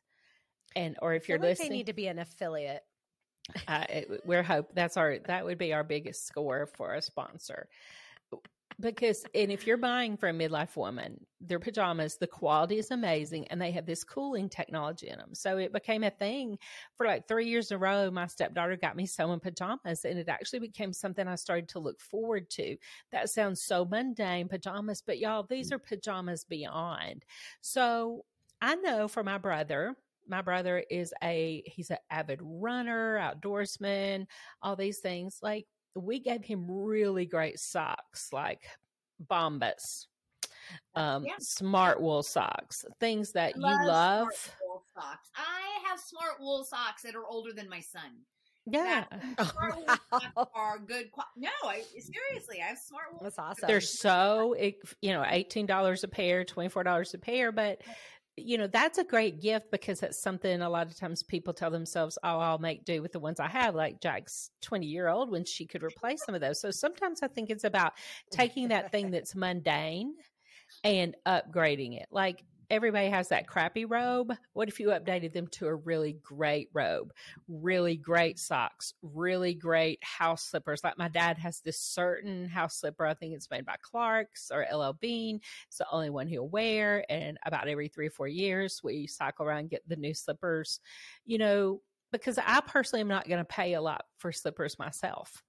and 0.75 0.95
or 1.01 1.13
if 1.15 1.27
you're 1.27 1.39
listening, 1.39 1.69
they 1.69 1.77
need 1.77 1.87
to 1.87 1.93
be 1.93 2.07
an 2.07 2.19
affiliate. 2.19 2.83
Uh, 3.67 3.85
we're 4.25 4.43
hope 4.43 4.69
that's 4.73 4.97
our 4.97 5.19
that 5.25 5.45
would 5.45 5.57
be 5.57 5.71
our 5.73 5.83
biggest 5.83 6.25
score 6.25 6.65
for 6.65 6.95
a 6.95 7.01
sponsor 7.01 7.67
because 8.79 9.25
and 9.33 9.51
if 9.51 9.65
you're 9.65 9.77
buying 9.77 10.17
for 10.17 10.27
a 10.29 10.33
midlife 10.33 10.75
woman 10.75 11.19
their 11.39 11.59
pajamas 11.59 12.17
the 12.17 12.27
quality 12.27 12.77
is 12.77 12.91
amazing 12.91 13.47
and 13.47 13.61
they 13.61 13.71
have 13.71 13.85
this 13.85 14.03
cooling 14.03 14.49
technology 14.49 15.07
in 15.07 15.17
them 15.17 15.33
so 15.33 15.57
it 15.57 15.71
became 15.71 16.03
a 16.03 16.09
thing 16.09 16.57
for 16.97 17.05
like 17.05 17.27
three 17.27 17.47
years 17.47 17.71
in 17.71 17.75
a 17.75 17.77
row 17.77 18.11
my 18.11 18.27
stepdaughter 18.27 18.75
got 18.75 18.95
me 18.95 19.05
Soma 19.05 19.39
pajamas 19.39 20.03
and 20.03 20.19
it 20.19 20.27
actually 20.27 20.59
became 20.59 20.91
something 20.91 21.27
i 21.27 21.35
started 21.35 21.69
to 21.69 21.79
look 21.79 21.99
forward 22.01 22.49
to. 22.49 22.75
That 23.11 23.29
sounds 23.29 23.61
so 23.61 23.85
mundane 23.85 24.47
pajamas 24.47 25.01
but 25.05 25.19
y'all 25.19 25.43
these 25.43 25.71
are 25.71 25.79
pajamas 25.79 26.43
beyond. 26.43 27.23
So 27.61 28.25
i 28.61 28.75
know 28.75 29.07
for 29.07 29.23
my 29.23 29.37
brother 29.37 29.95
my 30.27 30.41
brother 30.41 30.83
is 30.89 31.13
a 31.23 31.63
he's 31.65 31.91
an 31.91 31.97
avid 32.09 32.39
runner 32.41 33.19
outdoorsman 33.19 34.25
all 34.61 34.75
these 34.75 34.99
things 34.99 35.39
like 35.41 35.65
we 35.95 36.19
gave 36.19 36.43
him 36.43 36.65
really 36.69 37.25
great 37.25 37.59
socks 37.59 38.29
like 38.31 38.63
Bombas, 39.29 40.07
um, 40.95 41.25
yeah. 41.25 41.35
Smartwool 41.41 42.23
socks, 42.23 42.85
things 42.99 43.31
that 43.31 43.57
love 43.57 43.71
you 43.81 43.87
love. 43.87 44.27
socks. 44.33 45.29
I 45.35 45.89
have 45.89 45.99
Smartwool 45.99 46.65
socks 46.65 47.03
that 47.03 47.15
are 47.15 47.25
older 47.25 47.53
than 47.53 47.69
my 47.69 47.79
son. 47.79 48.11
Yeah, 48.67 49.05
Smartwool 49.37 49.85
socks 50.09 50.49
are 50.55 50.79
good. 50.79 51.11
no, 51.37 51.49
I 51.63 51.83
seriously, 51.99 52.61
I 52.61 52.67
have 52.67 52.77
Smartwool. 52.77 53.21
That's 53.21 53.37
awesome. 53.37 53.67
They're 53.67 53.81
so 53.81 54.55
you 55.01 55.13
know, 55.13 55.23
eighteen 55.27 55.65
dollars 55.65 56.03
a 56.03 56.07
pair, 56.07 56.43
twenty 56.43 56.69
four 56.69 56.83
dollars 56.83 57.13
a 57.13 57.19
pair, 57.19 57.51
but 57.51 57.81
you 58.37 58.57
know, 58.57 58.67
that's 58.67 58.97
a 58.97 59.03
great 59.03 59.41
gift 59.41 59.71
because 59.71 60.03
it's 60.03 60.21
something 60.21 60.61
a 60.61 60.69
lot 60.69 60.87
of 60.87 60.97
times 60.97 61.23
people 61.23 61.53
tell 61.53 61.71
themselves, 61.71 62.17
oh, 62.23 62.39
I'll 62.39 62.57
make 62.57 62.83
do 62.83 63.01
with 63.01 63.13
the 63.13 63.19
ones 63.19 63.39
I 63.39 63.47
have, 63.47 63.75
like 63.75 64.01
Jack's 64.01 64.49
20 64.61 64.85
year 64.85 65.07
old 65.07 65.31
when 65.31 65.45
she 65.45 65.65
could 65.65 65.83
replace 65.83 66.23
some 66.25 66.35
of 66.35 66.41
those. 66.41 66.59
So 66.59 66.69
sometimes 66.71 67.21
I 67.23 67.27
think 67.27 67.49
it's 67.49 67.63
about 67.63 67.93
taking 68.31 68.69
that 68.69 68.91
thing 68.91 69.11
that's 69.11 69.35
mundane 69.35 70.15
and 70.83 71.15
upgrading 71.25 71.97
it. 71.97 72.07
Like 72.11 72.43
everybody 72.69 73.09
has 73.09 73.29
that 73.29 73.47
crappy 73.47 73.85
robe. 73.85 74.33
What 74.53 74.67
if 74.67 74.79
you 74.79 74.87
updated 74.87 75.33
them 75.33 75.47
to 75.47 75.67
a 75.67 75.75
really 75.75 76.13
great 76.13 76.69
robe, 76.73 77.13
really 77.47 77.97
great 77.97 78.39
socks, 78.39 78.93
really 79.01 79.53
great 79.53 80.03
house 80.03 80.43
slippers? 80.43 80.83
Like 80.83 80.97
my 80.97 81.07
dad 81.07 81.37
has 81.37 81.59
this 81.61 81.79
certain 81.79 82.47
house 82.47 82.79
slipper. 82.79 83.05
I 83.05 83.13
think 83.13 83.33
it's 83.33 83.49
made 83.49 83.65
by 83.65 83.75
Clarks 83.81 84.51
or 84.53 84.65
LL 84.71 84.93
Bean. 84.93 85.39
It's 85.67 85.77
the 85.77 85.87
only 85.91 86.09
one 86.09 86.27
he'll 86.27 86.47
wear. 86.47 87.05
And 87.09 87.37
about 87.45 87.67
every 87.67 87.87
three 87.87 88.07
or 88.07 88.11
four 88.11 88.27
years, 88.27 88.81
we 88.83 89.07
cycle 89.07 89.45
around 89.45 89.59
and 89.59 89.69
get 89.69 89.87
the 89.87 89.95
new 89.95 90.13
slippers, 90.13 90.79
you 91.25 91.37
know, 91.37 91.81
because 92.11 92.37
I 92.37 92.61
personally 92.61 93.01
am 93.01 93.07
not 93.07 93.27
going 93.27 93.39
to 93.39 93.45
pay 93.45 93.73
a 93.73 93.81
lot 93.81 94.05
for 94.17 94.31
slippers 94.31 94.79
myself. 94.79 95.43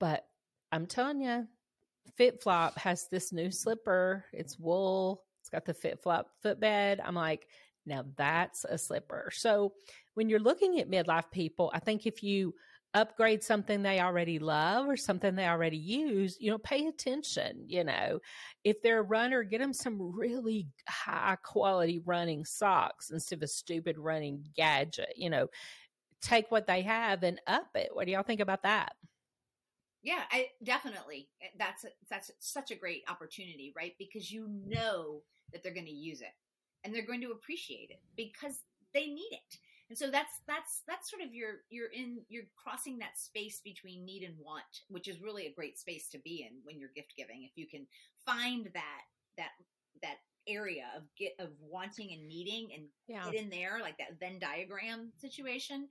But 0.00 0.24
I'm 0.72 0.86
telling 0.86 1.20
you, 1.20 1.46
FitFlop 2.18 2.78
has 2.78 3.06
this 3.10 3.32
new 3.32 3.50
slipper. 3.50 4.24
It's 4.32 4.58
wool 4.58 5.24
it's 5.48 5.50
got 5.50 5.64
the 5.64 5.72
FitFlop 5.72 6.24
footbed. 6.42 7.00
I'm 7.02 7.14
like, 7.14 7.46
now 7.86 8.04
that's 8.16 8.64
a 8.64 8.76
slipper. 8.76 9.30
So 9.32 9.72
when 10.14 10.28
you're 10.28 10.40
looking 10.40 10.78
at 10.78 10.90
midlife 10.90 11.30
people, 11.30 11.70
I 11.74 11.78
think 11.78 12.06
if 12.06 12.22
you 12.22 12.54
upgrade 12.94 13.42
something 13.42 13.82
they 13.82 14.00
already 14.00 14.38
love 14.38 14.88
or 14.88 14.96
something 14.96 15.34
they 15.34 15.46
already 15.46 15.76
use, 15.76 16.36
you 16.40 16.50
know, 16.50 16.58
pay 16.58 16.86
attention. 16.86 17.64
You 17.66 17.84
know, 17.84 18.18
if 18.64 18.82
they're 18.82 19.00
a 19.00 19.02
runner, 19.02 19.42
get 19.42 19.60
them 19.60 19.72
some 19.72 20.16
really 20.16 20.68
high 20.88 21.36
quality 21.42 22.00
running 22.04 22.44
socks 22.44 23.10
instead 23.10 23.36
of 23.36 23.42
a 23.42 23.48
stupid 23.48 23.98
running 23.98 24.44
gadget. 24.54 25.14
You 25.16 25.30
know, 25.30 25.48
take 26.20 26.50
what 26.50 26.66
they 26.66 26.82
have 26.82 27.22
and 27.22 27.40
up 27.46 27.68
it. 27.74 27.90
What 27.92 28.06
do 28.06 28.12
y'all 28.12 28.22
think 28.22 28.40
about 28.40 28.64
that? 28.64 28.92
Yeah, 30.02 30.22
I 30.30 30.48
definitely. 30.62 31.28
Eh, 31.42 31.48
that's 31.58 31.84
that's 32.10 32.30
such 32.38 32.70
a 32.70 32.76
great 32.76 33.02
opportunity, 33.08 33.72
right? 33.76 33.94
Because 33.98 34.30
you 34.30 34.48
know 34.66 35.22
that 35.52 35.62
they're 35.62 35.74
going 35.74 35.86
to 35.86 35.92
use 35.92 36.20
it 36.20 36.34
and 36.84 36.94
they're 36.94 37.06
going 37.06 37.20
to 37.22 37.32
appreciate 37.32 37.90
it 37.90 38.00
because 38.16 38.62
they 38.94 39.06
need 39.06 39.30
it. 39.32 39.58
And 39.88 39.96
so 39.96 40.10
that's 40.10 40.40
that's 40.46 40.82
that's 40.86 41.10
sort 41.10 41.22
of 41.22 41.34
your 41.34 41.64
you're 41.70 41.90
in 41.92 42.20
you're 42.28 42.44
crossing 42.62 42.98
that 42.98 43.18
space 43.18 43.60
between 43.64 44.04
need 44.04 44.22
and 44.22 44.34
want, 44.38 44.82
which 44.88 45.08
is 45.08 45.20
really 45.20 45.46
a 45.46 45.54
great 45.54 45.78
space 45.78 46.08
to 46.10 46.18
be 46.18 46.46
in 46.48 46.58
when 46.62 46.78
you're 46.78 46.90
gift 46.94 47.14
giving. 47.16 47.44
If 47.44 47.52
you 47.56 47.66
can 47.66 47.86
find 48.24 48.66
that 48.74 49.02
that 49.38 49.50
that 50.02 50.16
area 50.46 50.84
of 50.96 51.04
get 51.18 51.32
of 51.38 51.48
wanting 51.60 52.12
and 52.12 52.28
needing 52.28 52.68
and 52.74 52.84
yeah. 53.06 53.24
get 53.30 53.42
in 53.42 53.50
there 53.50 53.78
like 53.80 53.96
that 53.98 54.18
Venn 54.20 54.38
diagram 54.38 55.10
situation, 55.18 55.88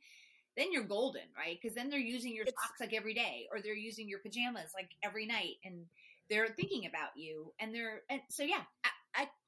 then 0.58 0.72
you're 0.72 0.84
golden, 0.84 1.22
right? 1.38 1.58
Because 1.62 1.76
then 1.76 1.90
they're 1.90 2.00
using 2.00 2.34
your 2.34 2.46
it's, 2.46 2.54
socks 2.62 2.80
like 2.80 2.94
every 2.94 3.14
day, 3.14 3.48
or 3.52 3.62
they're 3.62 3.76
using 3.76 4.10
your 4.10 4.20
pajamas 4.20 4.72
like 4.76 4.90
every 5.04 5.26
night, 5.26 5.56
and 5.64 5.86
they're 6.30 6.48
thinking 6.48 6.88
about 6.88 7.16
you, 7.16 7.54
and 7.60 7.74
they're 7.74 8.02
and 8.10 8.22
so 8.30 8.44
yeah, 8.44 8.64
I 8.84 8.92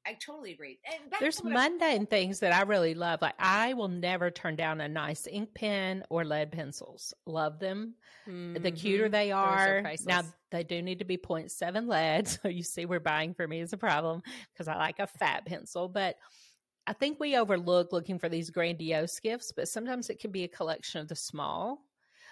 I 0.06 0.14
totally 0.14 0.54
agree. 0.54 0.80
There's 1.20 1.44
mundane 1.44 2.02
I- 2.04 2.06
things 2.06 2.40
that 2.40 2.54
I 2.54 2.64
really 2.64 2.96
love. 2.96 3.22
Like 3.22 3.36
I 3.38 3.74
will 3.74 3.88
never 3.88 4.32
turn 4.32 4.56
down 4.56 4.82
a 4.82 4.88
nice 4.88 5.28
ink 5.28 5.54
pen 5.54 6.04
or 6.10 6.26
lead 6.26 6.52
pencils. 6.52 7.14
Love 7.26 7.60
them. 7.60 7.94
Mm-hmm. 8.28 8.64
The 8.64 8.72
cuter 8.72 9.10
they 9.10 9.32
are. 9.32 9.84
Now 10.06 10.24
they 10.52 10.64
do 10.64 10.82
need 10.82 11.00
to 11.00 11.06
be 11.06 11.18
0.7 11.18 11.88
lead. 11.88 12.28
So 12.42 12.48
you 12.48 12.64
see 12.64 12.86
we're 12.86 13.00
buying 13.00 13.34
for 13.34 13.48
me 13.48 13.62
is 13.62 13.74
a 13.74 13.78
problem 13.78 14.22
because 14.54 14.68
I 14.68 14.78
like 14.78 15.00
a 15.00 15.08
fat 15.08 15.46
pencil. 15.46 15.88
But 15.88 16.16
I 16.90 16.94
think 16.94 17.20
we 17.20 17.38
overlook 17.38 17.94
looking 17.94 18.18
for 18.18 18.30
these 18.30 18.50
grandiose 18.50 19.20
gifts, 19.20 19.52
but 19.52 19.68
sometimes 19.68 20.10
it 20.10 20.20
can 20.20 20.32
be 20.32 20.44
a 20.44 20.48
collection 20.48 21.00
of 21.00 21.08
the 21.08 21.16
small 21.16 21.86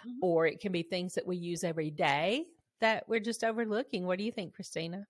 mm-hmm. 0.03 0.18
or 0.20 0.47
it 0.47 0.60
can 0.60 0.72
be 0.72 0.82
things 0.82 1.14
that 1.14 1.28
we 1.28 1.38
use 1.38 1.64
every 1.64 1.91
day 1.91 2.47
that 2.82 3.08
we're 3.08 3.20
just 3.20 3.43
overlooking. 3.43 4.08
What 4.08 4.18
do 4.18 4.24
you 4.24 4.32
think, 4.32 4.55
Christina? 4.55 5.05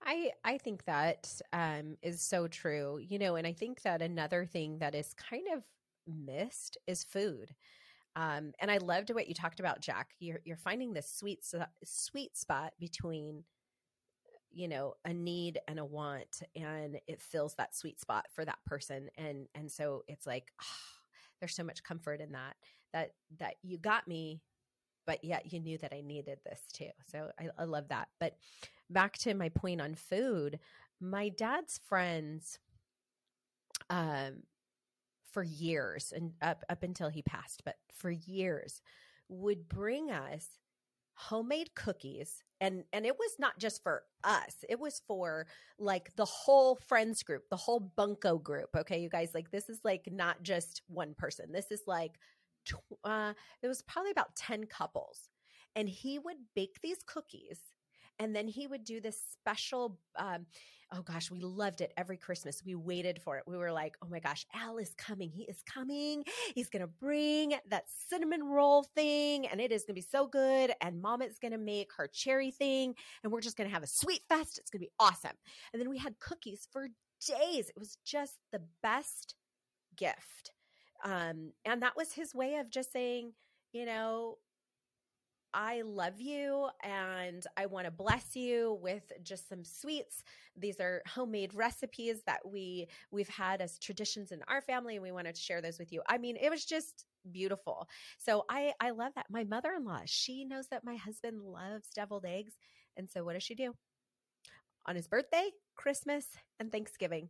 I 0.00 0.30
I 0.44 0.58
think 0.58 0.84
that 0.84 1.28
um, 1.52 1.96
is 2.02 2.22
so 2.22 2.46
true. 2.46 3.00
You 3.02 3.18
know, 3.18 3.34
and 3.34 3.48
I 3.48 3.52
think 3.52 3.82
that 3.82 4.00
another 4.00 4.46
thing 4.46 4.78
that 4.78 4.94
is 4.94 5.12
kind 5.14 5.48
of 5.52 5.64
missed 6.06 6.78
is 6.86 7.02
food. 7.02 7.52
Um, 8.14 8.52
and 8.60 8.70
I 8.70 8.76
loved 8.76 9.10
what 9.10 9.26
you 9.26 9.34
talked 9.34 9.58
about, 9.58 9.80
Jack. 9.80 10.10
You're 10.20 10.40
you're 10.44 10.56
finding 10.56 10.92
this 10.92 11.10
sweet 11.10 11.44
sweet 11.82 12.36
spot 12.36 12.74
between 12.78 13.42
you 14.54 14.68
know 14.68 14.94
a 15.04 15.12
need 15.12 15.58
and 15.68 15.78
a 15.78 15.84
want 15.84 16.42
and 16.56 16.98
it 17.06 17.20
fills 17.20 17.54
that 17.54 17.74
sweet 17.74 18.00
spot 18.00 18.26
for 18.32 18.44
that 18.44 18.58
person 18.66 19.08
and 19.16 19.46
and 19.54 19.70
so 19.70 20.04
it's 20.08 20.26
like 20.26 20.52
oh, 20.62 20.66
there's 21.40 21.54
so 21.54 21.64
much 21.64 21.82
comfort 21.82 22.20
in 22.20 22.32
that 22.32 22.54
that 22.92 23.12
that 23.38 23.54
you 23.62 23.78
got 23.78 24.06
me 24.06 24.40
but 25.06 25.22
yet 25.24 25.52
you 25.52 25.60
knew 25.60 25.76
that 25.78 25.92
i 25.92 26.00
needed 26.00 26.38
this 26.44 26.60
too. 26.72 26.90
So 27.10 27.30
I, 27.38 27.48
I 27.58 27.64
love 27.64 27.88
that. 27.88 28.08
But 28.18 28.36
back 28.90 29.18
to 29.18 29.34
my 29.34 29.48
point 29.48 29.80
on 29.80 29.94
food 29.94 30.58
my 31.00 31.28
dad's 31.28 31.80
friends 31.86 32.58
um 33.90 34.42
for 35.32 35.42
years 35.42 36.12
and 36.14 36.32
up 36.40 36.62
up 36.68 36.82
until 36.82 37.08
he 37.08 37.22
passed 37.22 37.62
but 37.64 37.76
for 37.92 38.10
years 38.10 38.80
would 39.28 39.68
bring 39.68 40.10
us 40.10 40.46
homemade 41.14 41.74
cookies 41.74 42.42
and 42.60 42.84
and 42.92 43.06
it 43.06 43.16
was 43.18 43.36
not 43.38 43.58
just 43.58 43.82
for 43.82 44.02
us 44.24 44.64
it 44.68 44.78
was 44.78 45.02
for 45.06 45.46
like 45.78 46.14
the 46.16 46.24
whole 46.24 46.76
friends 46.76 47.22
group 47.22 47.42
the 47.50 47.56
whole 47.56 47.92
bunko 47.96 48.38
group 48.38 48.70
okay? 48.76 48.98
You 48.98 49.08
guys 49.08 49.30
like 49.34 49.50
this 49.50 49.68
is 49.68 49.80
like 49.84 50.08
not 50.10 50.42
just 50.42 50.82
one 50.88 51.14
person. 51.16 51.52
This 51.52 51.70
is 51.70 51.82
like 51.86 52.18
tw- 52.66 52.98
uh 53.04 53.32
it 53.62 53.68
was 53.68 53.82
probably 53.82 54.10
about 54.10 54.34
10 54.36 54.64
couples. 54.66 55.28
And 55.76 55.88
he 55.88 56.18
would 56.18 56.36
bake 56.54 56.78
these 56.82 57.02
cookies 57.04 57.58
and 58.18 58.34
then 58.34 58.48
he 58.48 58.66
would 58.66 58.84
do 58.84 59.00
this 59.00 59.20
special 59.32 59.98
um, 60.16 60.46
oh 60.96 61.02
gosh, 61.02 61.30
we 61.30 61.40
loved 61.40 61.80
it 61.80 61.92
every 61.96 62.16
Christmas. 62.16 62.62
We 62.64 62.74
waited 62.74 63.20
for 63.20 63.36
it. 63.36 63.44
We 63.46 63.56
were 63.56 63.72
like, 63.72 63.96
oh 64.02 64.08
my 64.10 64.20
gosh, 64.20 64.46
Al 64.54 64.78
is 64.78 64.94
coming. 64.96 65.30
He 65.30 65.42
is 65.44 65.62
coming. 65.62 66.24
He's 66.54 66.68
going 66.68 66.82
to 66.82 66.86
bring 66.86 67.54
that 67.68 67.84
cinnamon 68.08 68.44
roll 68.44 68.82
thing 68.82 69.46
and 69.46 69.60
it 69.60 69.72
is 69.72 69.82
going 69.82 69.94
to 69.94 70.00
be 70.00 70.06
so 70.08 70.26
good. 70.26 70.72
And 70.80 71.02
mom 71.02 71.22
is 71.22 71.38
going 71.38 71.52
to 71.52 71.58
make 71.58 71.90
her 71.96 72.06
cherry 72.06 72.50
thing 72.50 72.94
and 73.22 73.32
we're 73.32 73.40
just 73.40 73.56
going 73.56 73.68
to 73.68 73.74
have 73.74 73.82
a 73.82 73.88
sweet 73.88 74.22
fest. 74.28 74.58
It's 74.58 74.70
going 74.70 74.80
to 74.80 74.86
be 74.86 74.92
awesome. 75.00 75.36
And 75.72 75.80
then 75.80 75.90
we 75.90 75.98
had 75.98 76.20
cookies 76.20 76.68
for 76.70 76.88
days. 77.26 77.68
It 77.68 77.78
was 77.78 77.96
just 78.04 78.38
the 78.52 78.62
best 78.82 79.34
gift. 79.96 80.52
Um, 81.04 81.52
and 81.64 81.82
that 81.82 81.96
was 81.96 82.12
his 82.12 82.34
way 82.34 82.56
of 82.56 82.70
just 82.70 82.92
saying, 82.92 83.32
you 83.72 83.84
know, 83.84 84.38
I 85.54 85.82
love 85.82 86.20
you 86.20 86.68
and 86.82 87.46
I 87.56 87.66
want 87.66 87.86
to 87.86 87.92
bless 87.92 88.34
you 88.34 88.76
with 88.82 89.12
just 89.22 89.48
some 89.48 89.64
sweets. 89.64 90.24
These 90.56 90.80
are 90.80 91.00
homemade 91.06 91.54
recipes 91.54 92.22
that 92.26 92.40
we 92.44 92.88
we've 93.12 93.28
had 93.28 93.60
as 93.60 93.78
traditions 93.78 94.32
in 94.32 94.40
our 94.48 94.60
family 94.60 94.96
and 94.96 95.02
we 95.02 95.12
wanted 95.12 95.36
to 95.36 95.40
share 95.40 95.62
those 95.62 95.78
with 95.78 95.92
you. 95.92 96.02
I 96.08 96.18
mean, 96.18 96.36
it 96.36 96.50
was 96.50 96.64
just 96.64 97.06
beautiful. 97.30 97.88
So 98.18 98.44
I 98.50 98.72
I 98.80 98.90
love 98.90 99.12
that. 99.14 99.26
My 99.30 99.44
mother-in-law, 99.44 100.02
she 100.06 100.44
knows 100.44 100.66
that 100.68 100.84
my 100.84 100.96
husband 100.96 101.40
loves 101.40 101.88
deviled 101.94 102.24
eggs. 102.26 102.54
And 102.96 103.08
so 103.08 103.22
what 103.22 103.34
does 103.34 103.44
she 103.44 103.54
do? 103.54 103.74
On 104.86 104.96
his 104.96 105.06
birthday, 105.06 105.50
Christmas, 105.76 106.26
and 106.58 106.70
Thanksgiving, 106.70 107.28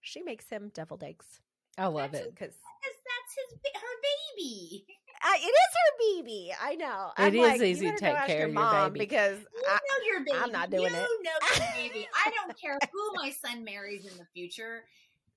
she 0.00 0.22
makes 0.22 0.48
him 0.48 0.70
deviled 0.74 1.04
eggs. 1.04 1.40
I 1.76 1.86
love 1.86 2.12
that's 2.12 2.24
it 2.24 2.34
because 2.34 2.54
that's 2.54 3.52
his 3.52 3.72
her 3.74 3.96
baby. 4.38 4.86
It 5.34 5.46
is 5.46 5.52
her 5.74 6.22
baby. 6.22 6.52
I 6.60 6.74
know. 6.74 7.10
I'm 7.16 7.34
it 7.34 7.40
like, 7.40 7.60
easy 7.62 7.90
to 7.90 7.96
take 7.96 8.16
care 8.26 8.46
of 8.46 8.52
your 8.52 8.60
mom 8.60 8.92
baby 8.92 9.06
because 9.06 9.38
you 9.38 9.62
I, 9.68 9.74
know 9.74 10.06
your 10.06 10.24
baby. 10.24 10.38
I'm 10.38 10.52
not 10.52 10.70
doing 10.70 10.82
you 10.92 10.98
it. 10.98 11.08
You 11.08 11.22
know 11.22 11.30
your 11.56 11.66
baby. 11.74 12.08
I 12.14 12.30
don't 12.30 12.58
care 12.60 12.78
who 12.92 13.12
my 13.14 13.30
son 13.30 13.64
marries 13.64 14.06
in 14.06 14.16
the 14.18 14.26
future, 14.34 14.84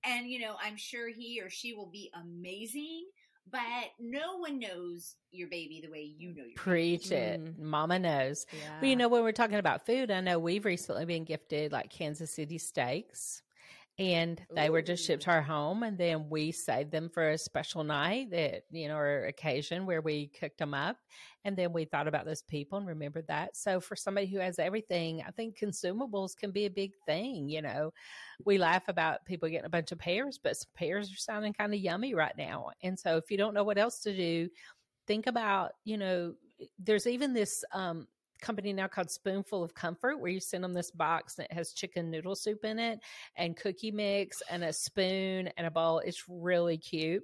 and 0.04 0.26
you 0.26 0.40
know 0.40 0.54
I'm 0.62 0.76
sure 0.76 1.08
he 1.08 1.40
or 1.40 1.50
she 1.50 1.72
will 1.72 1.90
be 1.90 2.10
amazing. 2.14 3.06
But 3.50 3.90
no 3.98 4.36
one 4.36 4.60
knows 4.60 5.16
your 5.32 5.48
baby 5.48 5.80
the 5.84 5.90
way 5.90 6.02
you 6.16 6.28
know 6.28 6.44
your 6.44 6.54
Preach 6.54 7.10
baby. 7.10 7.22
it. 7.22 7.40
Mm. 7.40 7.58
Mama 7.58 7.98
knows. 7.98 8.46
Yeah. 8.52 8.58
Well, 8.80 8.90
you 8.90 8.94
know, 8.94 9.08
when 9.08 9.24
we're 9.24 9.32
talking 9.32 9.56
about 9.56 9.84
food, 9.84 10.10
I 10.10 10.20
know 10.20 10.38
we've 10.38 10.64
recently 10.64 11.04
been 11.04 11.24
gifted 11.24 11.72
like 11.72 11.90
Kansas 11.90 12.30
City 12.30 12.58
steaks 12.58 13.42
and 14.00 14.40
they 14.56 14.68
Ooh. 14.68 14.72
were 14.72 14.80
just 14.80 15.04
shipped 15.04 15.24
to 15.24 15.30
our 15.30 15.42
home 15.42 15.82
and 15.82 15.98
then 15.98 16.30
we 16.30 16.50
saved 16.52 16.90
them 16.90 17.10
for 17.10 17.30
a 17.30 17.38
special 17.38 17.84
night 17.84 18.30
that 18.30 18.62
you 18.70 18.88
know 18.88 18.96
or 18.96 19.26
occasion 19.26 19.84
where 19.84 20.00
we 20.00 20.28
cooked 20.28 20.56
them 20.56 20.72
up 20.72 20.96
and 21.44 21.54
then 21.54 21.70
we 21.74 21.84
thought 21.84 22.08
about 22.08 22.24
those 22.24 22.42
people 22.42 22.78
and 22.78 22.86
remembered 22.86 23.26
that. 23.28 23.56
So 23.56 23.78
for 23.78 23.96
somebody 23.96 24.26
who 24.26 24.38
has 24.38 24.58
everything 24.58 25.22
i 25.28 25.30
think 25.30 25.58
consumables 25.58 26.34
can 26.34 26.50
be 26.50 26.64
a 26.64 26.70
big 26.70 26.92
thing 27.06 27.48
you 27.48 27.60
know. 27.62 27.92
We 28.46 28.56
laugh 28.56 28.88
about 28.88 29.26
people 29.26 29.50
getting 29.50 29.66
a 29.66 29.70
bunch 29.70 29.92
of 29.92 29.98
pears 29.98 30.40
but 30.42 30.56
some 30.56 30.70
pears 30.74 31.12
are 31.12 31.16
sounding 31.16 31.52
kind 31.52 31.74
of 31.74 31.80
yummy 31.80 32.14
right 32.14 32.36
now. 32.38 32.70
And 32.82 32.98
so 32.98 33.18
if 33.18 33.30
you 33.30 33.36
don't 33.36 33.54
know 33.54 33.64
what 33.64 33.78
else 33.78 34.00
to 34.00 34.16
do 34.16 34.48
think 35.06 35.26
about 35.26 35.72
you 35.84 35.98
know 35.98 36.34
there's 36.78 37.06
even 37.06 37.34
this 37.34 37.64
um 37.72 38.06
company 38.40 38.72
now 38.72 38.88
called 38.88 39.10
Spoonful 39.10 39.62
of 39.62 39.74
Comfort, 39.74 40.18
where 40.18 40.30
you 40.30 40.40
send 40.40 40.64
them 40.64 40.72
this 40.72 40.90
box 40.90 41.34
that 41.36 41.52
has 41.52 41.72
chicken 41.72 42.10
noodle 42.10 42.34
soup 42.34 42.64
in 42.64 42.78
it 42.78 43.00
and 43.36 43.56
cookie 43.56 43.90
mix 43.90 44.42
and 44.50 44.64
a 44.64 44.72
spoon 44.72 45.48
and 45.56 45.66
a 45.66 45.70
bowl. 45.70 46.00
It's 46.00 46.24
really 46.28 46.78
cute. 46.78 47.22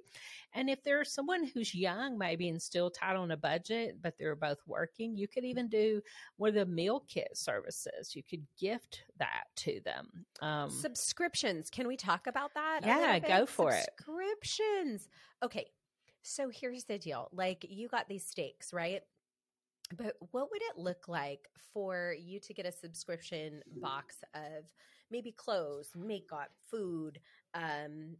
And 0.53 0.69
if 0.69 0.83
there's 0.83 1.11
someone 1.11 1.45
who's 1.45 1.75
young, 1.75 2.17
maybe 2.17 2.49
and 2.49 2.61
still 2.61 2.89
tight 2.89 3.15
on 3.15 3.31
a 3.31 3.37
budget, 3.37 3.97
but 4.01 4.17
they're 4.17 4.35
both 4.35 4.59
working, 4.65 5.15
you 5.15 5.27
could 5.27 5.43
even 5.43 5.67
do 5.67 6.01
one 6.37 6.49
of 6.49 6.55
the 6.55 6.65
meal 6.65 7.03
kit 7.07 7.29
services. 7.33 8.15
You 8.15 8.23
could 8.23 8.45
gift 8.59 9.03
that 9.19 9.43
to 9.57 9.81
them. 9.83 10.25
Um, 10.41 10.69
Subscriptions. 10.69 11.69
Can 11.69 11.87
we 11.87 11.97
talk 11.97 12.27
about 12.27 12.53
that? 12.55 12.81
Yeah, 12.83 13.19
go 13.19 13.45
for 13.45 13.71
Subscriptions. 13.71 13.81
it. 13.81 14.05
Subscriptions. 14.05 15.09
Okay. 15.43 15.65
So 16.23 16.49
here's 16.49 16.85
the 16.85 16.97
deal. 16.97 17.29
Like 17.31 17.65
you 17.69 17.87
got 17.87 18.09
these 18.09 18.25
steaks, 18.25 18.73
right? 18.73 19.01
But 19.95 20.15
what 20.31 20.49
would 20.51 20.61
it 20.61 20.77
look 20.77 21.07
like 21.07 21.47
for 21.73 22.13
you 22.19 22.39
to 22.41 22.53
get 22.53 22.65
a 22.65 22.71
subscription 22.71 23.61
box 23.81 24.17
of 24.33 24.65
maybe 25.09 25.31
clothes, 25.31 25.91
makeup, 25.95 26.49
food, 26.69 27.19
um, 27.53 28.17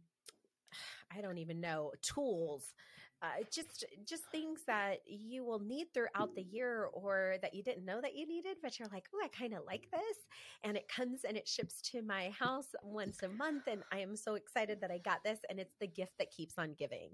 I 1.14 1.20
don't 1.20 1.38
even 1.38 1.60
know, 1.60 1.92
tools, 2.02 2.72
uh, 3.20 3.42
just 3.52 3.84
just 4.06 4.22
things 4.30 4.60
that 4.66 4.98
you 5.06 5.44
will 5.44 5.58
need 5.58 5.88
throughout 5.92 6.34
the 6.36 6.42
year 6.42 6.88
or 6.92 7.36
that 7.42 7.52
you 7.52 7.62
didn't 7.62 7.84
know 7.84 8.00
that 8.00 8.14
you 8.14 8.26
needed, 8.28 8.58
but 8.62 8.78
you're 8.78 8.88
like, 8.92 9.06
oh, 9.14 9.20
I 9.24 9.28
kind 9.28 9.54
of 9.54 9.64
like 9.66 9.88
this, 9.90 10.16
and 10.62 10.76
it 10.76 10.88
comes 10.88 11.24
and 11.24 11.36
it 11.36 11.48
ships 11.48 11.80
to 11.90 12.00
my 12.02 12.30
house 12.30 12.68
once 12.82 13.22
a 13.22 13.28
month, 13.28 13.64
and 13.66 13.82
I 13.92 13.98
am 13.98 14.14
so 14.14 14.34
excited 14.36 14.80
that 14.80 14.90
I 14.90 14.98
got 14.98 15.24
this, 15.24 15.40
and 15.50 15.58
it's 15.58 15.74
the 15.80 15.88
gift 15.88 16.12
that 16.18 16.30
keeps 16.30 16.58
on 16.58 16.74
giving. 16.78 17.10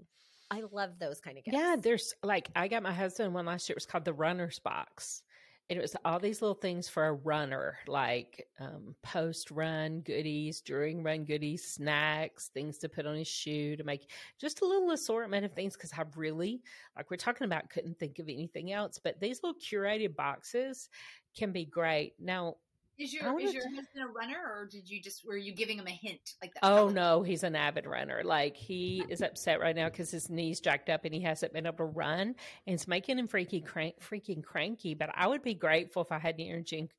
I 0.51 0.63
love 0.71 0.99
those 0.99 1.19
kind 1.19 1.37
of 1.37 1.43
gifts. 1.43 1.57
Yeah, 1.57 1.75
there's 1.79 2.13
like 2.23 2.49
I 2.55 2.67
got 2.67 2.83
my 2.83 2.93
husband 2.93 3.33
one 3.33 3.45
last 3.45 3.67
year. 3.67 3.73
It 3.73 3.77
was 3.77 3.85
called 3.85 4.05
the 4.05 4.13
Runner's 4.13 4.59
Box. 4.59 5.23
And 5.67 5.79
it 5.79 5.81
was 5.81 5.95
all 6.05 6.19
these 6.19 6.43
little 6.43 6.53
things 6.53 6.87
for 6.87 7.07
a 7.07 7.13
runner, 7.13 7.79
like 7.87 8.47
um, 8.59 8.93
post 9.01 9.49
run 9.49 10.01
goodies, 10.01 10.61
during 10.61 11.01
run 11.01 11.23
goodies, 11.23 11.65
snacks, 11.65 12.49
things 12.53 12.77
to 12.77 12.89
put 12.89 13.07
on 13.07 13.15
his 13.15 13.27
shoe 13.27 13.75
to 13.75 13.83
make 13.83 14.11
just 14.39 14.61
a 14.61 14.65
little 14.67 14.91
assortment 14.91 15.43
of 15.43 15.53
things. 15.53 15.73
Because 15.73 15.91
I 15.97 16.03
really, 16.15 16.61
like 16.95 17.09
we're 17.09 17.17
talking 17.17 17.45
about, 17.45 17.71
couldn't 17.71 17.97
think 17.97 18.19
of 18.19 18.29
anything 18.29 18.73
else. 18.73 18.99
But 19.03 19.19
these 19.19 19.41
little 19.41 19.59
curated 19.59 20.15
boxes 20.15 20.87
can 21.35 21.51
be 21.51 21.65
great. 21.65 22.13
Now, 22.19 22.57
is 22.97 23.13
your 23.13 23.39
is 23.39 23.53
your 23.53 23.67
husband 23.69 24.03
a 24.03 24.07
runner, 24.07 24.37
or 24.37 24.67
did 24.69 24.89
you 24.89 25.01
just 25.01 25.25
were 25.25 25.37
you 25.37 25.53
giving 25.53 25.77
him 25.77 25.87
a 25.87 25.91
hint 25.91 26.35
like 26.41 26.53
that? 26.53 26.63
Oh 26.63 26.89
no, 26.89 27.21
he's 27.21 27.43
an 27.43 27.55
avid 27.55 27.85
runner. 27.85 28.21
Like 28.23 28.55
he 28.55 29.03
is 29.09 29.21
upset 29.21 29.59
right 29.59 29.75
now 29.75 29.89
because 29.89 30.11
his 30.11 30.29
knees 30.29 30.59
jacked 30.59 30.89
up 30.89 31.05
and 31.05 31.13
he 31.13 31.21
hasn't 31.21 31.53
been 31.53 31.65
able 31.65 31.77
to 31.77 31.83
run, 31.85 32.35
and 32.65 32.73
it's 32.73 32.87
making 32.87 33.19
him 33.19 33.27
freaky 33.27 33.61
crank, 33.61 33.95
freaking 33.99 34.43
cranky. 34.43 34.93
But 34.93 35.09
I 35.13 35.27
would 35.27 35.43
be 35.43 35.53
grateful 35.53 36.01
if 36.01 36.11
I 36.11 36.19
had 36.19 36.37
the 36.37 36.49
energy 36.49 36.89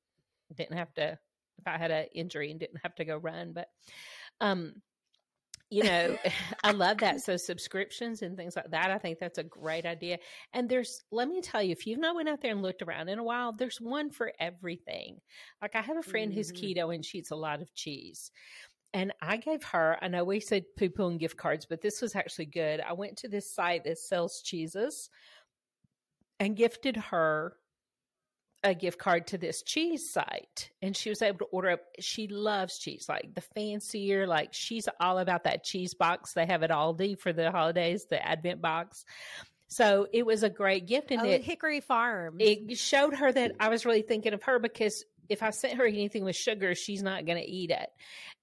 didn't 0.54 0.76
have 0.76 0.92
to 0.94 1.18
if 1.58 1.66
I 1.66 1.78
had 1.78 1.90
an 1.90 2.06
injury 2.14 2.50
and 2.50 2.60
didn't 2.60 2.80
have 2.82 2.94
to 2.96 3.04
go 3.04 3.16
run. 3.16 3.52
But 3.52 3.68
um, 4.40 4.74
you 5.70 5.82
know, 5.84 6.16
I 6.64 6.72
love 6.72 6.98
that. 6.98 7.20
So 7.20 7.36
subscriptions 7.36 8.22
and 8.22 8.36
things 8.36 8.56
like 8.56 8.70
that, 8.70 8.90
I 8.90 8.98
think 8.98 9.18
that's 9.18 9.38
a 9.38 9.44
great 9.44 9.86
idea. 9.86 10.18
And 10.52 10.68
there's, 10.68 11.02
let 11.10 11.28
me 11.28 11.40
tell 11.40 11.62
you, 11.62 11.72
if 11.72 11.86
you've 11.86 11.98
not 11.98 12.14
went 12.14 12.28
out 12.28 12.40
there 12.40 12.52
and 12.52 12.62
looked 12.62 12.82
around 12.82 13.08
in 13.08 13.18
a 13.18 13.24
while, 13.24 13.52
there's 13.52 13.80
one 13.80 14.10
for 14.10 14.32
everything. 14.38 15.18
Like 15.60 15.74
I 15.74 15.80
have 15.80 15.96
a 15.96 16.02
friend 16.02 16.30
mm-hmm. 16.30 16.36
who's 16.36 16.52
keto 16.52 16.94
and 16.94 17.04
she 17.04 17.18
eats 17.18 17.30
a 17.30 17.36
lot 17.36 17.62
of 17.62 17.74
cheese. 17.74 18.30
And 18.94 19.12
I 19.20 19.36
gave 19.36 19.62
her, 19.64 19.98
I 20.00 20.08
know 20.08 20.24
we 20.24 20.40
said 20.40 20.64
poo 20.78 20.88
poo 20.88 21.08
and 21.08 21.20
gift 21.20 21.36
cards, 21.36 21.66
but 21.68 21.82
this 21.82 22.00
was 22.00 22.16
actually 22.16 22.46
good. 22.46 22.80
I 22.80 22.94
went 22.94 23.18
to 23.18 23.28
this 23.28 23.52
site 23.52 23.84
that 23.84 23.98
sells 23.98 24.40
cheeses 24.42 25.10
and 26.40 26.56
gifted 26.56 26.96
her 26.96 27.56
a 28.66 28.74
gift 28.74 28.98
card 28.98 29.26
to 29.28 29.38
this 29.38 29.62
cheese 29.62 30.10
site 30.12 30.70
and 30.82 30.96
she 30.96 31.08
was 31.08 31.22
able 31.22 31.38
to 31.38 31.44
order 31.46 31.70
up 31.70 31.80
she 32.00 32.26
loves 32.28 32.78
cheese 32.78 33.06
like 33.08 33.34
the 33.34 33.40
fancier 33.40 34.26
like 34.26 34.52
she's 34.52 34.88
all 35.00 35.18
about 35.18 35.44
that 35.44 35.64
cheese 35.64 35.94
box 35.94 36.32
they 36.32 36.46
have 36.46 36.62
at 36.62 36.70
aldi 36.70 37.18
for 37.18 37.32
the 37.32 37.50
holidays 37.50 38.06
the 38.10 38.24
advent 38.26 38.60
box 38.60 39.04
so 39.68 40.06
it 40.12 40.24
was 40.24 40.42
a 40.42 40.50
great 40.50 40.86
gift 40.86 41.10
and 41.10 41.22
oh, 41.22 41.24
it 41.24 41.44
hickory 41.44 41.80
farm 41.80 42.36
it 42.38 42.76
showed 42.76 43.14
her 43.14 43.32
that 43.32 43.52
i 43.60 43.68
was 43.68 43.86
really 43.86 44.02
thinking 44.02 44.32
of 44.32 44.42
her 44.42 44.58
because 44.58 45.04
if 45.28 45.42
I 45.42 45.50
sent 45.50 45.78
her 45.78 45.86
anything 45.86 46.24
with 46.24 46.36
sugar, 46.36 46.74
she's 46.74 47.02
not 47.02 47.26
going 47.26 47.38
to 47.38 47.48
eat 47.48 47.70
it. 47.70 47.88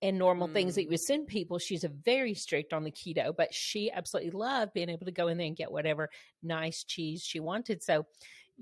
And 0.01 0.17
normal 0.17 0.47
mm. 0.47 0.53
things 0.53 0.75
that 0.75 0.83
you 0.83 0.89
would 0.89 0.99
send 0.99 1.27
people, 1.27 1.59
she's 1.59 1.83
a 1.83 1.89
very 1.89 2.33
strict 2.33 2.73
on 2.73 2.83
the 2.83 2.91
keto, 2.91 3.35
but 3.35 3.53
she 3.53 3.91
absolutely 3.91 4.31
loved 4.31 4.73
being 4.73 4.89
able 4.89 5.05
to 5.05 5.11
go 5.11 5.27
in 5.27 5.37
there 5.37 5.47
and 5.47 5.55
get 5.55 5.71
whatever 5.71 6.09
nice 6.41 6.83
cheese 6.83 7.23
she 7.23 7.39
wanted. 7.39 7.83
So, 7.83 8.05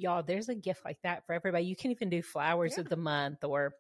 y'all, 0.02 0.24
there's 0.24 0.50
a 0.50 0.56
gift 0.56 0.84
like 0.86 0.98
that 1.04 1.26
for 1.26 1.34
everybody. 1.34 1.66
You 1.66 1.76
can 1.76 1.92
even 1.92 2.10
do 2.10 2.22
flowers 2.22 2.74
yeah. 2.76 2.82
of 2.82 2.90
the 2.90 2.98
month 2.98 3.44
or 3.44 3.74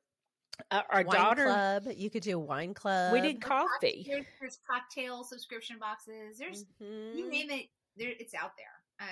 uh, 0.69 0.81
our 0.89 1.03
wine 1.03 1.15
daughter 1.15 1.45
club. 1.45 1.83
You 1.95 2.09
could 2.09 2.23
do 2.23 2.39
wine 2.39 2.73
club. 2.73 3.13
We 3.13 3.21
did 3.21 3.41
coffee. 3.41 4.05
There's, 4.07 4.25
there's 4.39 4.59
cocktail 4.69 5.23
subscription 5.23 5.77
boxes. 5.79 6.37
There's 6.37 6.65
mm-hmm. 6.81 7.17
you 7.17 7.29
name 7.29 7.49
it. 7.49 7.67
There, 7.97 8.11
it's 8.19 8.33
out 8.33 8.51
there. 8.57 8.67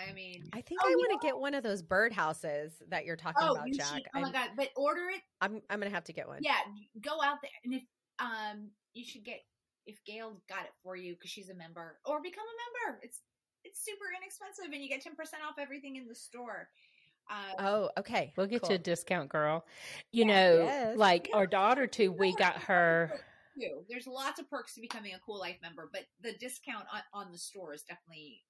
I 0.10 0.14
mean, 0.14 0.49
I 0.53 0.62
think 0.62 0.80
oh, 0.84 0.88
I 0.88 0.95
want 0.95 1.20
to 1.20 1.28
get 1.28 1.38
one 1.38 1.55
of 1.55 1.64
those 1.64 1.82
birdhouses 1.82 2.74
that 2.89 3.05
you're 3.05 3.16
talking 3.16 3.41
oh, 3.41 3.53
about, 3.53 3.72
Jack. 3.72 4.03
oh 4.16 4.22
my 4.22 4.32
god! 4.32 4.49
But 4.55 4.70
order 4.76 5.10
it. 5.10 5.22
I'm 5.41 5.62
I'm 5.70 5.80
gonna 5.80 5.89
have 5.89 6.03
to 6.05 6.14
get 6.14 6.28
one. 6.28 6.39
Yeah, 6.41 6.60
go 7.01 7.22
out 7.24 7.41
there, 7.41 7.51
and 7.66 7.74
if 7.74 7.84
um, 8.20 8.70
you 8.93 9.03
should 9.03 9.26
get 9.26 9.39
if 9.88 10.03
Gail 10.05 10.41
got 10.47 10.66
it 10.66 10.72
for 10.84 10.95
you 10.95 11.16
because 11.16 11.32
she's 11.32 11.49
a 11.49 11.55
member, 11.55 11.97
or 12.05 12.22
become 12.22 12.45
a 12.45 12.88
member. 12.88 12.99
It's 13.01 13.22
it's 13.64 13.84
super 13.84 14.05
inexpensive, 14.16 14.72
and 14.72 14.84
you 14.84 14.89
get 14.89 15.01
ten 15.01 15.16
percent 15.16 15.41
off 15.47 15.55
everything 15.57 15.95
in 15.95 16.07
the 16.07 16.16
store. 16.16 16.70
Um, 17.30 17.65
oh, 17.65 17.89
okay. 17.99 18.34
We'll 18.36 18.47
get 18.47 18.61
cool. 18.63 18.71
you 18.71 18.75
a 18.75 18.80
discount, 18.80 19.30
girl. 19.30 19.65
You 20.11 20.25
yeah, 20.25 20.34
know, 20.34 20.57
yes. 20.63 20.97
like 20.97 21.30
yeah. 21.30 21.38
our 21.38 21.47
daughter 21.47 21.88
too. 21.88 22.11
We 22.11 22.36
got 22.36 22.55
her. 22.63 23.21
There's 23.89 24.07
lots 24.07 24.39
of 24.39 24.49
perks 24.49 24.75
to 24.75 24.82
becoming 24.82 25.13
a 25.13 25.19
Kuel 25.30 25.39
Life 25.39 25.57
member, 25.61 25.89
but 25.91 26.03
the 26.21 26.34
discount 26.39 26.86
on, 26.93 27.01
on 27.13 27.32
the 27.32 27.38
store 27.38 27.73
is 27.73 27.84
definitely 27.84 28.41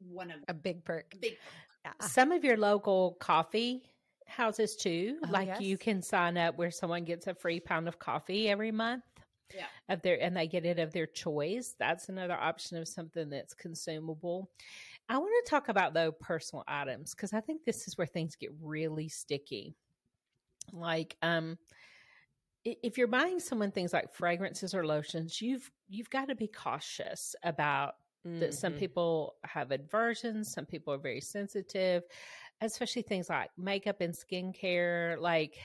one 0.00 0.30
of 0.30 0.36
a 0.48 0.54
big 0.54 0.84
perk. 0.84 1.14
Big 1.20 1.32
perk. 1.32 1.40
Yeah. 1.84 2.06
Some 2.06 2.32
of 2.32 2.44
your 2.44 2.56
local 2.56 3.16
coffee 3.20 3.82
houses 4.26 4.76
too, 4.76 5.18
oh, 5.24 5.30
like 5.30 5.48
yes. 5.48 5.60
you 5.60 5.76
can 5.76 6.02
sign 6.02 6.36
up 6.38 6.56
where 6.56 6.70
someone 6.70 7.04
gets 7.04 7.26
a 7.26 7.34
free 7.34 7.60
pound 7.60 7.88
of 7.88 7.98
coffee 7.98 8.48
every 8.48 8.72
month. 8.72 9.04
Yeah. 9.54 9.66
Of 9.88 10.02
their 10.02 10.20
and 10.20 10.36
they 10.36 10.48
get 10.48 10.64
it 10.64 10.78
of 10.78 10.92
their 10.92 11.06
choice. 11.06 11.74
That's 11.78 12.08
another 12.08 12.34
option 12.34 12.78
of 12.78 12.88
something 12.88 13.28
that's 13.28 13.54
consumable. 13.54 14.50
I 15.08 15.18
want 15.18 15.32
to 15.44 15.50
talk 15.50 15.68
about 15.68 15.94
though 15.94 16.12
personal 16.12 16.64
items 16.66 17.14
because 17.14 17.32
I 17.32 17.40
think 17.40 17.64
this 17.64 17.86
is 17.86 17.98
where 17.98 18.06
things 18.06 18.36
get 18.36 18.50
really 18.60 19.08
sticky. 19.08 19.74
Like, 20.72 21.16
um, 21.22 21.58
if 22.64 22.96
you're 22.96 23.06
buying 23.06 23.38
someone 23.40 23.70
things 23.70 23.92
like 23.92 24.14
fragrances 24.14 24.74
or 24.74 24.86
lotions, 24.86 25.40
you've 25.42 25.70
you've 25.88 26.10
got 26.10 26.28
to 26.28 26.34
be 26.34 26.48
cautious 26.48 27.34
about 27.42 27.94
mm-hmm. 28.26 28.40
that. 28.40 28.54
Some 28.54 28.72
mm-hmm. 28.72 28.80
people 28.80 29.34
have 29.44 29.70
aversions, 29.70 30.52
some 30.52 30.64
people 30.64 30.94
are 30.94 30.98
very 30.98 31.20
sensitive, 31.20 32.04
especially 32.62 33.02
things 33.02 33.28
like 33.28 33.50
makeup 33.58 34.00
and 34.00 34.14
skincare. 34.14 35.20
Like, 35.20 35.58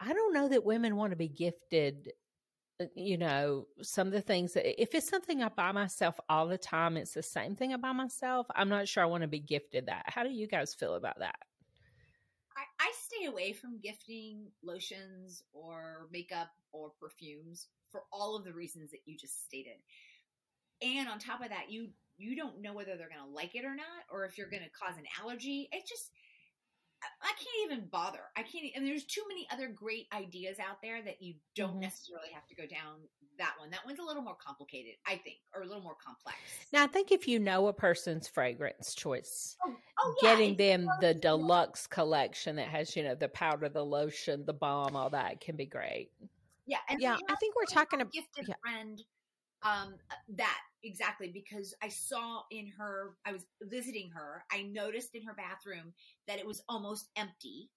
I 0.00 0.14
don't 0.14 0.32
know 0.32 0.48
that 0.48 0.64
women 0.64 0.96
want 0.96 1.10
to 1.10 1.16
be 1.16 1.28
gifted 1.28 2.12
Uh, 2.80 2.84
you 2.94 3.18
know, 3.18 3.66
some 3.82 4.06
of 4.06 4.12
the 4.12 4.20
things 4.20 4.54
that 4.54 4.80
if 4.80 4.94
it's 4.94 5.08
something 5.08 5.42
I 5.42 5.48
buy 5.48 5.72
myself 5.72 6.18
all 6.28 6.46
the 6.46 6.58
time, 6.58 6.96
it's 6.96 7.14
the 7.14 7.22
same 7.22 7.54
thing 7.54 7.72
I 7.72 7.76
buy 7.76 7.92
myself. 7.92 8.46
I'm 8.54 8.68
not 8.68 8.88
sure 8.88 9.02
I 9.02 9.06
want 9.06 9.22
to 9.22 9.28
be 9.28 9.40
gifted 9.40 9.86
that. 9.86 10.04
How 10.06 10.22
do 10.22 10.30
you 10.30 10.46
guys 10.46 10.74
feel 10.74 10.94
about 10.94 11.18
that? 11.18 11.38
I, 12.56 12.84
I 12.84 12.92
stay 12.98 13.26
away 13.26 13.52
from 13.52 13.80
gifting 13.80 14.46
lotions 14.62 15.42
or 15.52 16.06
makeup 16.12 16.48
or 16.72 16.90
perfumes 17.00 17.66
for 17.90 18.04
all 18.12 18.36
of 18.36 18.44
the 18.44 18.52
reasons 18.52 18.90
that 18.92 19.00
you 19.04 19.16
just 19.16 19.44
stated. 19.44 19.76
And 20.82 21.08
on 21.08 21.18
top 21.18 21.42
of 21.42 21.50
that, 21.50 21.70
you 21.70 21.88
you 22.16 22.36
don't 22.36 22.60
know 22.60 22.74
whether 22.74 22.96
they're 22.96 23.08
going 23.08 23.26
to 23.26 23.34
like 23.34 23.54
it 23.54 23.64
or 23.64 23.74
not, 23.74 24.04
or 24.10 24.26
if 24.26 24.36
you're 24.36 24.50
going 24.50 24.62
to 24.62 24.70
cause 24.70 24.98
an 24.98 25.04
allergy. 25.20 25.68
It 25.72 25.88
just 25.88 26.10
I 27.22 27.28
can't 27.28 27.72
even 27.72 27.88
bother. 27.88 28.20
I 28.36 28.42
can't, 28.42 28.66
and 28.74 28.86
there's 28.86 29.04
too 29.04 29.22
many 29.28 29.46
other 29.52 29.68
great 29.68 30.06
ideas 30.12 30.58
out 30.58 30.82
there 30.82 31.02
that 31.02 31.22
you 31.22 31.34
don't 31.54 31.70
mm-hmm. 31.70 31.80
necessarily 31.80 32.28
have 32.34 32.46
to 32.48 32.54
go 32.54 32.64
down 32.66 32.96
that 33.38 33.54
one. 33.58 33.70
That 33.70 33.80
one's 33.86 33.98
a 33.98 34.02
little 34.02 34.22
more 34.22 34.36
complicated, 34.44 34.94
I 35.06 35.16
think, 35.16 35.38
or 35.54 35.62
a 35.62 35.66
little 35.66 35.82
more 35.82 35.96
complex. 36.04 36.36
Now, 36.72 36.84
I 36.84 36.86
think 36.86 37.10
if 37.10 37.26
you 37.26 37.38
know 37.38 37.68
a 37.68 37.72
person's 37.72 38.28
fragrance 38.28 38.94
choice, 38.94 39.56
oh, 39.64 39.74
oh, 39.98 40.14
yeah, 40.22 40.30
getting 40.30 40.56
them 40.56 40.88
the 41.00 41.14
deluxe 41.14 41.86
collection 41.86 42.56
that 42.56 42.68
has, 42.68 42.94
you 42.94 43.02
know, 43.02 43.14
the 43.14 43.28
powder, 43.28 43.68
the 43.68 43.84
lotion, 43.84 44.44
the 44.44 44.52
balm, 44.52 44.94
all 44.94 45.10
that 45.10 45.40
can 45.40 45.56
be 45.56 45.66
great. 45.66 46.10
Yeah, 46.66 46.78
and 46.88 47.00
yeah, 47.00 47.16
I 47.28 47.34
think 47.36 47.56
we're 47.56 47.64
talking 47.64 48.00
about 48.00 48.12
gifted 48.12 48.46
yeah. 48.48 48.54
friend 48.62 49.02
um 49.62 49.94
that 50.36 50.58
exactly 50.82 51.28
because 51.28 51.74
i 51.82 51.88
saw 51.88 52.42
in 52.50 52.66
her 52.66 53.14
i 53.26 53.32
was 53.32 53.46
visiting 53.62 54.10
her 54.10 54.44
i 54.52 54.62
noticed 54.62 55.14
in 55.14 55.22
her 55.22 55.34
bathroom 55.34 55.92
that 56.26 56.38
it 56.38 56.46
was 56.46 56.62
almost 56.68 57.08
empty 57.16 57.70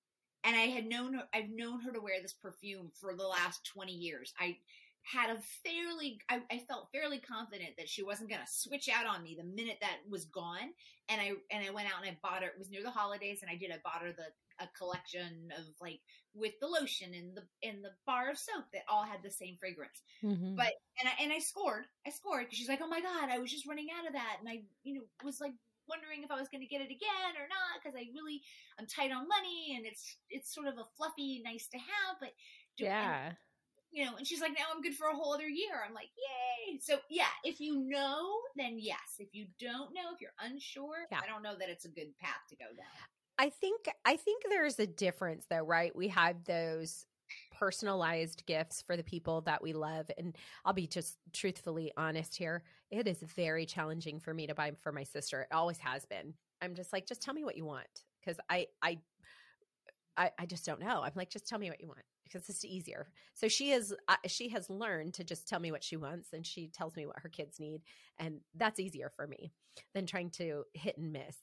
and 0.44 0.56
i 0.56 0.62
had 0.62 0.86
known 0.86 1.14
her 1.14 1.24
i've 1.34 1.50
known 1.50 1.80
her 1.82 1.92
to 1.92 2.02
wear 2.02 2.22
this 2.22 2.34
perfume 2.34 2.92
for 3.00 3.16
the 3.16 3.28
last 3.28 3.66
20 3.66 3.92
years. 3.92 4.34
I 4.40 4.58
had 5.04 5.30
a 5.30 5.38
fairly 5.64 6.20
I, 6.30 6.42
I 6.50 6.60
felt 6.68 6.90
fairly 6.94 7.20
confident 7.20 7.72
that 7.78 7.90
she 7.90 8.04
wasn't 8.04 8.30
going 8.30 8.42
to 8.42 8.52
switch 8.52 8.90
out 8.90 9.06
on 9.06 9.22
me 9.22 9.36
the 9.38 9.44
minute 9.44 9.78
that 9.82 9.98
was 10.10 10.26
gone 10.26 10.72
and 11.10 11.20
i 11.20 11.34
and 11.52 11.66
i 11.66 11.72
went 11.72 11.88
out 11.88 12.02
and 12.02 12.10
i 12.10 12.18
bought 12.24 12.42
her 12.42 12.48
it 12.48 12.58
was 12.58 12.72
near 12.72 12.84
the 12.84 12.90
holidays 12.90 13.40
and 13.42 13.52
i 13.52 13.56
did 13.56 13.70
i 13.70 13.76
bought 13.84 14.02
her 14.02 14.14
the 14.14 14.28
a 14.60 14.68
collection 14.78 15.50
of 15.58 15.66
like 15.82 16.00
with 16.34 16.54
the 16.62 16.68
lotion 16.68 17.14
and 17.14 17.38
the 17.38 17.44
and 17.68 17.84
the 17.84 17.92
bar 18.06 18.30
of 18.30 18.38
soap 18.38 18.66
that 18.74 18.84
all 18.90 19.04
had 19.04 19.22
the 19.24 19.32
same 19.32 19.58
fragrance. 19.60 20.02
Mm-hmm. 20.24 20.56
But 20.56 20.74
and 21.00 21.10
I 21.10 21.24
and 21.24 21.32
I 21.32 21.40
scored. 21.40 21.86
I 22.06 22.10
scored 22.10 22.46
because 22.46 22.58
she's 22.58 22.70
like, 22.70 22.82
"Oh 22.82 22.88
my 22.88 23.02
god, 23.02 23.30
I 23.30 23.40
was 23.40 23.52
just 23.52 23.68
running 23.68 23.88
out 23.98 24.08
of 24.08 24.14
that," 24.14 24.38
and 24.40 24.50
I 24.50 24.64
you 24.84 24.96
know 24.96 25.04
was 25.24 25.40
like 25.40 25.54
wondering 25.88 26.24
if 26.24 26.32
I 26.32 26.40
was 26.40 26.48
going 26.50 26.62
to 26.62 26.68
get 26.68 26.82
it 26.82 26.92
again 26.92 27.34
or 27.36 27.48
not 27.52 27.82
because 27.82 27.96
I 27.96 28.08
really 28.16 28.42
I'm 28.80 28.88
tight 28.88 29.12
on 29.12 29.28
money 29.28 29.76
and 29.76 29.86
it's 29.86 30.18
it's 30.30 30.54
sort 30.54 30.68
of 30.68 30.78
a 30.78 30.88
fluffy, 30.98 31.42
nice 31.44 31.68
to 31.68 31.78
have, 31.78 32.18
but 32.20 32.32
yeah. 32.78 33.28
And, 33.28 33.36
you 33.92 34.06
know, 34.06 34.18
and 34.18 34.26
she's 34.26 34.42
like, 34.42 34.54
now 34.58 34.66
I'm 34.74 34.82
good 34.82 34.96
for 34.96 35.08
a 35.08 35.16
whole 35.16 35.34
other 35.34 35.48
year. 35.48 35.86
I'm 35.86 35.94
like, 35.94 36.10
yay. 36.18 36.80
So 36.82 36.98
yeah, 37.10 37.30
if 37.44 37.60
you 37.60 37.78
know, 37.88 38.26
then 38.56 38.78
yes. 38.80 39.20
If 39.20 39.30
you 39.34 39.46
don't 39.60 39.94
know, 39.94 40.10
if 40.14 40.22
you're 40.22 40.34
unsure, 40.42 41.06
yeah. 41.12 41.20
I 41.24 41.28
don't 41.28 41.44
know 41.44 41.56
that 41.60 41.70
it's 41.70 41.86
a 41.86 41.90
good 41.90 42.18
path 42.20 42.42
to 42.50 42.56
go 42.56 42.66
down. 42.66 43.08
I 43.38 43.50
think 43.50 43.86
I 44.06 44.16
think 44.16 44.44
there's 44.50 44.80
a 44.80 44.88
difference 44.88 45.46
though, 45.50 45.64
right? 45.64 45.96
We 45.96 46.08
have 46.10 46.44
those 46.46 47.06
personalized 47.52 48.46
gifts 48.46 48.82
for 48.82 48.96
the 48.96 49.04
people 49.04 49.42
that 49.42 49.62
we 49.64 49.74
love 49.74 50.10
and 50.18 50.36
I'll 50.66 50.74
be 50.74 50.86
just 50.88 51.18
truthfully 51.32 51.92
honest 51.98 52.36
here. 52.36 52.64
It 52.92 53.08
is 53.08 53.20
very 53.36 53.66
challenging 53.66 54.20
for 54.20 54.34
me 54.34 54.46
to 54.48 54.56
buy 54.56 54.74
for 54.82 54.92
my 54.92 55.04
sister. 55.04 55.42
It 55.42 55.54
always 55.54 55.80
has 55.80 56.06
been. 56.06 56.34
I'm 56.62 56.76
just 56.76 56.94
like 56.94 57.08
just 57.08 57.22
tell 57.22 57.34
me 57.34 57.44
what 57.44 57.58
you 57.58 57.66
want 57.66 58.04
cuz 58.24 58.38
I 58.50 58.68
I 58.82 59.00
I, 60.18 60.32
I 60.38 60.46
just 60.46 60.66
don't 60.66 60.80
know. 60.80 61.02
I'm 61.04 61.12
like, 61.16 61.30
just 61.30 61.48
tell 61.48 61.60
me 61.60 61.70
what 61.70 61.82
you 61.82 61.88
want 61.88 62.04
because 62.24 62.48
it's 62.50 62.64
easier. 62.66 63.08
So 63.34 63.48
she 63.48 63.72
is, 63.72 63.94
uh, 64.08 64.16
she 64.28 64.50
has 64.50 64.70
learned 64.70 65.14
to 65.16 65.24
just 65.24 65.48
tell 65.48 65.60
me 65.60 65.72
what 65.72 65.84
she 65.84 65.98
wants, 65.98 66.34
and 66.34 66.46
she 66.46 66.68
tells 66.68 66.96
me 66.96 67.06
what 67.06 67.20
her 67.20 67.30
kids 67.30 67.60
need, 67.60 67.82
and 68.18 68.40
that's 68.56 68.80
easier 68.80 69.12
for 69.16 69.28
me 69.28 69.52
than 69.94 70.06
trying 70.06 70.30
to 70.32 70.64
hit 70.74 70.98
and 70.98 71.12
miss. 71.12 71.38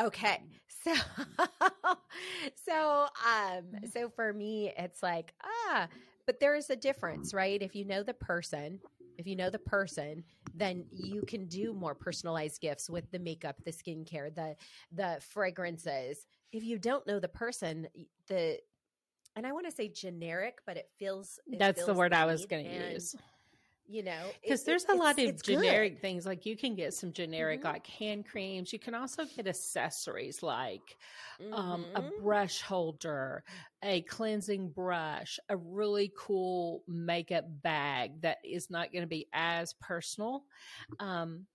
Okay. 0.00 0.42
So 0.84 0.92
so 2.66 3.06
um 3.26 3.64
so 3.92 4.10
for 4.10 4.32
me 4.32 4.72
it's 4.76 5.02
like 5.02 5.34
ah 5.42 5.88
but 6.26 6.40
there 6.40 6.54
is 6.54 6.68
a 6.68 6.76
difference, 6.76 7.32
right? 7.32 7.60
If 7.62 7.74
you 7.74 7.86
know 7.86 8.02
the 8.02 8.12
person, 8.12 8.80
if 9.16 9.26
you 9.26 9.34
know 9.34 9.48
the 9.48 9.58
person, 9.58 10.24
then 10.54 10.84
you 10.92 11.22
can 11.22 11.46
do 11.46 11.72
more 11.72 11.94
personalized 11.94 12.60
gifts 12.60 12.90
with 12.90 13.10
the 13.10 13.18
makeup, 13.18 13.56
the 13.64 13.72
skincare, 13.72 14.34
the 14.34 14.54
the 14.92 15.18
fragrances. 15.20 16.26
If 16.52 16.64
you 16.64 16.78
don't 16.78 17.06
know 17.06 17.18
the 17.18 17.28
person, 17.28 17.88
the 18.28 18.58
and 19.36 19.46
I 19.46 19.52
want 19.52 19.66
to 19.66 19.72
say 19.72 19.88
generic, 19.88 20.58
but 20.66 20.76
it 20.76 20.90
feels 20.98 21.40
it 21.50 21.58
That's 21.58 21.78
feels 21.78 21.88
the 21.88 21.94
word 21.94 22.12
I 22.12 22.26
was 22.26 22.44
going 22.44 22.66
to 22.66 22.92
use 22.92 23.16
you 23.88 24.02
know 24.02 24.30
because 24.42 24.64
there's 24.64 24.84
a 24.90 24.94
lot 24.94 25.18
of 25.18 25.42
generic 25.42 25.94
good. 25.94 26.00
things 26.02 26.26
like 26.26 26.44
you 26.44 26.56
can 26.56 26.74
get 26.74 26.92
some 26.92 27.12
generic 27.12 27.60
mm-hmm. 27.60 27.72
like 27.72 27.86
hand 27.86 28.26
creams 28.26 28.72
you 28.72 28.78
can 28.78 28.94
also 28.94 29.24
get 29.34 29.46
accessories 29.46 30.42
like 30.42 30.96
mm-hmm. 31.40 31.54
um, 31.54 31.86
a 31.94 32.02
mm-hmm. 32.02 32.22
brush 32.22 32.60
holder 32.60 33.42
a 33.82 34.02
cleansing 34.02 34.68
brush 34.68 35.38
a 35.48 35.56
really 35.56 36.12
cool 36.16 36.82
makeup 36.86 37.44
bag 37.62 38.20
that 38.20 38.38
is 38.44 38.70
not 38.70 38.92
going 38.92 39.02
to 39.02 39.08
be 39.08 39.26
as 39.32 39.72
personal 39.80 40.44
um, 41.00 41.46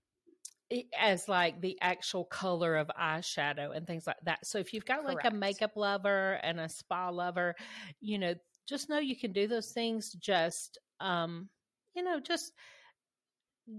as 1.00 1.30
like 1.30 1.62
the 1.62 1.78
actual 1.82 2.26
color 2.26 2.76
of 2.78 2.90
eyeshadow 3.00 3.76
and 3.76 3.86
things 3.86 4.08
like 4.08 4.18
that 4.24 4.46
so 4.46 4.58
if 4.58 4.74
you've 4.74 4.86
got 4.86 5.02
Correct. 5.02 5.24
like 5.24 5.32
a 5.32 5.36
makeup 5.36 5.74
lover 5.76 6.40
and 6.42 6.60
a 6.60 6.68
spa 6.68 7.10
lover 7.10 7.56
you 8.02 8.18
know 8.18 8.34
just 8.68 8.90
know 8.90 8.98
you 8.98 9.16
can 9.16 9.32
do 9.34 9.48
those 9.48 9.72
things 9.72 10.14
just 10.14 10.80
um 11.00 11.48
you 11.96 12.04
know, 12.04 12.20
just 12.20 12.54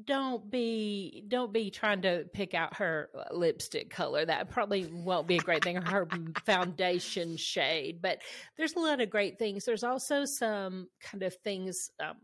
don't 0.06 0.50
be 0.50 1.24
don't 1.28 1.52
be 1.52 1.70
trying 1.70 2.00
to 2.00 2.24
pick 2.32 2.54
out 2.54 2.76
her 2.76 3.10
lipstick 3.30 3.90
color. 3.90 4.24
That 4.24 4.50
probably 4.50 4.86
won't 4.86 5.26
be 5.26 5.36
a 5.36 5.40
great 5.40 5.62
thing 5.62 5.76
or 5.76 5.82
her 5.82 6.08
foundation 6.46 7.36
shade 7.36 8.00
but 8.00 8.22
there's 8.56 8.74
a 8.76 8.80
lot 8.80 9.00
of 9.00 9.10
great 9.10 9.38
things. 9.38 9.64
There's 9.64 9.84
also 9.84 10.24
some 10.24 10.88
kind 11.02 11.22
of 11.22 11.34
things 11.36 11.90
um, 12.00 12.16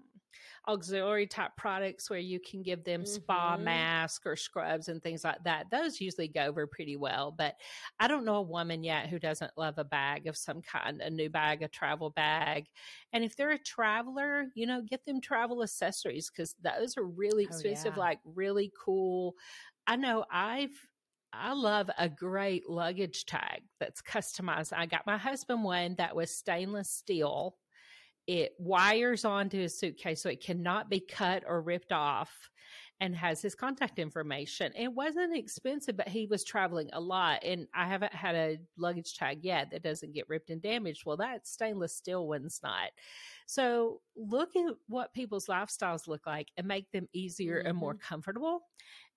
auxiliary 0.70 1.26
type 1.26 1.52
products 1.56 2.08
where 2.08 2.18
you 2.18 2.40
can 2.40 2.62
give 2.62 2.84
them 2.84 3.02
mm-hmm. 3.02 3.12
spa 3.12 3.56
mask 3.56 4.22
or 4.26 4.36
scrubs 4.36 4.88
and 4.88 5.02
things 5.02 5.24
like 5.24 5.42
that. 5.44 5.66
Those 5.70 6.00
usually 6.00 6.28
go 6.28 6.42
over 6.42 6.66
pretty 6.66 6.96
well. 6.96 7.34
But 7.36 7.54
I 7.98 8.08
don't 8.08 8.24
know 8.24 8.36
a 8.36 8.42
woman 8.42 8.82
yet 8.82 9.08
who 9.08 9.18
doesn't 9.18 9.56
love 9.56 9.78
a 9.78 9.84
bag 9.84 10.26
of 10.26 10.36
some 10.36 10.62
kind, 10.62 11.00
a 11.00 11.10
new 11.10 11.30
bag, 11.30 11.62
a 11.62 11.68
travel 11.68 12.10
bag. 12.10 12.66
And 13.12 13.24
if 13.24 13.36
they're 13.36 13.50
a 13.50 13.58
traveler, 13.58 14.46
you 14.54 14.66
know, 14.66 14.82
get 14.82 15.04
them 15.04 15.20
travel 15.20 15.62
accessories 15.62 16.30
because 16.30 16.54
those 16.62 16.96
are 16.96 17.04
really 17.04 17.46
oh, 17.46 17.48
expensive, 17.48 17.94
oh, 17.96 18.00
yeah. 18.00 18.06
like 18.06 18.18
really 18.24 18.72
cool. 18.84 19.34
I 19.86 19.96
know 19.96 20.24
I've 20.30 20.70
I 21.32 21.52
love 21.52 21.88
a 21.96 22.08
great 22.08 22.68
luggage 22.68 23.24
tag 23.24 23.62
that's 23.78 24.02
customized. 24.02 24.72
I 24.76 24.86
got 24.86 25.06
my 25.06 25.16
husband 25.16 25.62
one 25.62 25.94
that 25.98 26.16
was 26.16 26.30
stainless 26.30 26.90
steel 26.90 27.56
it 28.30 28.54
wires 28.60 29.24
onto 29.24 29.58
his 29.58 29.76
suitcase 29.76 30.22
so 30.22 30.28
it 30.28 30.40
cannot 30.40 30.88
be 30.88 31.00
cut 31.00 31.42
or 31.48 31.60
ripped 31.60 31.90
off 31.90 32.48
and 33.00 33.16
has 33.16 33.42
his 33.42 33.56
contact 33.56 33.98
information. 33.98 34.72
It 34.78 34.92
wasn't 34.92 35.36
expensive, 35.36 35.96
but 35.96 36.06
he 36.06 36.26
was 36.26 36.44
traveling 36.44 36.90
a 36.92 37.00
lot. 37.00 37.42
And 37.42 37.66
I 37.74 37.88
haven't 37.88 38.14
had 38.14 38.36
a 38.36 38.58
luggage 38.78 39.16
tag 39.16 39.40
yet 39.42 39.72
that 39.72 39.82
doesn't 39.82 40.14
get 40.14 40.28
ripped 40.28 40.50
and 40.50 40.62
damaged. 40.62 41.02
Well, 41.04 41.16
that 41.16 41.44
stainless 41.44 41.96
steel 41.96 42.28
one's 42.28 42.60
not. 42.62 42.90
So 43.46 44.00
look 44.14 44.54
at 44.54 44.76
what 44.86 45.12
people's 45.12 45.46
lifestyles 45.46 46.06
look 46.06 46.24
like 46.24 46.52
and 46.56 46.68
make 46.68 46.88
them 46.92 47.08
easier 47.12 47.58
mm-hmm. 47.58 47.66
and 47.66 47.76
more 47.76 47.94
mm-hmm. 47.94 48.06
comfortable. 48.08 48.60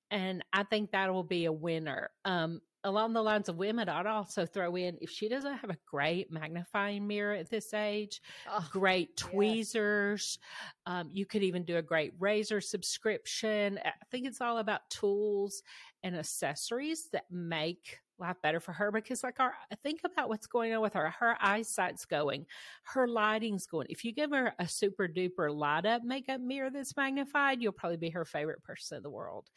And 0.09 0.43
I 0.53 0.63
think 0.63 0.89
that 0.91 1.13
will 1.13 1.23
be 1.23 1.45
a 1.45 1.51
winner. 1.51 2.09
Um, 2.25 2.61
along 2.83 3.13
the 3.13 3.21
lines 3.21 3.49
of 3.49 3.57
women, 3.57 3.89
I'd 3.89 4.05
also 4.05 4.45
throw 4.45 4.75
in 4.75 4.97
if 5.01 5.09
she 5.09 5.29
doesn't 5.29 5.57
have 5.57 5.69
a 5.69 5.77
great 5.85 6.31
magnifying 6.31 7.07
mirror 7.07 7.33
at 7.33 7.49
this 7.49 7.73
age, 7.73 8.21
oh, 8.49 8.67
great 8.71 9.15
tweezers. 9.17 10.39
Yes. 10.41 10.93
Um, 10.93 11.09
you 11.13 11.25
could 11.25 11.43
even 11.43 11.63
do 11.63 11.77
a 11.77 11.81
great 11.81 12.13
razor 12.19 12.61
subscription. 12.61 13.79
I 13.83 13.91
think 14.11 14.27
it's 14.27 14.41
all 14.41 14.57
about 14.57 14.89
tools 14.89 15.63
and 16.03 16.15
accessories 16.15 17.09
that 17.13 17.25
make 17.31 17.99
life 18.19 18.37
better 18.41 18.59
for 18.59 18.73
her 18.73 18.91
because 18.91 19.23
like 19.23 19.39
our 19.39 19.53
think 19.81 20.01
about 20.05 20.29
what's 20.29 20.47
going 20.47 20.73
on 20.73 20.81
with 20.81 20.93
her 20.93 21.09
her 21.09 21.35
eyesight's 21.41 22.05
going 22.05 22.45
her 22.83 23.07
lighting's 23.07 23.65
going 23.65 23.87
if 23.89 24.05
you 24.05 24.13
give 24.13 24.31
her 24.31 24.53
a 24.59 24.67
super 24.67 25.07
duper 25.07 25.53
light 25.53 25.85
up 25.85 26.03
makeup 26.03 26.39
mirror 26.39 26.69
that's 26.69 26.95
magnified 26.95 27.61
you'll 27.61 27.71
probably 27.71 27.97
be 27.97 28.09
her 28.09 28.23
favorite 28.23 28.63
person 28.63 28.97
in 28.97 29.03
the 29.03 29.09
world 29.09 29.49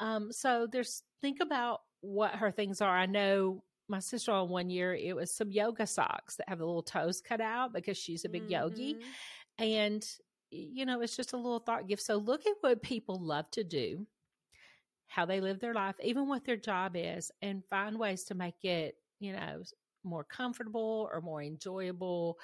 um, 0.00 0.32
so 0.32 0.66
there's 0.70 1.02
think 1.20 1.38
about 1.40 1.80
what 2.00 2.32
her 2.32 2.50
things 2.50 2.80
are. 2.80 2.96
I 2.96 3.06
know 3.06 3.62
my 3.88 3.98
sister 3.98 4.32
on 4.32 4.48
one 4.48 4.70
year 4.70 4.94
it 4.94 5.14
was 5.14 5.34
some 5.34 5.50
yoga 5.50 5.86
socks 5.86 6.36
that 6.36 6.48
have 6.48 6.58
the 6.58 6.64
little 6.66 6.82
toes 6.82 7.20
cut 7.20 7.40
out 7.40 7.72
because 7.72 7.96
she's 7.96 8.24
a 8.24 8.28
big 8.28 8.42
mm-hmm. 8.42 8.52
yogi, 8.52 8.96
and 9.58 10.06
you 10.50 10.86
know 10.86 11.00
it's 11.00 11.16
just 11.16 11.32
a 11.32 11.36
little 11.36 11.60
thought 11.60 11.86
gift. 11.86 12.02
So 12.02 12.16
look 12.16 12.46
at 12.46 12.54
what 12.60 12.82
people 12.82 13.18
love 13.20 13.50
to 13.52 13.64
do, 13.64 14.06
how 15.06 15.26
they 15.26 15.40
live 15.40 15.60
their 15.60 15.74
life, 15.74 15.96
even 16.02 16.28
what 16.28 16.44
their 16.44 16.56
job 16.56 16.92
is, 16.96 17.30
and 17.42 17.64
find 17.70 17.98
ways 17.98 18.24
to 18.24 18.34
make 18.34 18.64
it 18.64 18.96
you 19.20 19.32
know 19.32 19.62
more 20.02 20.24
comfortable 20.24 21.08
or 21.12 21.20
more 21.20 21.42
enjoyable, 21.42 22.38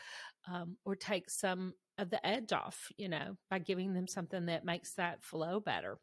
um, 0.50 0.76
or 0.84 0.96
take 0.96 1.28
some 1.28 1.74
of 1.98 2.10
the 2.10 2.24
edge 2.26 2.52
off. 2.52 2.90
You 2.96 3.08
know 3.08 3.36
by 3.50 3.58
giving 3.58 3.94
them 3.94 4.06
something 4.06 4.46
that 4.46 4.64
makes 4.64 4.94
that 4.94 5.22
flow 5.22 5.58
better. 5.60 5.98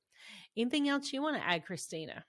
Anything 0.56 0.90
else 0.90 1.14
you 1.14 1.22
want 1.22 1.38
to 1.38 1.48
add, 1.48 1.66
Christina? 1.66 2.26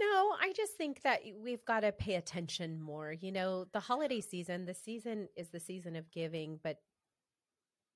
No, 0.00 0.34
I 0.40 0.52
just 0.54 0.74
think 0.74 1.02
that 1.02 1.22
we've 1.42 1.64
got 1.64 1.80
to 1.80 1.90
pay 1.90 2.14
attention 2.14 2.80
more. 2.80 3.12
You 3.12 3.32
know, 3.32 3.66
the 3.72 3.80
holiday 3.80 4.20
season, 4.20 4.64
the 4.64 4.74
season 4.74 5.28
is 5.36 5.48
the 5.48 5.58
season 5.58 5.96
of 5.96 6.10
giving, 6.12 6.60
but 6.62 6.76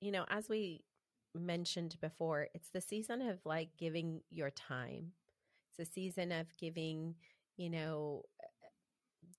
you 0.01 0.11
know, 0.11 0.25
as 0.29 0.49
we 0.49 0.83
mentioned 1.33 1.95
before, 2.01 2.47
it's 2.53 2.69
the 2.71 2.81
season 2.81 3.21
of 3.21 3.39
like 3.45 3.69
giving 3.77 4.21
your 4.29 4.49
time. 4.49 5.13
It's 5.69 5.89
a 5.89 5.91
season 5.91 6.33
of 6.33 6.47
giving, 6.57 7.15
you 7.55 7.69
know, 7.69 8.23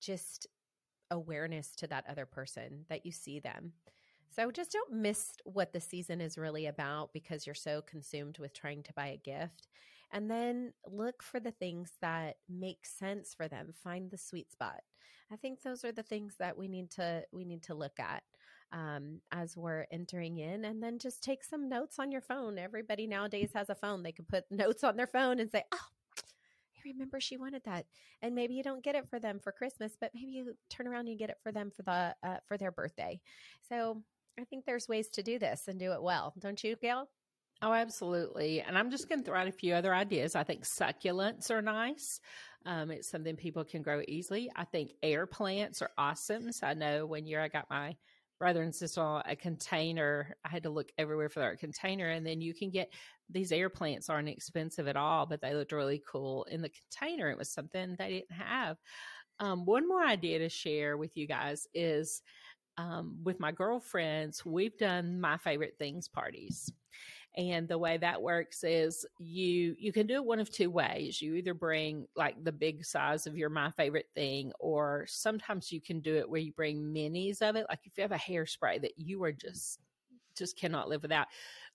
just 0.01 0.47
awareness 1.11 1.75
to 1.75 1.87
that 1.87 2.05
other 2.09 2.25
person 2.25 2.85
that 2.89 3.05
you 3.05 3.11
see 3.11 3.39
them. 3.39 3.73
So 4.29 4.51
just 4.51 4.71
don't 4.71 4.93
miss 4.93 5.33
what 5.43 5.73
the 5.73 5.79
season 5.79 6.21
is 6.21 6.37
really 6.37 6.65
about 6.65 7.13
because 7.13 7.45
you're 7.45 7.55
so 7.55 7.81
consumed 7.81 8.37
with 8.37 8.53
trying 8.53 8.83
to 8.83 8.93
buy 8.93 9.07
a 9.07 9.17
gift. 9.17 9.67
And 10.11 10.29
then 10.29 10.73
look 10.87 11.23
for 11.23 11.39
the 11.39 11.51
things 11.51 11.91
that 12.01 12.37
make 12.49 12.85
sense 12.85 13.33
for 13.33 13.47
them. 13.47 13.73
Find 13.83 14.11
the 14.11 14.17
sweet 14.17 14.51
spot. 14.51 14.81
I 15.31 15.35
think 15.35 15.61
those 15.61 15.83
are 15.83 15.91
the 15.91 16.03
things 16.03 16.35
that 16.39 16.57
we 16.57 16.67
need 16.67 16.91
to 16.91 17.23
we 17.31 17.43
need 17.45 17.63
to 17.63 17.73
look 17.73 17.99
at 17.99 18.23
um, 18.71 19.21
as 19.31 19.57
we're 19.57 19.87
entering 19.91 20.37
in. 20.37 20.65
And 20.65 20.81
then 20.81 20.99
just 20.99 21.23
take 21.23 21.43
some 21.43 21.67
notes 21.67 21.97
on 21.97 22.11
your 22.11 22.21
phone. 22.21 22.59
Everybody 22.59 23.07
nowadays 23.07 23.51
has 23.55 23.69
a 23.69 23.75
phone. 23.75 24.03
They 24.03 24.11
can 24.11 24.25
put 24.25 24.45
notes 24.51 24.83
on 24.83 24.95
their 24.95 25.07
phone 25.07 25.39
and 25.39 25.49
say 25.49 25.63
oh 25.73 25.87
remember 26.85 27.19
she 27.19 27.35
wanted 27.35 27.63
that. 27.65 27.85
And 28.21 28.35
maybe 28.35 28.53
you 28.53 28.63
don't 28.63 28.83
get 28.83 28.95
it 28.95 29.09
for 29.09 29.19
them 29.19 29.39
for 29.39 29.51
christmas 29.51 29.97
but 29.99 30.11
maybe 30.13 30.31
you 30.31 30.55
turn 30.69 30.87
around 30.87 31.01
and 31.01 31.09
you 31.09 31.17
get 31.17 31.29
it 31.29 31.39
for 31.41 31.51
them 31.51 31.71
for 31.71 31.81
the 31.83 32.15
uh, 32.23 32.37
for 32.47 32.57
their 32.57 32.71
birthday. 32.71 33.19
So 33.67 34.03
i 34.39 34.43
think 34.43 34.65
there's 34.65 34.87
ways 34.87 35.09
to 35.09 35.23
do 35.23 35.39
this 35.39 35.67
and 35.67 35.79
do 35.79 35.91
it 35.91 36.01
well 36.01 36.33
don't 36.39 36.63
you 36.63 36.75
gail 36.75 37.07
Oh, 37.61 37.73
absolutely. 37.73 38.61
And 38.61 38.77
I'm 38.77 38.91
just 38.91 39.07
going 39.07 39.19
to 39.19 39.25
throw 39.25 39.39
out 39.39 39.47
a 39.47 39.51
few 39.51 39.73
other 39.73 39.93
ideas. 39.93 40.35
I 40.35 40.43
think 40.43 40.65
succulents 40.65 41.49
are 41.49 41.61
nice. 41.61 42.19
Um, 42.65 42.91
it's 42.91 43.09
something 43.09 43.35
people 43.35 43.63
can 43.63 43.81
grow 43.81 44.01
easily. 44.07 44.51
I 44.55 44.65
think 44.65 44.91
air 45.01 45.25
plants 45.25 45.81
are 45.81 45.91
awesome. 45.97 46.51
So 46.51 46.67
I 46.67 46.73
know 46.73 47.05
one 47.05 47.25
year 47.25 47.41
I 47.41 47.47
got 47.47 47.69
my 47.69 47.95
brother 48.39 48.61
and 48.61 48.75
sister 48.75 49.21
a 49.25 49.35
container. 49.35 50.35
I 50.43 50.49
had 50.49 50.63
to 50.63 50.69
look 50.69 50.91
everywhere 50.97 51.29
for 51.29 51.39
their 51.39 51.55
container. 51.55 52.09
And 52.09 52.25
then 52.25 52.41
you 52.41 52.53
can 52.53 52.71
get 52.71 52.91
these 53.29 53.51
air 53.51 53.69
plants 53.69 54.09
aren't 54.09 54.29
expensive 54.29 54.87
at 54.87 54.97
all, 54.97 55.25
but 55.25 55.41
they 55.41 55.53
looked 55.53 55.71
really 55.71 56.01
cool 56.11 56.43
in 56.51 56.61
the 56.61 56.69
container. 56.69 57.29
It 57.29 57.37
was 57.37 57.49
something 57.49 57.95
they 57.97 58.09
didn't 58.09 58.31
have. 58.31 58.77
Um, 59.39 59.65
one 59.65 59.87
more 59.87 60.05
idea 60.05 60.39
to 60.39 60.49
share 60.49 60.97
with 60.97 61.15
you 61.15 61.27
guys 61.27 61.67
is 61.73 62.21
um, 62.77 63.17
with 63.23 63.39
my 63.39 63.51
girlfriends, 63.51 64.45
we've 64.45 64.77
done 64.77 65.19
my 65.19 65.37
favorite 65.37 65.75
things 65.79 66.07
parties. 66.07 66.71
And 67.37 67.67
the 67.67 67.77
way 67.77 67.97
that 67.97 68.21
works 68.21 68.63
is 68.63 69.05
you 69.19 69.75
you 69.77 69.91
can 69.91 70.07
do 70.07 70.15
it 70.15 70.25
one 70.25 70.39
of 70.39 70.49
two 70.49 70.69
ways. 70.69 71.21
You 71.21 71.35
either 71.35 71.53
bring 71.53 72.07
like 72.15 72.41
the 72.41 72.51
big 72.51 72.85
size 72.85 73.27
of 73.27 73.37
your 73.37 73.49
my 73.49 73.71
favorite 73.71 74.07
thing, 74.15 74.53
or 74.59 75.05
sometimes 75.09 75.71
you 75.71 75.81
can 75.81 75.99
do 75.99 76.15
it 76.15 76.29
where 76.29 76.39
you 76.39 76.53
bring 76.53 76.81
minis 76.81 77.41
of 77.41 77.57
it. 77.57 77.65
Like 77.69 77.79
if 77.83 77.97
you 77.97 78.03
have 78.03 78.13
a 78.13 78.15
hairspray 78.15 78.81
that 78.81 78.93
you 78.97 79.21
are 79.23 79.33
just 79.33 79.79
just 80.37 80.57
cannot 80.57 80.87
live 80.87 81.01
without. 81.01 81.27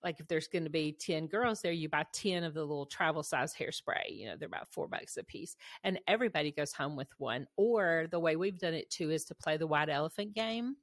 Like 0.03 0.21
if 0.21 0.29
there's 0.29 0.49
going 0.49 0.65
to 0.65 0.71
be 0.71 0.93
10 0.93 1.27
girls 1.27 1.61
there, 1.61 1.73
you 1.73 1.89
buy 1.89 2.07
10 2.13 2.45
of 2.45 2.55
the 2.55 2.63
little 2.63 2.87
travel 2.87 3.23
size 3.23 3.55
hairspray. 3.55 4.11
You 4.11 4.29
know, 4.29 4.37
they're 4.37 4.49
about 4.49 4.73
four 4.73 4.89
bucks 4.89 5.17
a 5.17 5.25
piece. 5.25 5.57
And 5.85 6.01
everybody 6.09 6.53
goes 6.53 6.73
home 6.73 6.97
with 6.97 7.09
one. 7.19 7.47
Or 7.57 8.07
the 8.11 8.21
way 8.21 8.37
we've 8.37 8.59
done 8.59 8.75
it 8.75 8.91
too 8.91 9.11
is 9.11 9.25
to 9.27 9.35
play 9.35 9.57
the 9.57 9.67
white 9.67 9.91
elephant 9.91 10.35
game 10.35 10.77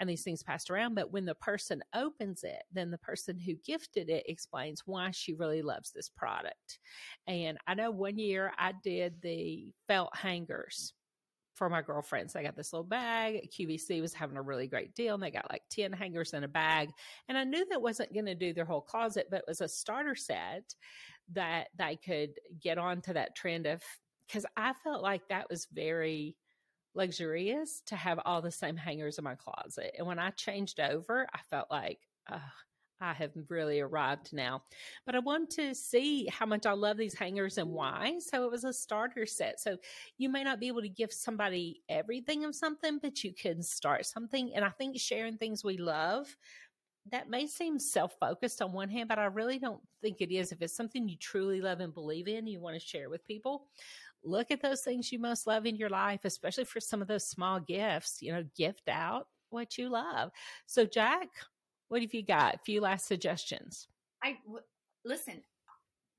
and 0.00 0.08
these 0.08 0.22
things 0.22 0.42
passed 0.42 0.70
around. 0.70 0.94
But 0.94 1.12
when 1.12 1.24
the 1.24 1.34
person 1.34 1.82
opens 1.94 2.44
it, 2.44 2.62
then 2.72 2.90
the 2.90 2.98
person 2.98 3.38
who 3.38 3.54
gifted 3.64 4.08
it 4.08 4.24
explains 4.26 4.82
why 4.86 5.10
she 5.10 5.34
really 5.34 5.62
loves 5.62 5.90
this 5.90 6.08
product. 6.08 6.78
And 7.26 7.58
I 7.66 7.74
know 7.74 7.90
one 7.90 8.18
year 8.18 8.52
I 8.58 8.72
did 8.82 9.20
the 9.22 9.72
felt 9.86 10.14
hangers 10.16 10.92
for 11.58 11.68
my 11.68 11.82
girlfriends. 11.82 12.36
I 12.36 12.42
got 12.42 12.56
this 12.56 12.72
little 12.72 12.86
bag. 12.86 13.50
QVC 13.50 14.00
was 14.00 14.14
having 14.14 14.36
a 14.36 14.42
really 14.42 14.68
great 14.68 14.94
deal 14.94 15.14
and 15.14 15.22
they 15.22 15.30
got 15.30 15.50
like 15.50 15.62
10 15.70 15.92
hangers 15.92 16.32
in 16.32 16.44
a 16.44 16.48
bag. 16.48 16.90
And 17.28 17.36
I 17.36 17.44
knew 17.44 17.66
that 17.68 17.82
wasn't 17.82 18.14
going 18.14 18.26
to 18.26 18.34
do 18.36 18.54
their 18.54 18.64
whole 18.64 18.80
closet, 18.80 19.26
but 19.30 19.40
it 19.40 19.44
was 19.48 19.60
a 19.60 19.68
starter 19.68 20.14
set 20.14 20.74
that 21.32 21.68
they 21.76 21.96
could 21.96 22.30
get 22.62 22.78
onto 22.78 23.12
that 23.12 23.34
trend 23.34 23.66
of, 23.66 23.82
because 24.26 24.46
I 24.56 24.72
felt 24.84 25.02
like 25.02 25.28
that 25.28 25.50
was 25.50 25.66
very 25.72 26.36
luxurious 26.94 27.82
to 27.86 27.96
have 27.96 28.20
all 28.24 28.40
the 28.40 28.50
same 28.50 28.76
hangers 28.76 29.18
in 29.18 29.24
my 29.24 29.34
closet. 29.34 29.94
And 29.98 30.06
when 30.06 30.18
I 30.18 30.30
changed 30.30 30.80
over, 30.80 31.26
I 31.34 31.40
felt 31.50 31.70
like, 31.70 31.98
I 33.00 33.12
have 33.12 33.32
really 33.48 33.80
arrived 33.80 34.32
now. 34.32 34.62
But 35.06 35.14
I 35.14 35.20
want 35.20 35.50
to 35.50 35.74
see 35.74 36.26
how 36.26 36.46
much 36.46 36.66
I 36.66 36.72
love 36.72 36.96
these 36.96 37.14
hangers 37.14 37.58
and 37.58 37.68
mm-hmm. 37.68 37.76
why. 37.76 38.18
So 38.18 38.44
it 38.44 38.50
was 38.50 38.64
a 38.64 38.72
starter 38.72 39.26
set. 39.26 39.60
So 39.60 39.76
you 40.16 40.28
may 40.28 40.44
not 40.44 40.60
be 40.60 40.68
able 40.68 40.82
to 40.82 40.88
give 40.88 41.12
somebody 41.12 41.82
everything 41.88 42.44
of 42.44 42.54
something, 42.54 42.98
but 43.00 43.22
you 43.22 43.32
can 43.32 43.62
start 43.62 44.06
something. 44.06 44.52
And 44.54 44.64
I 44.64 44.70
think 44.70 44.98
sharing 44.98 45.36
things 45.36 45.64
we 45.64 45.76
love. 45.76 46.36
That 47.10 47.30
may 47.30 47.46
seem 47.46 47.78
self 47.78 48.16
focused 48.20 48.60
on 48.60 48.72
one 48.74 48.90
hand, 48.90 49.08
but 49.08 49.18
I 49.18 49.24
really 49.26 49.58
don't 49.58 49.80
think 50.02 50.20
it 50.20 50.30
is. 50.30 50.52
If 50.52 50.60
it's 50.60 50.76
something 50.76 51.08
you 51.08 51.16
truly 51.16 51.62
love 51.62 51.80
and 51.80 51.94
believe 51.94 52.28
in, 52.28 52.46
you 52.46 52.60
want 52.60 52.78
to 52.78 52.86
share 52.86 53.08
with 53.08 53.26
people 53.26 53.66
look 54.24 54.50
at 54.50 54.60
those 54.60 54.82
things 54.82 55.12
you 55.12 55.18
most 55.18 55.46
love 55.46 55.64
in 55.64 55.76
your 55.76 55.88
life, 55.88 56.20
especially 56.24 56.64
for 56.64 56.80
some 56.80 57.00
of 57.00 57.08
those 57.08 57.26
small 57.26 57.60
gifts, 57.60 58.20
you 58.20 58.32
know, 58.32 58.44
gift 58.56 58.88
out 58.88 59.28
what 59.50 59.78
you 59.78 59.88
love. 59.88 60.30
So, 60.66 60.84
Jack, 60.84 61.28
what 61.88 62.02
have 62.02 62.14
you 62.14 62.24
got? 62.24 62.54
A 62.54 62.58
few 62.58 62.80
last 62.80 63.06
suggestions. 63.06 63.88
I 64.22 64.38
w- 64.44 64.64
listen. 65.04 65.42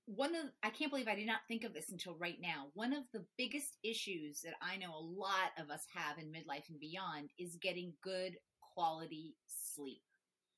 One 0.06 0.34
of 0.34 0.46
I 0.64 0.72
can't 0.72 0.92
believe 0.92 1.08
I 1.08 1.16
did 1.16 1.28
not 1.28 1.42
think 1.48 1.64
of 1.64 1.74
this 1.74 1.92
until 1.92 2.16
right 2.16 2.38
now. 2.42 2.68
One 2.74 2.94
of 2.94 3.04
the 3.14 3.26
biggest 3.38 3.78
issues 3.84 4.42
that 4.42 4.54
I 4.62 4.78
know 4.78 4.94
a 4.94 5.00
lot 5.00 5.52
of 5.60 5.70
us 5.70 5.84
have 5.94 6.18
in 6.18 6.32
midlife 6.32 6.68
and 6.70 6.80
beyond 6.80 7.30
is 7.38 7.58
getting 7.62 7.94
good 8.04 8.38
quality 8.74 9.36
sleep. 9.48 10.02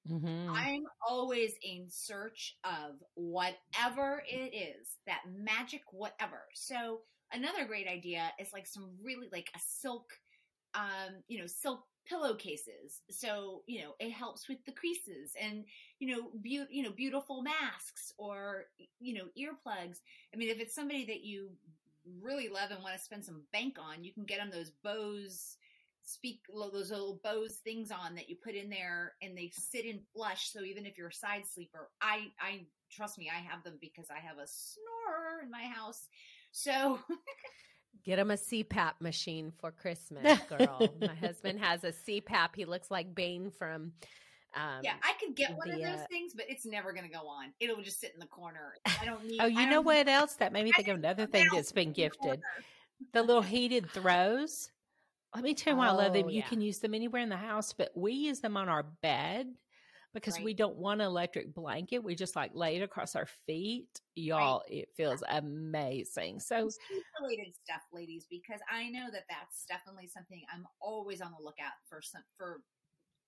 Mm-hmm. 0.09 0.49
I'm 0.49 0.83
always 1.07 1.53
in 1.61 1.85
search 1.89 2.57
of 2.63 2.95
whatever 3.15 4.23
it 4.27 4.55
is, 4.55 4.97
that 5.05 5.21
magic 5.35 5.81
whatever. 5.91 6.43
So 6.53 7.01
another 7.31 7.65
great 7.65 7.87
idea 7.87 8.31
is 8.39 8.53
like 8.53 8.67
some 8.67 8.89
really 9.03 9.27
like 9.31 9.49
a 9.55 9.59
silk, 9.59 10.09
um, 10.73 11.21
you 11.27 11.39
know, 11.39 11.45
silk 11.45 11.83
pillowcases. 12.07 13.01
So, 13.09 13.63
you 13.67 13.81
know, 13.81 13.93
it 13.99 14.11
helps 14.11 14.47
with 14.47 14.63
the 14.65 14.71
creases 14.71 15.33
and, 15.39 15.65
you 15.99 16.15
know, 16.15 16.31
be- 16.41 16.65
you 16.69 16.83
know, 16.83 16.91
beautiful 16.91 17.41
masks 17.41 18.11
or, 18.17 18.65
you 18.99 19.13
know, 19.15 19.25
earplugs. 19.37 19.97
I 20.33 20.37
mean, 20.37 20.49
if 20.49 20.59
it's 20.59 20.75
somebody 20.75 21.05
that 21.05 21.23
you 21.23 21.51
really 22.21 22.49
love 22.49 22.71
and 22.71 22.81
want 22.81 22.95
to 22.95 23.01
spend 23.03 23.23
some 23.23 23.43
bank 23.53 23.77
on, 23.79 24.03
you 24.03 24.13
can 24.13 24.25
get 24.25 24.39
them 24.39 24.49
those 24.51 24.71
Bose 24.83 25.57
speak 26.03 26.41
those 26.49 26.89
little 26.89 27.19
Bose 27.23 27.57
things 27.63 27.91
on 27.91 28.15
that 28.15 28.27
you 28.27 28.35
put 28.43 28.55
in 28.55 28.69
there 28.69 29.13
and 29.21 29.37
they 29.37 29.51
sit 29.53 29.85
in 29.85 29.99
flush. 30.13 30.51
So 30.51 30.61
even 30.63 30.85
if 30.85 30.97
you're 30.97 31.09
a 31.09 31.13
side 31.13 31.43
sleeper, 31.45 31.89
I, 32.01 32.27
I 32.39 32.65
trust 32.91 33.17
me, 33.17 33.29
I 33.33 33.39
have 33.39 33.63
them 33.63 33.77
because 33.79 34.07
I 34.09 34.19
have 34.19 34.37
a 34.37 34.47
snorer 34.47 35.41
in 35.43 35.51
my 35.51 35.63
house. 35.63 36.07
So 36.51 36.99
Get 38.03 38.19
him 38.19 38.31
a 38.31 38.35
CPAP 38.35 38.93
machine 38.99 39.51
for 39.59 39.71
Christmas, 39.71 40.39
girl. 40.49 40.89
My 40.99 41.13
husband 41.15 41.59
has 41.59 41.83
a 41.83 41.91
CPAP. 41.91 42.55
He 42.55 42.65
looks 42.65 42.89
like 42.89 43.13
Bane 43.13 43.51
from. 43.51 43.93
Um, 44.53 44.81
yeah, 44.83 44.95
I 45.03 45.13
could 45.19 45.35
get 45.35 45.55
one 45.55 45.69
of 45.69 45.77
those 45.79 45.99
uh, 45.99 46.05
things, 46.09 46.33
but 46.35 46.45
it's 46.49 46.65
never 46.65 46.91
going 46.91 47.05
to 47.05 47.11
go 47.11 47.25
on. 47.27 47.53
It'll 47.59 47.81
just 47.81 48.01
sit 48.01 48.11
in 48.13 48.19
the 48.19 48.27
corner. 48.27 48.73
I 48.85 49.05
don't 49.05 49.23
need. 49.27 49.39
oh, 49.39 49.45
you 49.45 49.69
know 49.69 49.81
what 49.81 50.07
else? 50.07 50.33
That 50.33 50.51
made 50.51 50.65
me 50.65 50.71
think 50.73 50.89
of 50.89 50.97
another 50.97 51.25
thing 51.25 51.47
that's 51.53 51.71
been 51.71 51.93
gifted. 51.93 52.41
The 53.13 53.23
little 53.23 53.41
heated 53.41 53.89
throws. 53.89 54.71
Let 55.33 55.43
me 55.45 55.53
tell 55.53 55.73
you 55.73 55.77
why 55.77 55.87
oh, 55.87 55.91
I 55.91 55.93
love 55.93 56.13
them. 56.13 56.29
You 56.29 56.39
yeah. 56.39 56.47
can 56.47 56.59
use 56.59 56.79
them 56.79 56.93
anywhere 56.93 57.21
in 57.21 57.29
the 57.29 57.37
house, 57.37 57.71
but 57.71 57.91
we 57.95 58.11
use 58.11 58.41
them 58.41 58.57
on 58.57 58.67
our 58.67 58.83
bed 58.83 59.47
because 60.13 60.35
right. 60.35 60.43
we 60.43 60.53
don't 60.53 60.75
want 60.75 61.01
an 61.01 61.07
electric 61.07 61.53
blanket. 61.53 61.99
We 61.99 62.15
just 62.15 62.35
like 62.35 62.51
lay 62.53 62.77
it 62.77 62.81
across 62.81 63.15
our 63.15 63.27
feet. 63.47 63.87
Y'all, 64.15 64.63
right. 64.69 64.79
it 64.79 64.89
feels 64.95 65.23
amazing. 65.29 66.39
So, 66.39 66.69
related 67.21 67.53
stuff, 67.63 67.81
ladies, 67.93 68.25
because 68.29 68.59
I 68.71 68.89
know 68.89 69.07
that 69.11 69.23
that's 69.29 69.65
definitely 69.67 70.07
something 70.07 70.41
I'm 70.53 70.65
always 70.81 71.21
on 71.21 71.31
the 71.37 71.43
lookout 71.43 71.73
for. 71.87 72.01
Some 72.01 72.23
for 72.37 72.61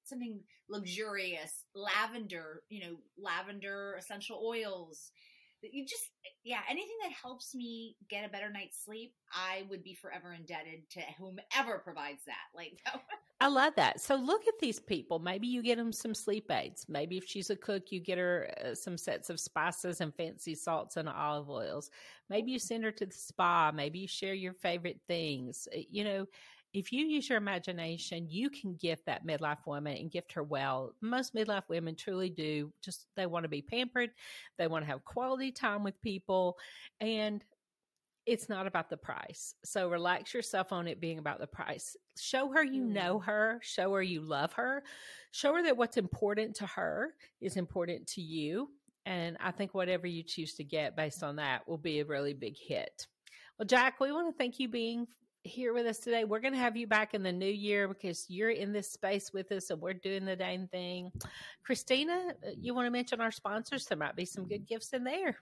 something 0.04 0.40
luxurious, 0.70 1.64
lavender, 1.76 2.64
you 2.70 2.82
know, 2.82 2.98
lavender 3.18 3.96
essential 3.98 4.42
oils 4.46 5.12
you 5.72 5.86
just 5.86 6.10
yeah 6.44 6.60
anything 6.70 6.96
that 7.04 7.12
helps 7.12 7.56
me 7.56 7.96
get 8.10 8.26
a 8.26 8.30
better 8.30 8.50
night's 8.50 8.84
sleep 8.84 9.14
i 9.32 9.64
would 9.70 9.84
be 9.84 9.94
forever 9.94 10.34
indebted 10.34 10.90
to 10.90 11.00
whomever 11.18 11.80
provides 11.80 12.24
that. 12.26 12.48
Like 12.56 12.80
i 13.42 13.48
love 13.48 13.74
that. 13.76 14.00
So 14.00 14.16
look 14.16 14.48
at 14.48 14.60
these 14.60 14.80
people. 14.80 15.20
Maybe 15.20 15.48
you 15.48 15.62
get 15.62 15.78
them 15.78 15.92
some 15.92 16.14
sleep 16.14 16.50
aids. 16.52 16.86
Maybe 16.88 17.18
if 17.18 17.26
she's 17.26 17.50
a 17.50 17.56
cook 17.56 17.92
you 17.92 18.00
get 18.00 18.18
her 18.18 18.50
uh, 18.64 18.76
some 18.76 18.98
sets 18.98 19.30
of 19.30 19.40
spices 19.40 20.02
and 20.02 20.14
fancy 20.16 20.56
salts 20.56 20.98
and 20.98 21.10
olive 21.10 21.50
oils. 21.50 21.90
Maybe 22.30 22.52
you 22.52 22.60
send 22.60 22.84
her 22.84 22.92
to 22.92 23.06
the 23.06 23.14
spa. 23.14 23.72
Maybe 23.74 24.00
you 24.00 24.08
share 24.08 24.34
your 24.34 24.54
favorite 24.54 25.00
things. 25.08 25.68
Uh, 25.76 25.80
you 25.90 26.04
know 26.04 26.26
if 26.74 26.92
you 26.92 27.06
use 27.06 27.30
your 27.30 27.38
imagination, 27.38 28.28
you 28.30 28.50
can 28.50 28.76
gift 28.76 29.06
that 29.06 29.26
midlife 29.26 29.66
woman 29.66 29.96
and 29.98 30.12
gift 30.12 30.34
her 30.34 30.44
well. 30.44 30.94
Most 31.02 31.36
midlife 31.36 31.70
women 31.70 31.96
truly 31.96 32.30
do. 32.30 32.74
Just 32.84 33.08
they 33.16 33.28
want 33.28 33.44
to 33.44 33.50
be 33.50 33.62
pampered, 33.62 34.10
they 34.58 34.68
want 34.68 34.84
to 34.84 34.92
have 34.92 35.06
quality 35.06 35.52
time 35.52 35.84
with 35.84 36.02
people, 36.02 36.58
and 37.00 37.44
it's 38.26 38.50
not 38.50 38.68
about 38.68 38.90
the 38.90 38.98
price. 38.98 39.54
So 39.66 39.90
relax 39.90 40.34
yourself 40.34 40.72
on 40.72 40.88
it 40.88 41.02
being 41.02 41.20
about 41.20 41.40
the 41.40 41.48
price. 41.48 41.96
Show 42.18 42.52
her 42.54 42.64
you 42.64 42.84
know 42.84 43.20
mm. 43.20 43.26
her, 43.26 43.60
show 43.62 43.94
her 43.94 44.02
you 44.02 44.22
love 44.22 44.54
her, 44.54 44.84
show 45.32 45.54
her 45.56 45.64
that 45.64 45.78
what's 45.78 45.98
important 45.98 46.56
to 46.56 46.66
her 46.68 47.14
is 47.42 47.58
important 47.58 48.08
to 48.08 48.22
you. 48.22 48.70
And 49.06 49.36
I 49.42 49.52
think 49.52 49.74
whatever 49.74 50.08
you 50.08 50.24
choose 50.24 50.54
to 50.56 50.64
get 50.64 50.96
based 50.96 51.24
on 51.24 51.36
that 51.36 51.68
will 51.68 51.78
be 51.78 52.00
a 52.00 52.06
really 52.06 52.34
big 52.34 52.56
hit. 52.58 53.08
Well, 53.60 53.68
Jack, 53.68 54.00
we 54.00 54.12
want 54.12 54.34
to 54.34 54.38
thank 54.38 54.58
you 54.60 54.70
being 54.70 55.06
here 55.44 55.74
with 55.74 55.86
us 55.86 56.00
today. 56.00 56.24
We're 56.24 56.40
going 56.40 56.54
to 56.54 56.60
have 56.60 56.78
you 56.78 56.88
back 56.88 57.14
in 57.14 57.24
the 57.24 57.32
new 57.32 57.46
year 57.46 57.88
because 57.88 58.26
you're 58.30 58.50
in 58.50 58.72
this 58.72 58.92
space 58.92 59.32
with 59.34 59.52
us 59.52 59.70
and 59.70 59.82
we're 59.82 59.94
doing 59.94 60.26
the 60.26 60.36
dang 60.36 60.68
thing. 60.68 61.12
Christina, 61.66 62.34
uh, 62.46 62.52
you 62.58 62.74
want 62.74 62.88
to 62.88 62.92
mention 62.92 63.22
our 63.22 63.32
sponsors? 63.32 63.86
There 63.86 63.98
might 63.98 64.16
be 64.16 64.26
some 64.26 64.48
good 64.48 64.68
gifts 64.68 64.94
in 64.94 65.04
there. 65.04 65.38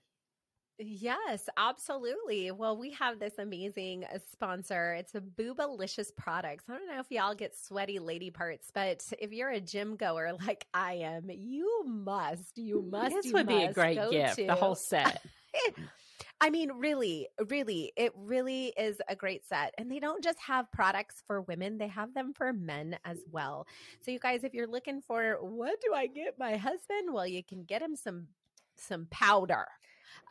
Yes, 0.80 1.48
absolutely. 1.58 2.50
Well, 2.50 2.76
we 2.76 2.92
have 2.94 3.20
this 3.20 3.34
amazing 3.38 4.06
uh, 4.06 4.18
sponsor. 4.32 4.94
It's 4.94 5.14
a 5.14 5.22
Boobalicious 5.22 6.16
products. 6.18 6.66
I 6.68 6.74
don't 6.74 6.88
know 6.88 7.00
if 7.00 7.12
y'all 7.12 7.36
get 7.36 7.56
sweaty 7.56 8.00
lady 8.00 8.32
parts, 8.32 8.72
but 8.74 9.06
if 9.20 9.32
you're 9.32 9.52
a 9.52 9.62
gym 9.62 9.96
goer 9.96 10.32
like 10.46 10.66
I 10.74 10.94
am, 10.94 11.30
you 11.30 11.84
must, 11.86 12.58
you 12.58 12.82
must. 12.82 13.16
This 13.22 13.34
would 13.34 13.48
be 13.48 13.64
a 13.64 13.74
great 13.74 14.00
gift. 14.10 14.38
To. 14.38 14.48
The 14.48 14.56
whole 14.56 14.76
set. 14.76 15.22
I 16.44 16.50
mean, 16.50 16.72
really, 16.74 17.30
really, 17.50 17.94
it 17.96 18.14
really 18.18 18.74
is 18.78 18.98
a 19.08 19.16
great 19.16 19.46
set. 19.46 19.76
And 19.78 19.92
they 19.92 20.00
don't 20.00 20.24
just 20.24 20.40
have 20.40 20.72
products 20.72 21.24
for 21.28 21.42
women, 21.44 21.78
they 21.78 21.88
have 21.88 22.14
them 22.16 22.34
for 22.34 22.52
men 22.54 22.98
as 23.06 23.20
well. 23.32 23.68
So 24.02 24.12
you 24.12 24.20
guys, 24.20 24.44
if 24.44 24.54
you're 24.54 24.68
looking 24.68 25.02
for 25.02 25.38
what 25.42 25.80
do 25.82 25.94
I 25.94 26.08
get 26.08 26.40
my 26.40 26.58
husband? 26.58 27.14
Well, 27.14 27.28
you 27.28 27.44
can 27.44 27.64
get 27.64 27.82
him 27.84 27.96
some 27.96 28.28
some 28.78 29.08
powder. 29.12 29.68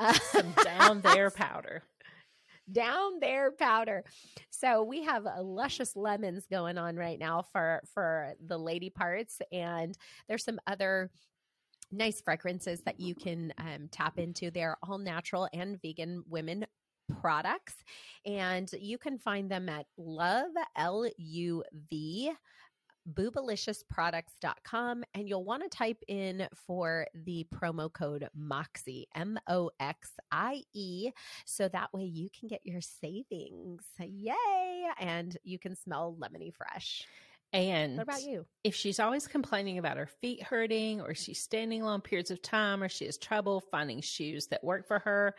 Uh, 0.00 0.14
some 0.14 0.52
down 0.64 1.00
there 1.02 1.30
powder. 1.30 1.82
down 2.70 3.18
there 3.20 3.50
powder. 3.52 4.04
So 4.50 4.82
we 4.84 5.02
have 5.04 5.26
uh, 5.26 5.42
luscious 5.42 5.96
lemons 5.96 6.46
going 6.50 6.78
on 6.78 6.96
right 6.96 7.18
now 7.18 7.42
for 7.52 7.82
for 7.94 8.34
the 8.46 8.58
lady 8.58 8.90
parts 8.90 9.40
and 9.52 9.96
there's 10.28 10.44
some 10.44 10.60
other 10.66 11.10
nice 11.92 12.20
fragrances 12.20 12.80
that 12.82 13.00
you 13.00 13.14
can 13.14 13.52
um, 13.58 13.88
tap 13.90 14.18
into. 14.18 14.50
They're 14.50 14.76
all 14.82 14.98
natural 14.98 15.48
and 15.52 15.80
vegan 15.82 16.22
women 16.28 16.66
products, 17.20 17.74
and 18.24 18.70
you 18.72 18.98
can 18.98 19.18
find 19.18 19.50
them 19.50 19.68
at 19.68 19.86
Love 19.96 20.52
L 20.76 21.06
U 21.16 21.64
V 21.90 22.32
boobaliciousproducts.com 23.14 25.02
and 25.14 25.28
you'll 25.28 25.44
want 25.44 25.62
to 25.62 25.68
type 25.68 26.02
in 26.06 26.46
for 26.54 27.06
the 27.14 27.46
promo 27.52 27.92
code 27.92 28.28
moxie 28.36 29.08
m-o-x-i-e 29.14 31.10
so 31.46 31.68
that 31.68 31.92
way 31.94 32.04
you 32.04 32.28
can 32.38 32.46
get 32.46 32.60
your 32.64 32.80
savings. 32.80 33.82
Yay! 33.98 34.86
And 35.00 35.36
you 35.42 35.58
can 35.58 35.74
smell 35.74 36.16
lemony 36.20 36.54
fresh 36.54 37.06
and 37.52 37.96
what 37.96 38.04
about 38.04 38.22
you? 38.22 38.46
If 38.62 38.74
she's 38.74 39.00
always 39.00 39.26
complaining 39.26 39.78
about 39.78 39.96
her 39.96 40.06
feet 40.06 40.42
hurting, 40.42 41.00
or 41.00 41.14
she's 41.14 41.40
standing 41.40 41.82
long 41.82 42.00
periods 42.00 42.30
of 42.30 42.42
time, 42.42 42.82
or 42.82 42.88
she 42.88 43.06
has 43.06 43.18
trouble 43.18 43.60
finding 43.70 44.00
shoes 44.00 44.46
that 44.48 44.62
work 44.62 44.86
for 44.86 45.00
her, 45.00 45.34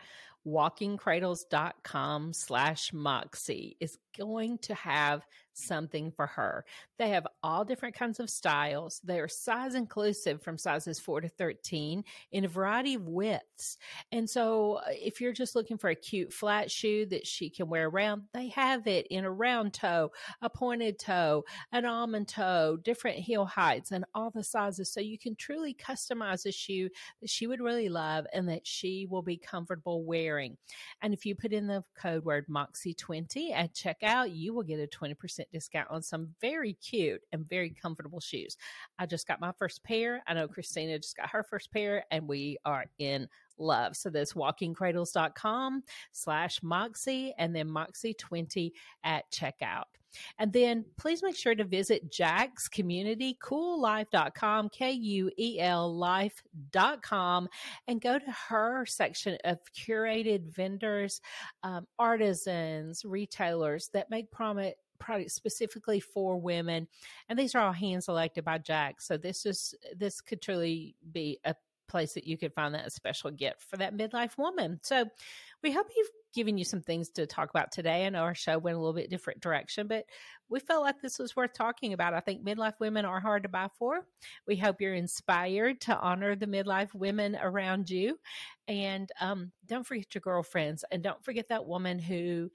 walkingcradles.com 0.46 2.32
slash 2.32 2.92
moxie 2.92 3.76
is 3.80 3.98
going 4.16 4.58
to 4.58 4.74
have 4.74 5.24
something 5.54 6.12
for 6.12 6.26
her. 6.26 6.64
They 6.98 7.10
have 7.10 7.26
all 7.42 7.64
different 7.64 7.94
kinds 7.94 8.20
of 8.20 8.30
styles. 8.30 9.00
They 9.04 9.20
are 9.20 9.28
size 9.28 9.74
inclusive 9.74 10.42
from 10.42 10.58
sizes 10.58 11.00
4 11.00 11.22
to 11.22 11.28
13 11.28 12.04
in 12.32 12.44
a 12.44 12.48
variety 12.48 12.94
of 12.94 13.08
widths. 13.08 13.78
And 14.10 14.28
so 14.28 14.74
uh, 14.74 14.90
if 14.90 15.20
you're 15.20 15.32
just 15.32 15.54
looking 15.54 15.78
for 15.78 15.90
a 15.90 15.94
cute 15.94 16.32
flat 16.32 16.70
shoe 16.70 17.06
that 17.06 17.26
she 17.26 17.50
can 17.50 17.68
wear 17.68 17.88
around, 17.88 18.22
they 18.32 18.48
have 18.48 18.86
it 18.86 19.06
in 19.08 19.24
a 19.24 19.30
round 19.30 19.74
toe, 19.74 20.12
a 20.40 20.50
pointed 20.50 20.98
toe, 20.98 21.44
an 21.72 21.84
almond 21.84 22.28
toe, 22.28 22.78
different 22.82 23.18
heel 23.18 23.44
heights 23.44 23.92
and 23.92 24.04
all 24.14 24.30
the 24.30 24.44
sizes 24.44 24.92
so 24.92 25.00
you 25.00 25.18
can 25.18 25.34
truly 25.36 25.74
customize 25.74 26.46
a 26.46 26.52
shoe 26.52 26.88
that 27.20 27.30
she 27.30 27.46
would 27.46 27.60
really 27.60 27.88
love 27.88 28.26
and 28.32 28.48
that 28.48 28.66
she 28.66 29.06
will 29.10 29.22
be 29.22 29.36
comfortable 29.36 30.04
wearing. 30.04 30.56
And 31.00 31.12
if 31.12 31.26
you 31.26 31.34
put 31.34 31.52
in 31.52 31.66
the 31.66 31.84
code 31.96 32.24
word 32.24 32.46
Moxie20 32.48 33.52
at 33.52 33.74
checkout, 33.74 34.34
you 34.34 34.54
will 34.54 34.62
get 34.62 34.80
a 34.80 34.86
20% 34.86 35.41
discount 35.50 35.88
on 35.90 36.02
some 36.02 36.28
very 36.40 36.74
cute 36.74 37.22
and 37.32 37.48
very 37.48 37.70
comfortable 37.70 38.20
shoes. 38.20 38.56
I 38.98 39.06
just 39.06 39.26
got 39.26 39.40
my 39.40 39.52
first 39.58 39.82
pair. 39.84 40.22
I 40.26 40.34
know 40.34 40.48
Christina 40.48 40.98
just 40.98 41.16
got 41.16 41.30
her 41.30 41.42
first 41.42 41.72
pair, 41.72 42.04
and 42.10 42.28
we 42.28 42.58
are 42.64 42.86
in 42.98 43.28
love. 43.58 43.96
So 43.96 44.10
that's 44.10 44.34
walkingcradles.com 44.34 45.82
slash 46.12 46.62
Moxie 46.62 47.34
and 47.38 47.54
then 47.54 47.68
Moxie20 47.68 48.72
at 49.04 49.30
checkout. 49.30 49.84
And 50.38 50.52
then 50.52 50.84
please 50.98 51.22
make 51.22 51.36
sure 51.36 51.54
to 51.54 51.64
visit 51.64 52.12
Jack's 52.12 52.68
community, 52.68 53.38
kuellife.com, 53.42 54.68
K 54.70 54.92
U 54.92 55.30
E 55.38 55.58
L 55.60 55.96
life.com, 55.96 57.48
and 57.88 58.00
go 58.00 58.18
to 58.18 58.30
her 58.48 58.84
section 58.86 59.38
of 59.44 59.58
curated 59.74 60.54
vendors, 60.54 61.20
um, 61.62 61.86
artisans, 61.98 63.04
retailers 63.04 63.88
that 63.94 64.10
make 64.10 64.30
promise 64.30 64.74
products 65.02 65.34
specifically 65.34 66.00
for 66.00 66.36
women. 66.36 66.86
And 67.28 67.38
these 67.38 67.54
are 67.54 67.60
all 67.60 67.72
hand 67.72 68.04
selected 68.04 68.44
by 68.44 68.58
Jack. 68.58 69.00
So 69.00 69.16
this 69.16 69.44
is, 69.44 69.74
this 69.96 70.20
could 70.20 70.40
truly 70.40 70.94
be 71.12 71.38
a 71.44 71.54
place 71.88 72.14
that 72.14 72.26
you 72.26 72.38
could 72.38 72.54
find 72.54 72.74
that 72.74 72.90
special 72.92 73.30
gift 73.30 73.62
for 73.62 73.76
that 73.76 73.94
midlife 73.94 74.38
woman. 74.38 74.80
So 74.82 75.04
we 75.62 75.72
hope 75.72 75.88
you've 75.94 76.08
given 76.32 76.56
you 76.56 76.64
some 76.64 76.80
things 76.80 77.10
to 77.10 77.26
talk 77.26 77.50
about 77.50 77.70
today. 77.70 78.06
I 78.06 78.08
know 78.08 78.22
our 78.22 78.34
show 78.34 78.56
went 78.56 78.76
a 78.76 78.80
little 78.80 78.94
bit 78.94 79.10
different 79.10 79.40
direction, 79.40 79.86
but 79.86 80.06
we 80.48 80.58
felt 80.60 80.82
like 80.82 81.02
this 81.02 81.18
was 81.18 81.36
worth 81.36 81.52
talking 81.52 81.92
about. 81.92 82.14
I 82.14 82.20
think 82.20 82.42
midlife 82.42 82.80
women 82.80 83.04
are 83.04 83.20
hard 83.20 83.42
to 83.42 83.50
buy 83.50 83.68
for. 83.78 84.06
We 84.46 84.56
hope 84.56 84.80
you're 84.80 84.94
inspired 84.94 85.82
to 85.82 85.98
honor 85.98 86.34
the 86.34 86.46
midlife 86.46 86.94
women 86.94 87.36
around 87.42 87.90
you. 87.90 88.18
And 88.68 89.10
um, 89.20 89.52
don't 89.66 89.86
forget 89.86 90.14
your 90.14 90.22
girlfriends 90.22 90.84
and 90.90 91.02
don't 91.02 91.22
forget 91.22 91.48
that 91.48 91.66
woman 91.66 91.98
who 91.98 92.50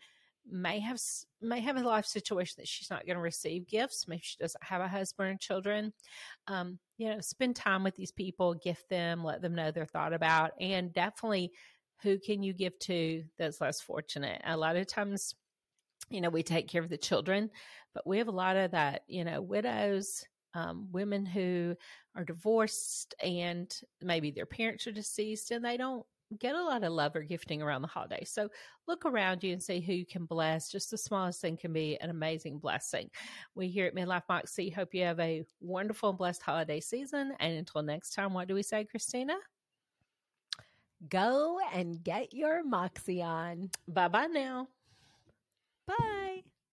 may 0.50 0.80
have 0.80 1.00
may 1.42 1.60
have 1.60 1.78
a 1.78 1.82
life 1.82 2.06
situation 2.06 2.56
that 2.58 2.68
she's 2.68 2.90
not 2.90 3.06
going 3.06 3.16
to 3.16 3.22
receive 3.22 3.68
gifts. 3.68 4.08
Maybe 4.08 4.22
she 4.24 4.38
doesn't 4.40 4.64
have 4.64 4.82
a 4.82 4.88
husband 4.88 5.30
and 5.30 5.40
children. 5.40 5.94
Um, 6.48 6.80
you 6.98 7.10
know, 7.10 7.20
spend 7.22 7.56
time 7.56 7.84
with 7.84 7.96
these 7.96 8.12
people, 8.12 8.54
gift 8.54 8.90
them, 8.90 9.24
let 9.24 9.42
them 9.42 9.56
know 9.56 9.72
they're 9.72 9.86
thought 9.86 10.14
about, 10.14 10.52
and 10.60 10.94
definitely 10.94 11.52
who 12.02 12.20
can 12.20 12.44
you 12.44 12.54
give 12.54 12.78
to 12.80 13.24
that's 13.38 13.62
less 13.62 13.82
fortunate. 13.82 14.42
A 14.46 14.58
lot 14.58 14.76
of 14.76 14.88
times, 14.88 15.36
you 16.10 16.22
know, 16.22 16.30
we 16.30 16.44
take 16.44 16.68
care 16.68 16.82
of 16.82 16.90
the 16.90 16.98
children, 16.98 17.50
but 17.94 18.06
we 18.06 18.18
have 18.20 18.28
a 18.28 18.32
lot 18.32 18.56
of 18.56 18.72
that, 18.72 19.02
you 19.08 19.24
know, 19.24 19.42
widows, 19.42 20.26
um, 20.54 20.88
women 20.92 21.26
who 21.26 21.76
are 22.16 22.24
divorced 22.24 23.16
and 23.22 23.74
maybe 24.02 24.32
their 24.32 24.46
parents 24.46 24.88
are 24.88 24.92
deceased 24.92 25.52
and 25.52 25.64
they 25.64 25.78
don't 25.78 26.06
get 26.40 26.56
a 26.56 26.64
lot 26.64 26.84
of 26.84 26.92
love 26.92 27.16
or 27.16 27.22
gifting 27.22 27.62
around 27.62 27.82
the 27.82 27.88
holidays. 27.88 28.30
So 28.34 28.50
look 28.88 29.06
around 29.06 29.44
you 29.44 29.54
and 29.54 29.62
see 29.62 29.80
who 29.80 29.94
you 29.94 30.06
can 30.06 30.26
bless. 30.26 30.70
Just 30.70 30.92
the 30.92 30.98
smallest 30.98 31.42
thing 31.42 31.58
can 31.58 31.74
be 31.74 31.98
an 32.02 32.10
amazing 32.10 32.60
blessing. 32.60 33.10
We 33.56 33.68
here 33.68 33.86
at 33.86 33.96
Midlife 33.96 34.24
Moxie 34.30 34.70
hope 34.70 34.94
you 34.94 35.04
have 35.04 35.20
a 35.20 35.46
wonderful 35.62 36.10
and 36.10 36.18
blessed 36.18 36.42
holiday 36.42 36.80
season. 36.80 37.34
And 37.40 37.58
until 37.58 37.82
next 37.82 38.14
time, 38.14 38.34
what 38.34 38.48
do 38.48 38.56
we 38.56 38.64
say, 38.64 38.86
Christina? 38.86 39.36
Go 41.10 41.60
and 41.74 42.04
get 42.04 42.34
your 42.34 42.64
Moxie 42.64 43.22
on. 43.22 43.70
Bye 43.88 44.08
bye 44.08 44.26
now. 44.26 44.68
Bye. 45.86 46.27